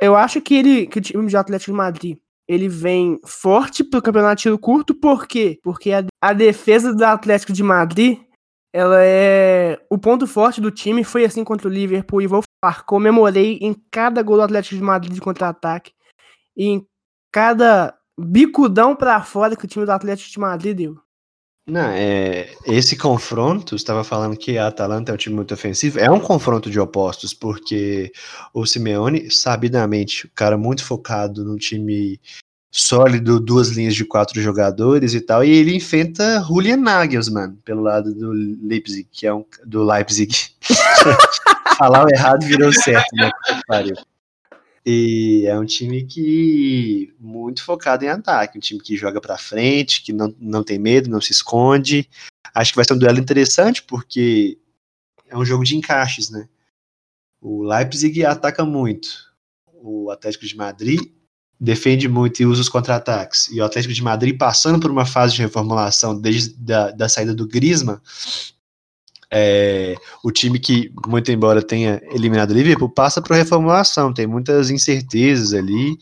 [0.00, 2.16] Eu acho que ele, que o time de Atlético de Madrid,
[2.48, 5.58] ele vem forte pro campeonato tiro curto, por quê?
[5.62, 8.18] Porque a, a defesa do Atlético de Madrid,
[8.72, 12.84] ela é o ponto forte do time, foi assim contra o Liverpool, e vou falar,
[12.84, 15.92] comemorei em cada gol do Atlético de Madrid de contra-ataque,
[16.56, 16.86] e em
[17.30, 21.07] cada bicudão pra fora que o time do Atlético de Madrid deu.
[21.68, 26.10] Não, é, esse confronto, estava falando que a Atalanta é um time muito ofensivo, é
[26.10, 28.10] um confronto de opostos, porque
[28.54, 32.18] o Simeone, sabidamente, o cara muito focado num time
[32.70, 38.14] sólido, duas linhas de quatro jogadores e tal, e ele enfrenta Julian Nagelsmann pelo lado
[38.14, 40.34] do Leipzig, que é um do Leipzig.
[41.76, 43.30] Falar o errado virou certo, né?
[43.66, 43.94] Pariu.
[44.90, 50.02] E é um time que muito focado em ataque, um time que joga pra frente,
[50.02, 52.08] que não, não tem medo, não se esconde.
[52.54, 54.56] Acho que vai ser um duelo interessante porque
[55.28, 56.48] é um jogo de encaixes, né?
[57.38, 59.08] O Leipzig ataca muito.
[59.74, 61.00] O Atlético de Madrid
[61.60, 63.48] defende muito e usa os contra-ataques.
[63.48, 67.34] E o Atlético de Madrid passando por uma fase de reformulação desde da, da saída
[67.34, 68.00] do Griezmann,
[69.32, 69.94] é,
[70.24, 75.52] o time que, muito embora tenha eliminado o Liverpool, passa por reformulação, tem muitas incertezas
[75.52, 75.98] ali.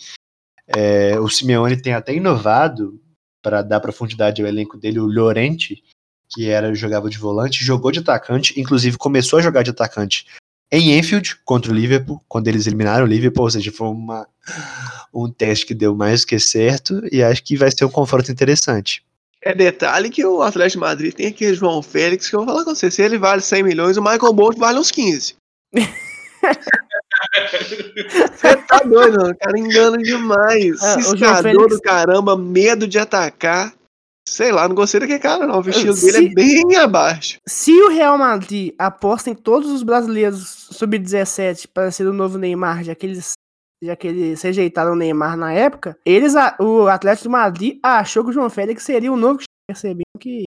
[0.69, 3.01] É, o Simeone tem até inovado
[3.43, 5.83] para dar profundidade ao elenco dele, o Llorente,
[6.29, 10.27] que era jogava de volante, jogou de atacante, inclusive começou a jogar de atacante
[10.71, 14.27] em Enfield contra o Liverpool, quando eles eliminaram o Liverpool, ou seja, foi uma,
[15.15, 19.06] um teste que deu mais que certo, e acho que vai ser um confronto interessante.
[19.47, 22.65] É detalhe que o Atlético de Madrid tem aquele João Félix que eu vou falar
[22.65, 22.91] com você.
[22.91, 25.35] Se ele vale 100 milhões, o Michael Bolt vale uns 15.
[27.97, 29.31] Você tá doido, mano.
[29.33, 30.83] O cara engana demais.
[30.83, 33.73] Ah, Ciscador Félix- do caramba, medo de atacar.
[34.29, 35.59] Sei lá, não gostei daquele cara, não.
[35.59, 37.39] O vestido Se- dele é bem abaixo.
[37.47, 42.83] Se o Real Madrid aposta em todos os brasileiros sub-17 para ser o novo Neymar,
[42.83, 43.33] já que eles
[43.83, 48.31] já que eles rejeitaram o Neymar na época, eles o Atlético de Madrid achou que
[48.31, 50.45] o João Félix seria o novo percebendo que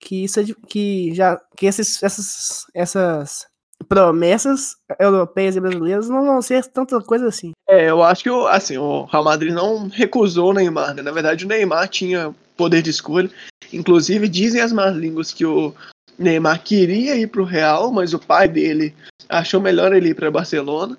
[0.00, 3.46] que isso é que já que esses, essas essas
[3.88, 7.52] promessas europeias e brasileiras não vão ser tanta coisa assim.
[7.68, 11.02] É, eu acho que o, assim, o Real Madrid não recusou o Neymar, né?
[11.02, 13.30] Na verdade, o Neymar tinha poder de escolha.
[13.72, 15.74] Inclusive, dizem as más línguas que o
[16.18, 18.94] Neymar queria ir pro Real, mas o pai dele
[19.28, 20.96] achou melhor ele ir para Barcelona.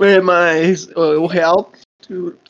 [0.00, 1.70] É, mas o Real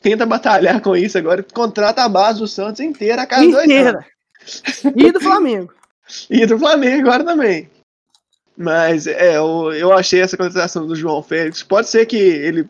[0.01, 3.65] tenta batalhar com isso agora, contrata a base do Santos inteira a cada dois anos.
[3.65, 4.05] Inteira.
[4.95, 5.73] E do Flamengo.
[6.29, 7.69] E do Flamengo agora também.
[8.55, 11.63] Mas é, eu, eu achei essa contratação do João Félix.
[11.63, 12.69] Pode ser que ele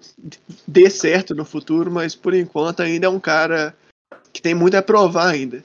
[0.68, 3.76] dê certo no futuro, mas por enquanto ainda é um cara
[4.32, 5.64] que tem muito a provar ainda.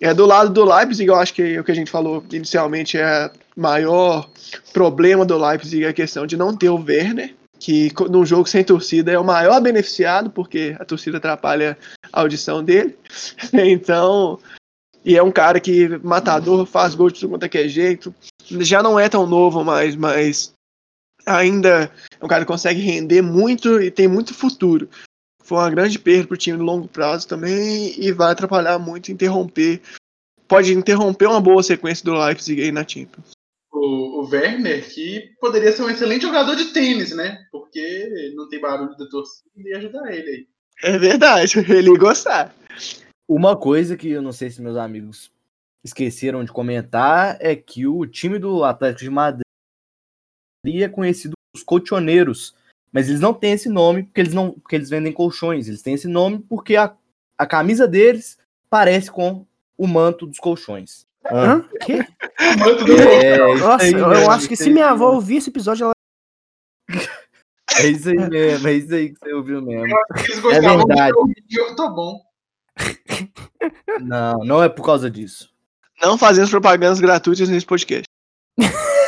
[0.00, 3.30] É do lado do Leipzig, eu acho que o que a gente falou inicialmente é
[3.56, 4.30] maior
[4.72, 8.64] problema do Leipzig é a questão de não ter o Werner, que num jogo sem
[8.64, 11.76] torcida é o maior beneficiado, porque a torcida atrapalha
[12.10, 12.98] a audição dele.
[13.52, 14.40] Então,
[15.04, 18.14] e é um cara que matador, faz gol de tudo quanto é é jeito.
[18.44, 20.52] Já não é tão novo mais, mas
[21.26, 24.88] ainda é um cara que consegue render muito e tem muito futuro.
[25.42, 29.82] Foi uma grande perda pro time no longo prazo também e vai atrapalhar muito, interromper.
[30.48, 33.32] Pode interromper uma boa sequência do Leipzig aí na Champions.
[33.72, 37.46] O, o Werner, que poderia ser um excelente jogador de tênis, né?
[37.52, 40.48] Porque não tem barulho da torcida e ajudar ele aí.
[40.82, 42.54] É verdade, ele ia gostar.
[43.28, 45.30] Uma coisa que eu não sei se meus amigos
[45.84, 49.42] esqueceram de comentar é que o time do Atlético de Madrid
[50.66, 52.54] é conhecido os colchoneiros,
[52.92, 55.94] mas eles não têm esse nome porque eles não porque eles vendem colchões, eles têm
[55.94, 56.94] esse nome porque a,
[57.38, 58.38] a camisa deles
[58.68, 61.06] parece com o manto dos colchões.
[61.24, 61.62] Hã?
[61.84, 61.96] Que?
[62.58, 65.36] Manto do É, isso Nossa, aí eu, eu acho que isso se minha avó ouvir
[65.36, 65.92] esse episódio, ela.
[67.78, 69.86] É isso aí mesmo, é isso aí que você ouviu mesmo.
[70.16, 71.12] De verdade.
[71.50, 72.20] eu tô bom.
[74.00, 75.50] Não, não é por causa disso.
[76.00, 78.04] Não fazemos propagandas gratuitas nesse podcast.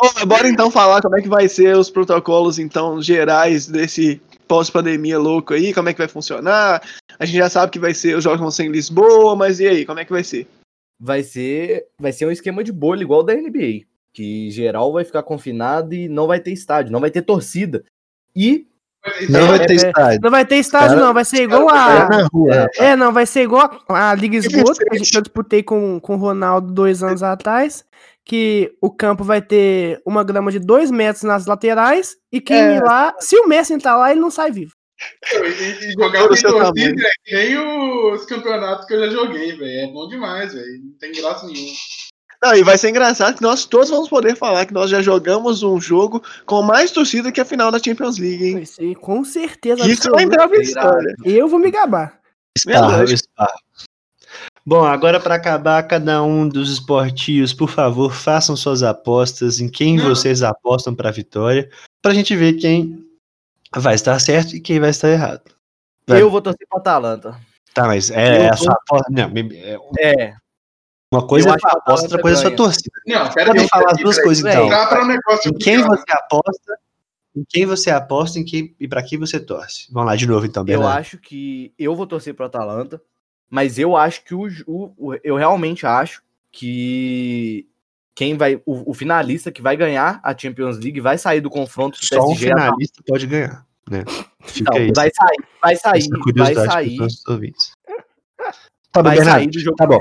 [0.00, 5.18] Bom, bora então falar como é que vai ser os protocolos então gerais desse pós-pandemia
[5.18, 6.82] louco aí, como é que vai funcionar.
[7.20, 9.66] A gente já sabe que vai ser os jogos vão ser em Lisboa, mas e
[9.68, 10.46] aí, como é que vai ser?
[10.98, 13.82] Vai ser, vai ser um esquema de bolha igual da NBA,
[14.12, 17.84] que geral vai ficar confinado e não vai ter estádio, não vai ter torcida.
[18.34, 18.66] E
[19.30, 20.20] Não vai É, ter é, estádio.
[20.22, 21.14] Não vai ter estádio, cara- não.
[21.14, 22.26] Vai ser igual É a.
[22.32, 22.78] rua, rapaz.
[22.78, 25.62] É, não, vai ser igual a, a Liga Esgoto, que a gente- que eu disputei
[25.62, 27.82] com, com o Ronaldo dois anos atrás.
[28.26, 32.14] Que o campo vai ter uma grama de dois metros nas laterais.
[32.30, 32.76] E quem É.
[32.76, 34.72] ir lá, se o Messi entrar lá, ele não sai vivo.
[35.34, 36.94] E, e jogar tamanho.
[37.00, 39.88] é que nem os campeonatos que eu já joguei, velho.
[39.90, 40.84] É bom demais, velho.
[40.84, 41.72] Não tem graça nenhuma.
[42.42, 45.62] Não, e vai ser engraçado que nós todos vamos poder falar que nós já jogamos
[45.62, 48.54] um jogo com mais torcida que a final da Champions League, hein?
[48.54, 49.86] Vai ser, com certeza.
[49.86, 51.14] Isso vai entrar pra história.
[51.22, 52.18] Eu vou me gabar.
[52.56, 53.60] Esparro, esparro.
[54.64, 59.96] Bom, agora para acabar, cada um dos esportivos, por favor, façam suas apostas em quem
[59.96, 60.08] Não.
[60.08, 61.68] vocês apostam para vitória,
[62.00, 63.04] pra gente ver quem
[63.76, 65.42] vai estar certo e quem vai estar errado.
[66.06, 66.20] Vai.
[66.22, 67.38] eu vou torcer pro Atalanta.
[67.72, 69.06] Tá, mas é, Eu a sua aposta.
[69.10, 69.30] Não,
[69.98, 70.34] é- É,
[71.12, 72.90] uma coisa Eu é sua aposta, outra coisa é sua torcida.
[73.06, 73.68] Não, pera Podem aí.
[73.68, 74.68] falar as duas coisas então.
[74.68, 75.88] Para um negócio Em quem pior.
[75.88, 76.78] você aposta,
[77.36, 79.86] em quem você aposta em quem, e para quem você torce.
[79.92, 80.98] Vamos lá de novo então, eu Bernardo.
[80.98, 83.00] acho que eu vou torcer pro Atalanta,
[83.48, 87.68] mas eu acho que o, o- o- eu realmente acho que
[88.14, 91.98] quem vai o, o finalista que vai ganhar a Champions League vai sair do confronto
[91.98, 92.46] do Só um PSG.
[92.46, 92.66] Atalanta.
[92.66, 94.04] finalista pode ganhar, né?
[94.44, 94.92] Fica Não, aí.
[94.94, 96.96] vai sair, vai sair, essa vai sair.
[98.92, 99.38] Tá bom, vai Bernardo.
[99.40, 100.00] sair do jogo Tá bom.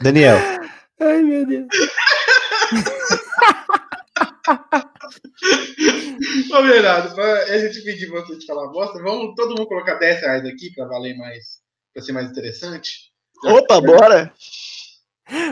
[0.00, 0.36] Daniel,
[1.00, 1.66] Ai, meu Deus.
[6.52, 10.20] Ô, Bernardo, pra a gente pedir você de falar bosta, vamos todo mundo colocar 10
[10.20, 11.60] reais aqui pra valer mais,
[11.92, 13.10] pra ser mais interessante.
[13.44, 14.32] Opa, bora!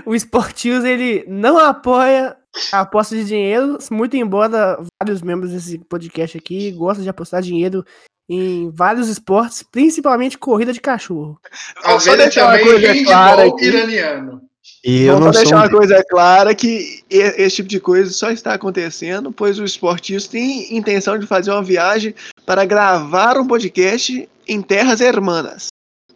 [0.05, 2.37] O Sportius, ele não apoia
[2.73, 7.85] a aposta de dinheiro, muito embora vários membros desse podcast aqui gostam de apostar dinheiro
[8.29, 11.41] em vários esportes, principalmente corrida de cachorro.
[11.83, 13.65] Às só deixar uma coisa clara aqui.
[13.65, 14.43] iraniano.
[14.85, 18.31] e eu Vamos não deixar um uma coisa clara que esse tipo de coisa só
[18.31, 22.15] está acontecendo, pois o Esportistas tem intenção de fazer uma viagem
[22.45, 25.69] para gravar um podcast em terras hermanas.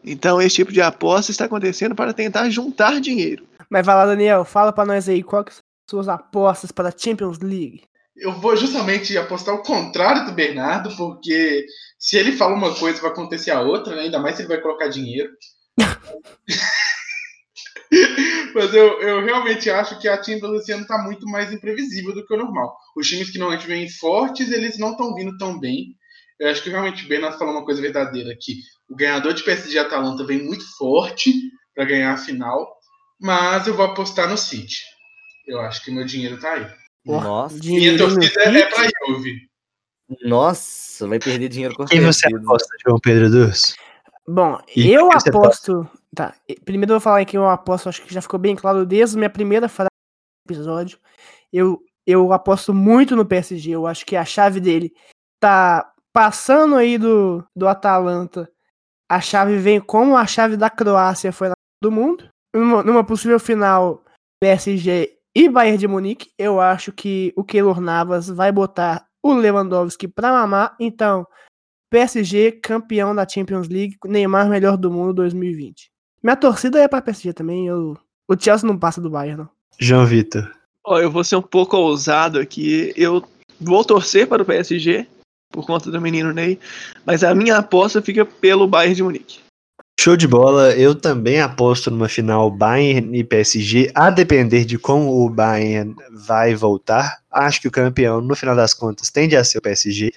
[0.04, 3.44] Então esse tipo de aposta está acontecendo para tentar juntar dinheiro.
[3.72, 6.90] Mas vai lá, Daniel, fala pra nós aí, qual que são as suas apostas para
[6.90, 7.84] a Champions League?
[8.14, 11.64] Eu vou justamente apostar o contrário do Bernardo, porque
[11.98, 14.02] se ele fala uma coisa, vai acontecer a outra, né?
[14.02, 15.30] ainda mais se ele vai colocar dinheiro.
[18.54, 22.26] Mas eu, eu realmente acho que a Champions esse ano está muito mais imprevisível do
[22.26, 22.76] que o normal.
[22.94, 25.96] Os times que normalmente vêm fortes, eles não estão vindo tão bem.
[26.38, 28.58] Eu acho que realmente o Bernardo falou uma coisa verdadeira aqui.
[28.86, 31.32] O ganhador de PSG Atalanta vem muito forte
[31.74, 32.81] para ganhar a final,
[33.22, 34.82] mas eu vou apostar no City.
[35.46, 36.66] Eu acho que meu dinheiro tá aí.
[37.06, 39.48] Nossa, Minha torcida é pra Juve.
[40.24, 43.74] nossa, vai perder dinheiro com Quem você aposta, João Pedro Dus?
[44.26, 45.88] Bom, E eu aposto.
[46.14, 46.34] Tá,
[46.64, 49.18] primeiro eu vou falar que eu aposto, acho que já ficou bem claro desde a
[49.18, 49.88] minha primeira frase
[50.46, 50.98] do episódio.
[51.52, 53.70] Eu, eu aposto muito no PSG.
[53.70, 54.92] Eu acho que a chave dele
[55.40, 58.50] tá passando aí do, do Atalanta.
[59.10, 62.31] A chave vem como a chave da Croácia foi na do mundo.
[62.54, 64.04] Numa, numa possível final
[64.40, 70.06] PSG e Bayern de Munique, eu acho que o Keylor Navas vai botar o Lewandowski
[70.06, 70.76] pra mamar.
[70.78, 71.26] Então,
[71.90, 75.90] PSG campeão da Champions League, Neymar melhor do mundo 2020.
[76.22, 77.96] Minha torcida é pra PSG também, eu,
[78.28, 79.48] o Chelsea não passa do Bayern, não.
[79.78, 80.50] João Vitor.
[80.84, 82.92] Ó, eu vou ser um pouco ousado aqui.
[82.96, 83.24] Eu
[83.60, 85.06] vou torcer para o PSG
[85.50, 86.58] por conta do menino Ney,
[87.04, 89.40] mas a minha aposta fica pelo Bayern de Munique.
[90.02, 90.74] Show de bola.
[90.74, 96.56] Eu também aposto numa final Bayern e PSG, a depender de como o Bayern vai
[96.56, 97.22] voltar.
[97.30, 100.12] Acho que o campeão, no final das contas, tende a ser o PSG.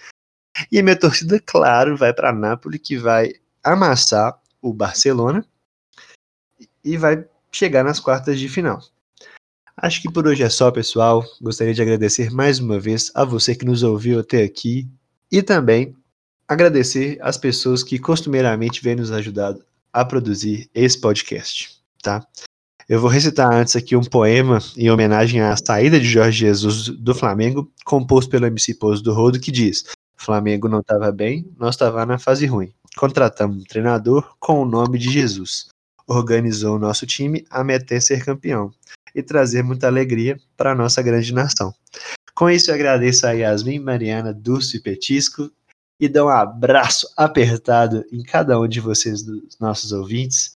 [0.72, 3.34] E a minha torcida, claro, vai para Nápoles, que vai
[3.64, 5.46] amassar o Barcelona
[6.84, 8.82] e vai chegar nas quartas de final.
[9.78, 11.24] Acho que por hoje é só, pessoal.
[11.40, 14.90] Gostaria de agradecer mais uma vez a você que nos ouviu até aqui
[15.32, 15.96] e também
[16.48, 19.64] agradecer as pessoas que costumeiramente vêm nos ajudado
[19.96, 22.22] a produzir esse podcast, tá?
[22.88, 27.16] Eu vou recitar antes aqui um poema em homenagem à saída de Jorge Jesus do
[27.16, 29.86] Flamengo, composto pelo MC Pouso do Rodo, que diz:
[30.18, 32.74] Flamengo não estava bem, nós estava na fase ruim.
[32.98, 35.68] Contratamos um treinador com o nome de Jesus.
[36.06, 38.72] Organizou o nosso time a meter ser campeão
[39.16, 41.74] e trazer muita alegria para a nossa grande nação.
[42.36, 45.50] Com isso, eu agradeço a Yasmin, Mariana, Dulce e Petisco
[46.00, 50.58] e dou um abraço apertado em cada um de vocês, dos nossos ouvintes.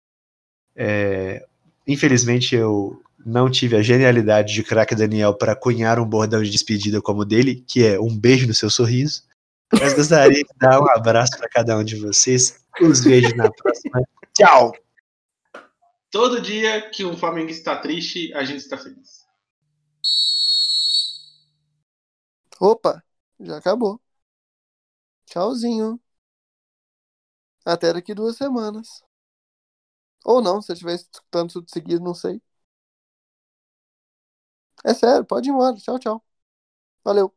[0.75, 1.45] É,
[1.87, 7.01] infelizmente, eu não tive a genialidade de craque Daniel para cunhar um bordão de despedida
[7.01, 9.23] como o dele, que é um beijo no seu sorriso.
[9.71, 12.63] Mas gostaria de dar um abraço para cada um de vocês.
[12.79, 14.01] Os vejo na próxima.
[14.33, 14.73] Tchau!
[16.09, 19.25] Todo dia que um Flamengo está triste, a gente está feliz.
[22.59, 23.03] Opa,
[23.39, 23.99] já acabou.
[25.27, 25.99] Tchauzinho.
[27.63, 29.03] Até daqui duas semanas.
[30.25, 32.39] Ou não, se eu estiver escutando tudo seguido, não sei.
[34.85, 35.75] É sério, pode ir embora.
[35.77, 36.23] Tchau, tchau.
[37.03, 37.35] Valeu.